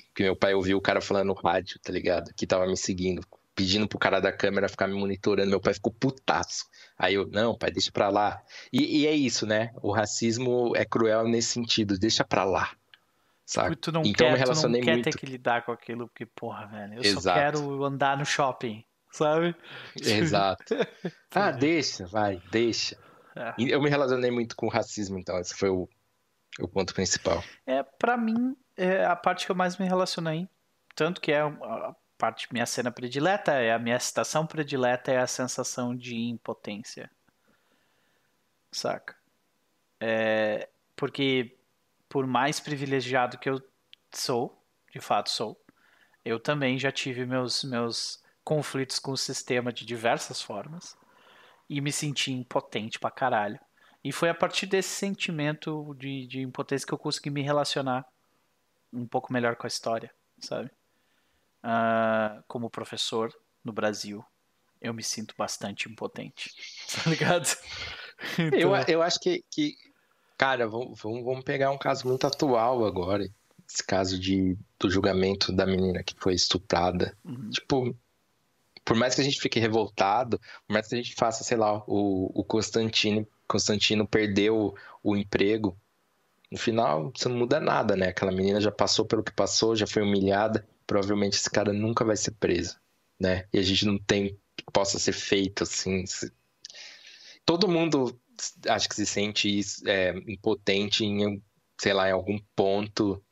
[0.09, 2.33] Porque meu pai ouviu o cara falando no rádio, tá ligado?
[2.35, 3.23] Que tava me seguindo,
[3.55, 5.51] pedindo pro cara da câmera ficar me monitorando.
[5.51, 6.67] Meu pai ficou putaço.
[6.97, 8.41] Aí eu, não, pai, deixa pra lá.
[8.73, 9.73] E, e é isso, né?
[9.83, 12.71] O racismo é cruel nesse sentido, deixa pra lá.
[13.45, 13.75] Sabe?
[13.75, 15.11] Tu não Então eu quer, me tu não relacionei quer muito.
[15.11, 17.41] ter que lidar com aquilo, porque, porra, velho, eu só Exato.
[17.41, 19.57] quero andar no shopping, sabe?
[20.01, 20.75] Exato.
[21.35, 22.97] Ah, deixa, vai, deixa.
[23.37, 23.55] É.
[23.59, 25.89] Eu me relacionei muito com o racismo, então, esse foi o,
[26.59, 27.43] o ponto principal.
[27.67, 30.49] É, para mim, é a parte que eu mais me relacionei.
[30.95, 35.27] Tanto que é a parte, minha cena predileta, é a minha citação predileta, é a
[35.27, 37.11] sensação de impotência.
[38.73, 39.17] Saca?
[39.99, 41.57] É, porque,
[42.09, 43.63] por mais privilegiado que eu
[44.13, 44.63] sou,
[44.93, 45.61] de fato sou,
[46.25, 50.97] eu também já tive meus, meus conflitos com o sistema de diversas formas
[51.69, 53.59] e me senti impotente pra caralho.
[54.03, 58.07] E foi a partir desse sentimento de, de impotência que eu consegui me relacionar
[58.93, 60.11] um pouco melhor com a história,
[60.41, 60.71] sabe?
[61.63, 63.33] Ah, como professor
[63.63, 64.25] no Brasil,
[64.81, 66.51] eu me sinto bastante impotente,
[66.95, 67.47] tá ligado?
[68.53, 69.75] Eu, Então, eu acho que, que
[70.37, 73.29] cara, vamos, vamos vamos pegar um caso muito atual agora.
[73.69, 77.17] Esse caso de, do julgamento da menina que foi estuprada.
[77.25, 77.97] uhum, Tipo,
[78.91, 80.37] por mais que a gente fique revoltado,
[80.67, 85.17] por mais que a gente faça, sei lá, o, o Constantino, Constantino perdeu o, o
[85.17, 85.79] emprego,
[86.51, 88.09] no final você não muda nada, né?
[88.09, 92.17] Aquela menina já passou pelo que passou, já foi humilhada, provavelmente esse cara nunca vai
[92.17, 92.81] ser preso,
[93.21, 93.47] né?
[93.53, 96.05] E a gente não tem que possa ser feito assim.
[96.07, 96.33] se-
[97.45, 98.19] Todo mundo
[98.69, 101.41] acho que se sente isso, é, impotente em,
[101.81, 103.23] sei lá, em algum ponto.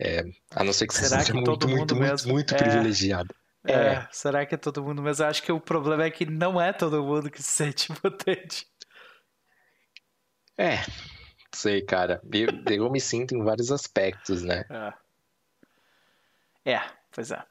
[0.00, 0.22] é,
[0.54, 2.32] a não ser que você Será seja que muito, muito, muito, mesmo?
[2.32, 2.56] muito É.
[2.56, 3.34] privilegiado.
[3.66, 4.08] É, é.
[4.10, 5.02] será que é todo mundo?
[5.02, 7.90] Mas eu acho que o problema é que não é todo mundo que se sente
[7.92, 8.66] impotente.
[10.56, 10.78] É,
[11.54, 12.20] sei, cara.
[12.32, 14.64] Eu, eu me sinto em vários aspectos, né?
[14.70, 14.92] É.
[16.72, 17.42] É, pois é.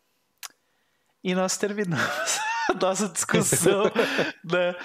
[1.23, 3.84] E nós terminamos a nossa discussão
[4.44, 4.76] né?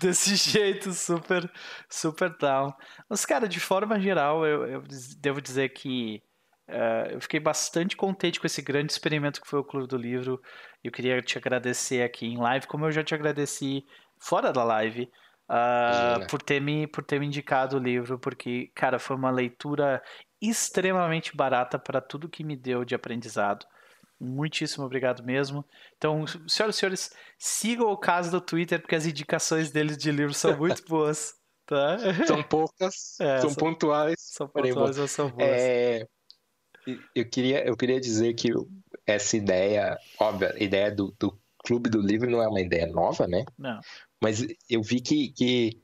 [0.00, 1.50] desse jeito super,
[1.88, 2.72] super down.
[3.08, 4.82] Mas, cara, de forma geral, eu, eu
[5.18, 6.22] devo dizer que
[6.68, 10.40] eh, eu fiquei bastante contente com esse grande experimento que foi o Clube do Livro.
[10.82, 13.84] Eu queria te agradecer aqui em live, como eu já te agradeci
[14.18, 15.10] fora da live,
[15.48, 16.26] Imagina.
[16.28, 20.02] por ter me por ter me indicado o livro, porque, cara, foi uma leitura
[20.40, 23.66] extremamente barata para tudo que me deu de aprendizado.
[24.20, 25.64] Muitíssimo obrigado mesmo.
[25.96, 30.36] Então, senhoras e senhores, sigam o caso do Twitter, porque as indicações deles de livros
[30.36, 31.34] são muito boas.
[31.66, 31.96] Tá?
[32.26, 34.16] São poucas, é, são, são, pontuais.
[34.18, 35.48] São pontuais ou são boas.
[35.48, 36.06] É,
[37.14, 38.50] eu, queria, eu queria dizer que
[39.06, 43.26] essa ideia, óbvio, a ideia do, do Clube do Livro não é uma ideia nova,
[43.26, 43.44] né?
[43.58, 43.80] Não.
[44.20, 45.80] Mas eu vi que, que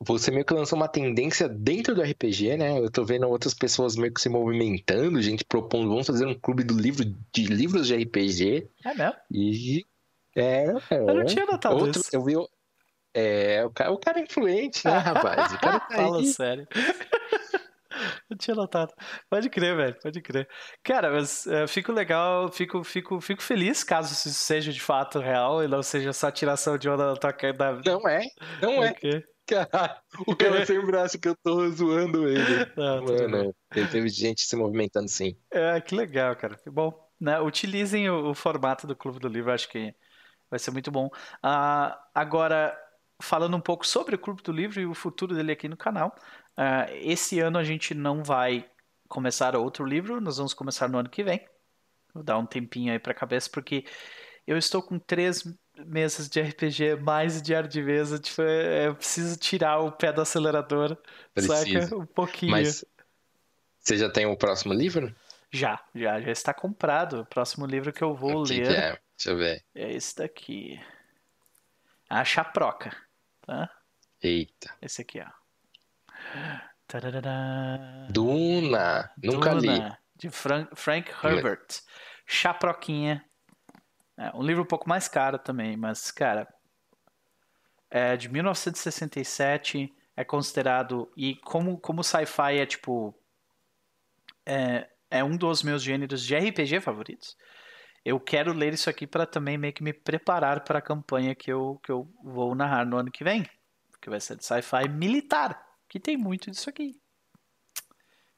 [0.00, 2.78] você meio que lançou uma tendência dentro do RPG, né?
[2.78, 6.64] Eu tô vendo outras pessoas meio que se movimentando, gente propondo, vamos fazer um clube
[6.64, 8.68] do livro de livros de RPG.
[8.84, 9.14] É mesmo?
[9.30, 9.84] E
[10.36, 12.10] é, é eu não tinha notado outro, isso.
[12.12, 12.34] Eu vi
[13.14, 15.52] é, o cara, o cara é influente, né, rapaz?
[15.52, 16.26] O cara tá Fala aí.
[16.26, 16.66] sério.
[18.30, 18.92] Eu tinha notado.
[19.30, 20.48] Pode crer, velho, pode crer.
[20.82, 25.62] Cara, mas uh, fico legal, fico, fico, fico feliz caso isso seja de fato real
[25.62, 27.80] e não seja só tiração de onda da tua da...
[27.84, 28.22] Não é,
[28.60, 28.94] não é.
[29.46, 29.94] Caralho,
[30.26, 32.38] o cara sempre acha que eu tô zoando ele.
[32.76, 35.36] Não, Mano, teve gente se movimentando sim.
[35.50, 36.56] É, que legal, cara.
[36.56, 36.92] Que bom.
[37.20, 37.38] Né?
[37.40, 39.94] Utilizem o, o, formato do Clube do Livro, acho que
[40.50, 41.06] vai ser muito bom.
[41.44, 42.74] Uh, agora,
[43.22, 46.14] falando um pouco sobre o Clube do Livro e o futuro dele aqui no canal.
[46.56, 48.68] Uh, esse ano a gente não vai
[49.08, 51.46] começar outro livro, nós vamos começar no ano que vem.
[52.12, 53.84] Vou dar um tempinho aí para a cabeça, porque
[54.46, 55.44] eu estou com três
[55.76, 58.18] mesas de RPG mais diário de mesa.
[58.18, 60.96] Tipo, é, eu preciso tirar o pé do acelerador.
[61.32, 61.82] Precisa.
[61.82, 61.96] Saca?
[61.96, 62.52] Um pouquinho.
[62.52, 62.84] Mas
[63.80, 65.14] você já tem o próximo livro?
[65.50, 67.20] Já, já, já está comprado.
[67.20, 68.66] O próximo livro que eu vou o que ler.
[68.66, 68.98] Que é?
[69.16, 69.64] Deixa eu ver.
[69.74, 70.80] É esse daqui.
[72.08, 72.96] A Chaproca.
[73.42, 73.70] Tá?
[74.22, 74.74] Eita.
[74.80, 75.43] Esse aqui, ó.
[78.10, 79.10] Duna.
[79.22, 79.96] Nunca Duna, li.
[80.16, 81.66] De Frank, Frank Herbert.
[82.26, 83.24] Chaproquinha.
[84.16, 86.46] É, um livro um pouco mais caro também, mas, cara.
[87.90, 89.92] É de 1967.
[90.16, 91.10] É considerado.
[91.16, 93.14] E como, como sci-fi é tipo.
[94.46, 97.36] É, é um dos meus gêneros de RPG favoritos.
[98.04, 101.50] Eu quero ler isso aqui para também meio que me preparar para a campanha que
[101.50, 103.48] eu, que eu vou narrar no ano que vem.
[104.02, 107.00] Que vai ser de sci-fi militar que tem muito disso aqui.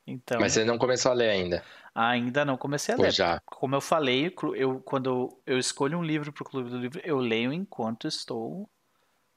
[0.06, 1.64] Então, Mas você não começou a ler ainda?
[1.94, 3.10] Ainda não comecei a ler.
[3.10, 3.40] já.
[3.46, 7.16] Como eu falei, eu, quando eu escolho um livro para o Clube do Livro, eu
[7.16, 8.68] leio enquanto estou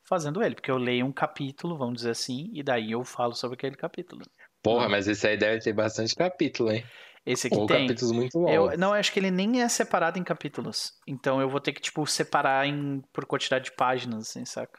[0.04, 0.54] fazendo ele.
[0.54, 4.26] Porque eu leio um capítulo, vamos dizer assim, e daí eu falo sobre aquele capítulo.
[4.62, 6.86] Porra, mas esse aí deve ter bastante capítulo, hein?
[7.26, 7.88] Esse aqui Ou tem.
[7.88, 8.74] capítulos muito longos.
[8.74, 10.91] Eu, não, eu acho que ele nem é separado em capítulos.
[11.08, 14.78] Então eu vou ter que, tipo, separar em, por quantidade de páginas, assim, saca?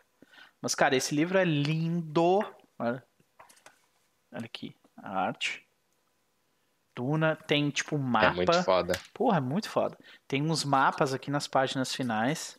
[0.61, 2.41] Mas, cara, esse livro é lindo.
[2.79, 3.03] Olha.
[4.33, 5.67] Olha aqui, a arte.
[6.95, 8.27] Duna tem tipo um mapa.
[8.27, 9.01] É muito foda.
[9.15, 9.97] Porra, é muito foda.
[10.27, 12.59] Tem uns mapas aqui nas páginas finais.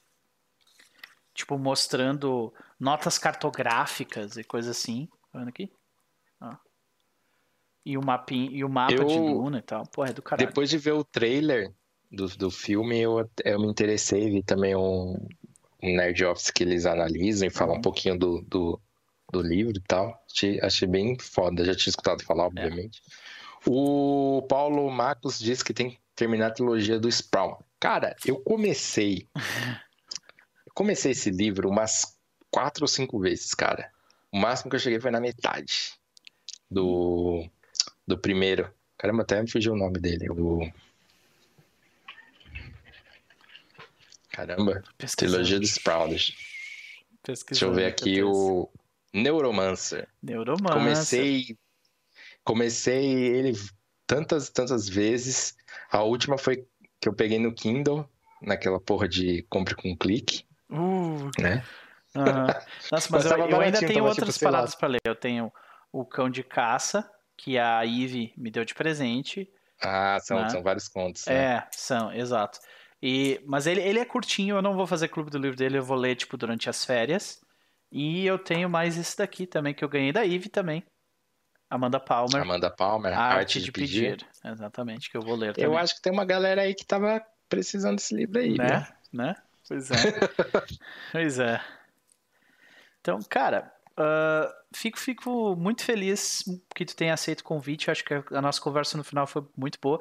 [1.34, 5.08] Tipo, mostrando notas cartográficas e coisa assim.
[5.32, 5.72] Tá vendo aqui?
[6.42, 6.56] Ó.
[7.86, 9.86] E o, mapinha, e o mapa eu, de Duna e tal.
[9.88, 10.48] Porra, é do caralho.
[10.48, 11.74] Depois de ver o trailer
[12.12, 14.30] do, do filme, eu, eu me interessei.
[14.30, 15.16] Vi também um,
[15.82, 17.80] um Nerd Office que eles analisam e falam uhum.
[17.80, 18.82] um pouquinho do, do,
[19.32, 20.24] do livro e tal.
[20.32, 22.48] Achei, achei bem foda, já tinha escutado falar, é.
[22.48, 23.02] obviamente.
[23.08, 23.70] É.
[23.70, 27.66] O Paulo Marcos disse que tem que terminar a trilogia do Sprawl.
[27.80, 29.28] Cara, eu comecei.
[30.66, 32.18] eu comecei esse livro umas
[32.50, 33.92] quatro ou cinco vezes, cara.
[34.32, 35.94] O máximo que eu cheguei foi na metade
[36.70, 37.48] do,
[38.08, 38.72] do primeiro.
[38.98, 40.28] Caramba, até me fugiu o nome dele.
[40.28, 40.72] Do...
[44.32, 44.84] Caramba,
[45.18, 46.36] trilogia do Sprout.
[47.24, 48.70] Deixa eu ver aqui o
[49.14, 50.08] Neuromancer.
[50.22, 50.74] Neuromancer.
[50.74, 51.58] Comecei,
[52.44, 53.54] comecei ele
[54.08, 55.56] tantas tantas vezes.
[55.92, 56.66] A última foi
[57.00, 58.08] que eu peguei no Kindle,
[58.42, 60.46] naquela porra de compre com clique.
[60.70, 61.30] Uh.
[61.40, 61.64] Né?
[62.16, 62.24] Uhum.
[62.92, 65.02] Nossa, mas, mas eu, eu ainda tenho outras tipo, paradas para ler.
[65.06, 65.52] Eu tenho
[65.92, 69.50] o Cão de Caça, que a Ivy me deu de presente.
[69.82, 70.50] Ah, são, né?
[70.50, 71.26] são vários contos.
[71.26, 71.34] Né?
[71.34, 72.60] É, são, exato.
[73.02, 75.84] E, mas ele, ele é curtinho, eu não vou fazer clube do livro dele, eu
[75.84, 77.42] vou ler, tipo, durante as férias.
[77.92, 80.84] E eu tenho mais esse daqui também, que eu ganhei da Eve também.
[81.70, 82.42] Amanda Palmer.
[82.42, 84.12] Amanda Palmer, Arte, Arte de, de pedir.
[84.12, 84.28] pedir.
[84.44, 85.70] Exatamente, que eu vou ler também.
[85.70, 88.58] Eu acho que tem uma galera aí que tava precisando desse livro aí.
[88.58, 88.88] Né?
[89.12, 89.36] Né?
[89.68, 89.96] Pois é.
[91.12, 91.62] pois é.
[93.00, 96.44] Então, cara, uh, fico, fico muito feliz
[96.76, 97.90] que tu tenha aceito o convite.
[97.90, 100.00] Acho que a nossa conversa no final foi muito boa.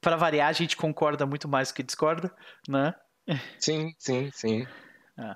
[0.00, 2.34] Para variar, a gente concorda muito mais do que discorda,
[2.66, 2.94] né?
[3.58, 4.66] Sim, sim, sim.
[5.18, 5.34] É.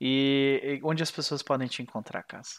[0.00, 2.54] E, e, onde as pessoas podem te encontrar, Casa?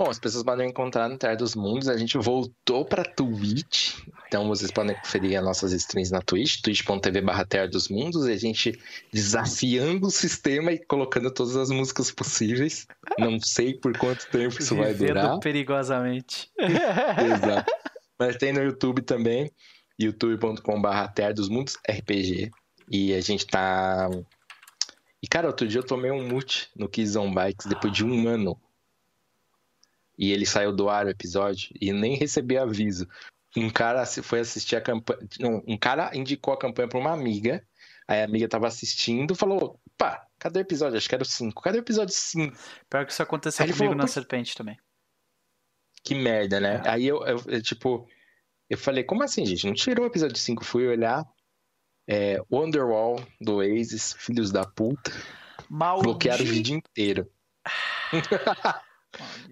[0.00, 1.86] Bom, as pessoas podem encontrar no Terra dos Mundos.
[1.86, 3.98] A gente voltou para Twitch.
[4.26, 8.26] Então vocês podem conferir as nossas streams na Twitch, twitch.tv barra Terra dos Mundos.
[8.26, 8.80] E a gente
[9.12, 12.86] desafiando o sistema e colocando todas as músicas possíveis.
[13.18, 15.38] Não sei por quanto tempo isso vai durar.
[15.38, 16.50] perigosamente.
[16.58, 17.70] Exato.
[18.18, 19.52] Mas tem no YouTube também.
[19.98, 22.50] youtube.com.br Terra dos Mundos RPG.
[22.90, 24.08] E a gente tá.
[25.22, 28.60] E, cara, outro dia eu tomei um mute no Kizon Bikes depois de um ano.
[30.18, 33.08] E ele saiu do ar o episódio e nem recebi aviso.
[33.56, 35.20] Um cara foi assistir a campanha.
[35.38, 37.66] Não, um cara indicou a campanha pra uma amiga.
[38.06, 40.96] Aí a amiga tava assistindo falou: pá, cadê o episódio?
[40.96, 41.62] Acho que era o 5.
[41.62, 42.56] Cadê o episódio 5?
[42.88, 44.78] Pior que isso aconteceu comigo falou, na Serpente também.
[46.02, 46.82] Que merda, né?
[46.84, 46.88] É.
[46.88, 48.08] Aí eu, eu, eu, tipo,
[48.68, 49.66] eu falei, como assim, gente?
[49.66, 51.24] Não tirou o episódio 5, fui olhar.
[52.12, 55.12] É, Wonderwall do Oasis, filhos da puta.
[55.68, 56.08] Maldito.
[56.08, 57.30] Bloquearam o vídeo inteiro.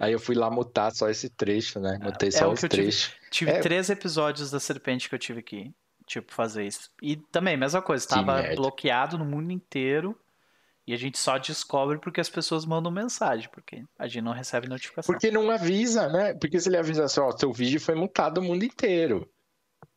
[0.01, 2.01] Aí eu fui lá mutar só esse trecho, né?
[2.03, 3.13] Mutei é, só é os trechos.
[3.31, 3.61] Tive, tive é...
[3.61, 5.73] três episódios da Serpente que eu tive que,
[6.05, 6.91] tipo, fazer isso.
[7.01, 10.19] E também, mesma coisa, estava bloqueado no mundo inteiro.
[10.85, 14.69] E a gente só descobre porque as pessoas mandam mensagem, porque a gente não recebe
[14.69, 15.13] notificação.
[15.13, 16.35] Porque não avisa, né?
[16.35, 19.31] Porque se ele avisa assim, ó, seu vídeo foi mutado o mundo inteiro.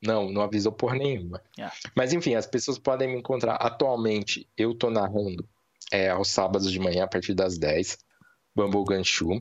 [0.01, 1.41] Não, não avisou por nenhuma.
[1.57, 1.75] Yeah.
[1.95, 3.55] Mas enfim, as pessoas podem me encontrar.
[3.55, 5.47] Atualmente, eu tô narrando
[5.91, 7.97] é, aos sábados de manhã, a partir das 10,
[8.55, 9.39] Bumble Ganshu.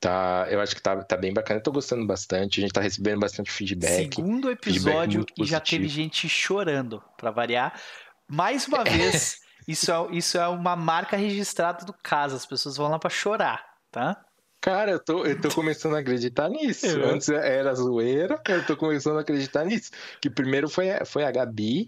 [0.00, 2.82] Tá, eu acho que tá, tá bem bacana, eu tô gostando bastante, a gente tá
[2.82, 4.14] recebendo bastante feedback.
[4.14, 7.80] Segundo episódio feedback e já teve gente chorando, para variar.
[8.28, 12.36] Mais uma vez, Isso é, isso é uma marca registrada do caso.
[12.36, 14.24] As pessoas vão lá para chorar, tá?
[14.66, 16.86] Cara, eu tô, eu tô começando a acreditar nisso.
[16.86, 17.04] É.
[17.04, 19.92] Antes era zoeira, eu tô começando a acreditar nisso.
[20.20, 21.86] Que primeiro foi, foi a Gabi,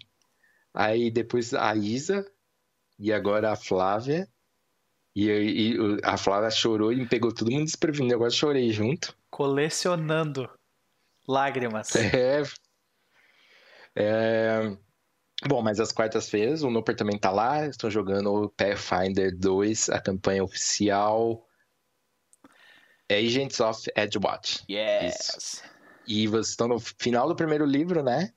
[0.72, 2.24] aí depois a Isa,
[2.96, 4.28] e agora a Flávia.
[5.12, 8.14] E, e a Flávia chorou e pegou todo mundo desprevenido.
[8.14, 9.12] Agora chorei junto.
[9.28, 10.48] Colecionando
[11.26, 11.96] lágrimas.
[11.96, 12.44] É.
[13.96, 14.76] É.
[15.48, 17.66] Bom, mas as quartas-feiras o Noper também tá lá.
[17.66, 21.47] Estou jogando o Pathfinder 2, a campanha oficial.
[23.10, 24.64] Agents of Edgewatch.
[24.70, 25.14] Yes.
[25.36, 25.62] Isso.
[26.06, 28.32] E vocês estão no final do primeiro livro, né?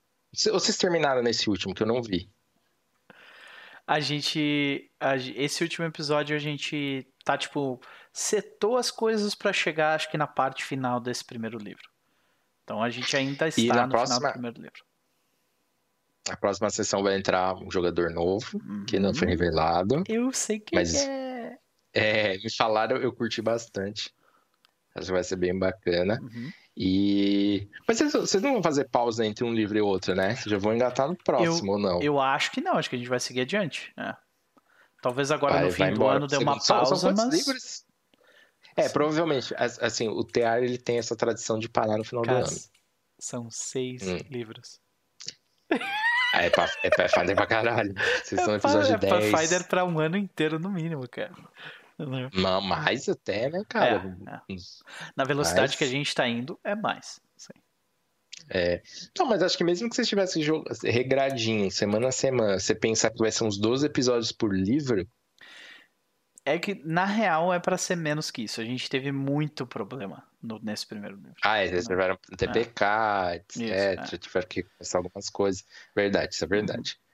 [0.48, 2.30] Ou vocês terminaram nesse último, que eu não vi?
[3.86, 4.90] A gente.
[5.00, 7.82] A, esse último episódio a gente tá, tipo,
[8.14, 11.90] setou as coisas para chegar, acho que na parte final desse primeiro livro.
[12.64, 14.18] Então a gente ainda está no próxima...
[14.18, 14.84] final do primeiro livro.
[16.30, 18.86] A próxima sessão vai entrar um jogador novo, uhum.
[18.86, 19.32] que não foi uhum.
[19.32, 20.04] revelado.
[20.08, 21.58] Eu sei que mas, é.
[21.94, 24.14] É, me falaram, eu curti bastante.
[24.96, 26.20] Acho que vai ser bem bacana.
[26.22, 26.52] Uhum.
[26.76, 27.68] E.
[27.88, 30.36] Mas vocês, vocês, não vão fazer pausa entre um livro e outro, né?
[30.36, 32.02] Vocês já vão engatar no próximo eu, ou não?
[32.02, 33.94] Eu acho que não, acho que a gente vai seguir adiante.
[33.98, 34.14] É.
[35.02, 37.34] Talvez agora vai, no fim do ano dê uma pausa, são, são mas.
[37.34, 37.86] Livros?
[38.76, 38.94] É, Sim.
[38.94, 39.54] provavelmente.
[39.58, 42.48] Assim, o TEAR ele tem essa tradição de parar no final do ano.
[43.20, 44.18] São seis hum.
[44.30, 44.80] livros.
[46.34, 47.94] É, pra, é Pathfinder pra caralho.
[48.24, 49.14] Vocês são é episódio é 10.
[49.14, 51.34] É Pathfinder pra um ano inteiro, no mínimo, cara.
[52.34, 54.18] Não, mais até, né, cara?
[54.28, 54.56] É, é.
[55.16, 57.20] Na velocidade que a gente tá indo, é mais.
[57.38, 57.54] Sim.
[58.50, 58.82] É.
[59.18, 60.42] Não, mas acho que mesmo que você estivesse
[60.84, 65.08] regradinho, semana a semana, você pensar que vai ser uns 12 episódios por livro,
[66.44, 68.60] é que, na real, é para ser menos que isso.
[68.60, 71.36] A gente teve muito problema no, nesse primeiro livro.
[71.44, 73.36] Ah, é, eles tiveram TPK, é.
[73.36, 73.56] etc.
[73.56, 74.18] Isso, é.
[74.18, 75.64] Tiveram que começar algumas coisas.
[75.96, 76.98] Verdade, isso é verdade.
[76.98, 77.11] Uhum.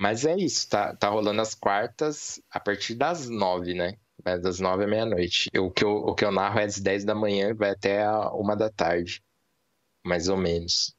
[0.00, 3.96] Mas é isso, tá, tá rolando as quartas a partir das nove, né?
[4.24, 5.50] Vai das nove à meia-noite.
[5.58, 8.30] O, que eu, o que eu narro é às dez da manhã vai até a
[8.30, 9.22] uma da tarde.
[10.04, 10.96] Mais ou menos.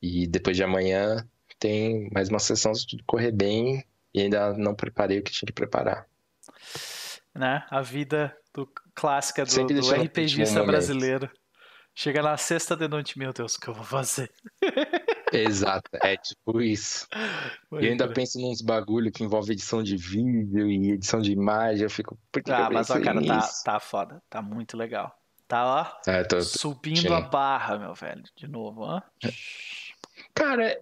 [0.00, 1.28] E depois de amanhã
[1.58, 3.84] tem mais uma sessão de correr bem
[4.14, 6.06] e ainda não preparei o que tinha que preparar
[7.38, 7.64] né?
[7.70, 11.30] A vida do, clássica do, do RPGista brasileiro.
[11.94, 14.30] Chega na sexta de noite, meu Deus, o que eu vou fazer?
[15.32, 17.06] Exato, é tipo isso.
[17.80, 21.90] e ainda penso nos bagulho que envolve edição de vídeo e edição de imagem, eu
[21.90, 22.18] fico.
[22.48, 25.14] Ah, mas ó, cara, tá, tá foda, tá muito legal.
[25.46, 25.64] Tá,
[26.06, 29.00] ó, é, tô, subindo a barra, meu velho, de novo, ó.
[30.34, 30.78] Cara,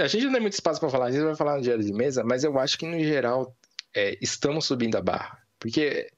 [0.00, 1.92] a gente não tem muito espaço para falar, a gente vai falar no diário de
[1.92, 3.56] mesa, mas eu acho que no geral
[3.94, 5.38] é, estamos subindo a barra.
[5.60, 6.10] Porque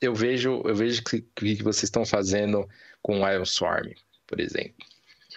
[0.00, 2.68] eu vejo, eu vejo que, que vocês estão fazendo
[3.00, 3.92] com o Iron Swarm,
[4.26, 4.86] por exemplo.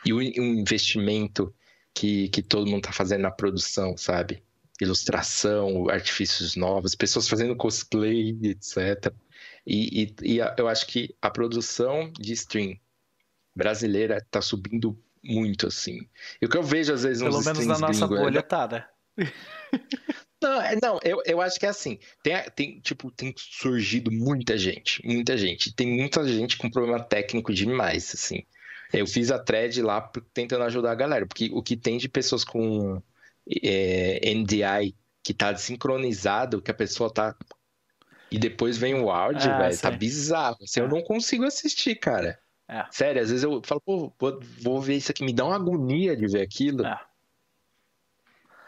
[0.05, 1.53] E o, investimento
[1.93, 4.43] que, que todo mundo está fazendo na produção, sabe?
[4.81, 9.13] Ilustração, artifícios novos, pessoas fazendo cosplay, etc.
[9.65, 12.77] E, e, e eu acho que a produção de stream
[13.55, 16.07] brasileira está subindo muito, assim.
[16.41, 18.85] E o que eu vejo às vezes Pelo menos na nossa bolha tá, né?
[20.41, 21.97] Não, é, não eu, eu acho que é assim.
[22.21, 25.73] Tem, tem, tipo, tem surgido muita gente, muita gente.
[25.73, 28.45] Tem muita gente com problema técnico demais, assim.
[28.93, 30.01] Eu fiz a thread lá
[30.33, 33.01] tentando ajudar a galera, porque o que tem de pessoas com
[33.63, 37.35] é, NDI que tá sincronizado, que a pessoa tá.
[38.29, 40.57] E depois vem o áudio, ah, velho, tá bizarro.
[40.63, 40.89] Assim, Eu ah.
[40.89, 42.39] não consigo assistir, cara.
[42.67, 42.85] É.
[42.91, 46.15] Sério, às vezes eu falo, pô, vou, vou ver isso aqui, me dá uma agonia
[46.15, 46.85] de ver aquilo.
[46.85, 46.99] É.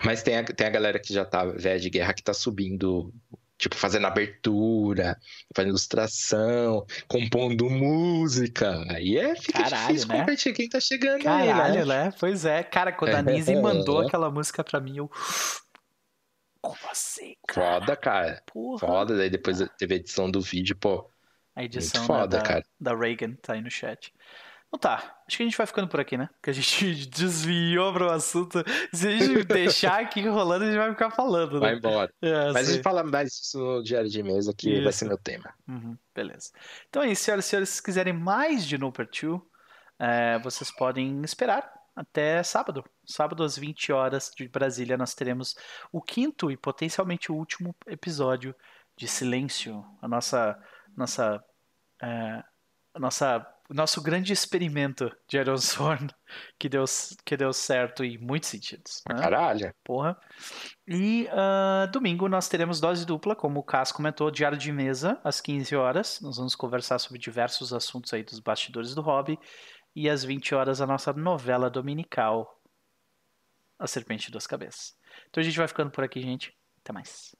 [0.03, 3.13] Mas tem a, tem a galera que já tá velha de guerra que tá subindo,
[3.57, 5.17] tipo, fazendo abertura,
[5.55, 8.83] fazendo ilustração, compondo música.
[8.89, 10.19] Aí é, fica Caralho, difícil né?
[10.19, 12.05] competir quem tá chegando Caralho, aí, né?
[12.05, 12.13] né?
[12.19, 12.63] Pois é.
[12.63, 15.09] Cara, quando a Nise mandou aquela música pra mim, eu.
[16.61, 17.79] Como assim, cara?
[17.79, 18.43] Foda, cara.
[18.51, 18.79] Porra.
[18.79, 19.17] Foda.
[19.17, 21.09] Daí depois teve a edição do vídeo, pô.
[21.55, 22.65] A edição Muito foda, né, da, cara.
[22.79, 24.13] da Reagan tá aí no chat.
[24.75, 26.29] Então tá, acho que a gente vai ficando por aqui, né?
[26.33, 28.61] Porque a gente desviou para o assunto.
[28.91, 31.77] Se a gente deixar aqui rolando, a gente vai ficar falando, Vai né?
[31.77, 32.13] embora.
[32.21, 32.73] É, Mas a sei.
[32.75, 34.99] gente fala mais disso no diário de mesa, que vai Isso.
[34.99, 35.53] ser meu tema.
[35.65, 36.51] Uhum, beleza.
[36.89, 37.69] Então é isso, senhoras e senhores.
[37.69, 39.41] Se quiserem mais de Nooper 2,
[39.97, 42.83] é, vocês podem esperar até sábado.
[43.05, 45.55] Sábado às 20 horas de Brasília, nós teremos
[45.89, 48.53] o quinto e potencialmente o último episódio
[48.97, 49.85] de Silêncio.
[50.01, 50.61] A nossa.
[50.97, 51.41] nossa,
[52.01, 52.43] é,
[52.93, 56.07] a nossa o nosso grande experimento de Iron Sworn
[56.59, 56.85] que deu,
[57.25, 59.01] que deu certo em muitos sentidos.
[59.09, 59.19] né?
[59.19, 59.73] Caralho.
[59.83, 60.17] Porra.
[60.87, 65.41] E ah, domingo nós teremos dose dupla, como o Cass comentou, diário de mesa, às
[65.41, 66.21] 15 horas.
[66.21, 69.39] Nós vamos conversar sobre diversos assuntos aí dos bastidores do hobby.
[69.95, 72.61] E às 20 horas a nossa novela dominical,
[73.79, 74.93] A Serpente de Duas Cabeças.
[75.29, 76.53] Então a gente vai ficando por aqui, gente.
[76.81, 77.33] Até mais.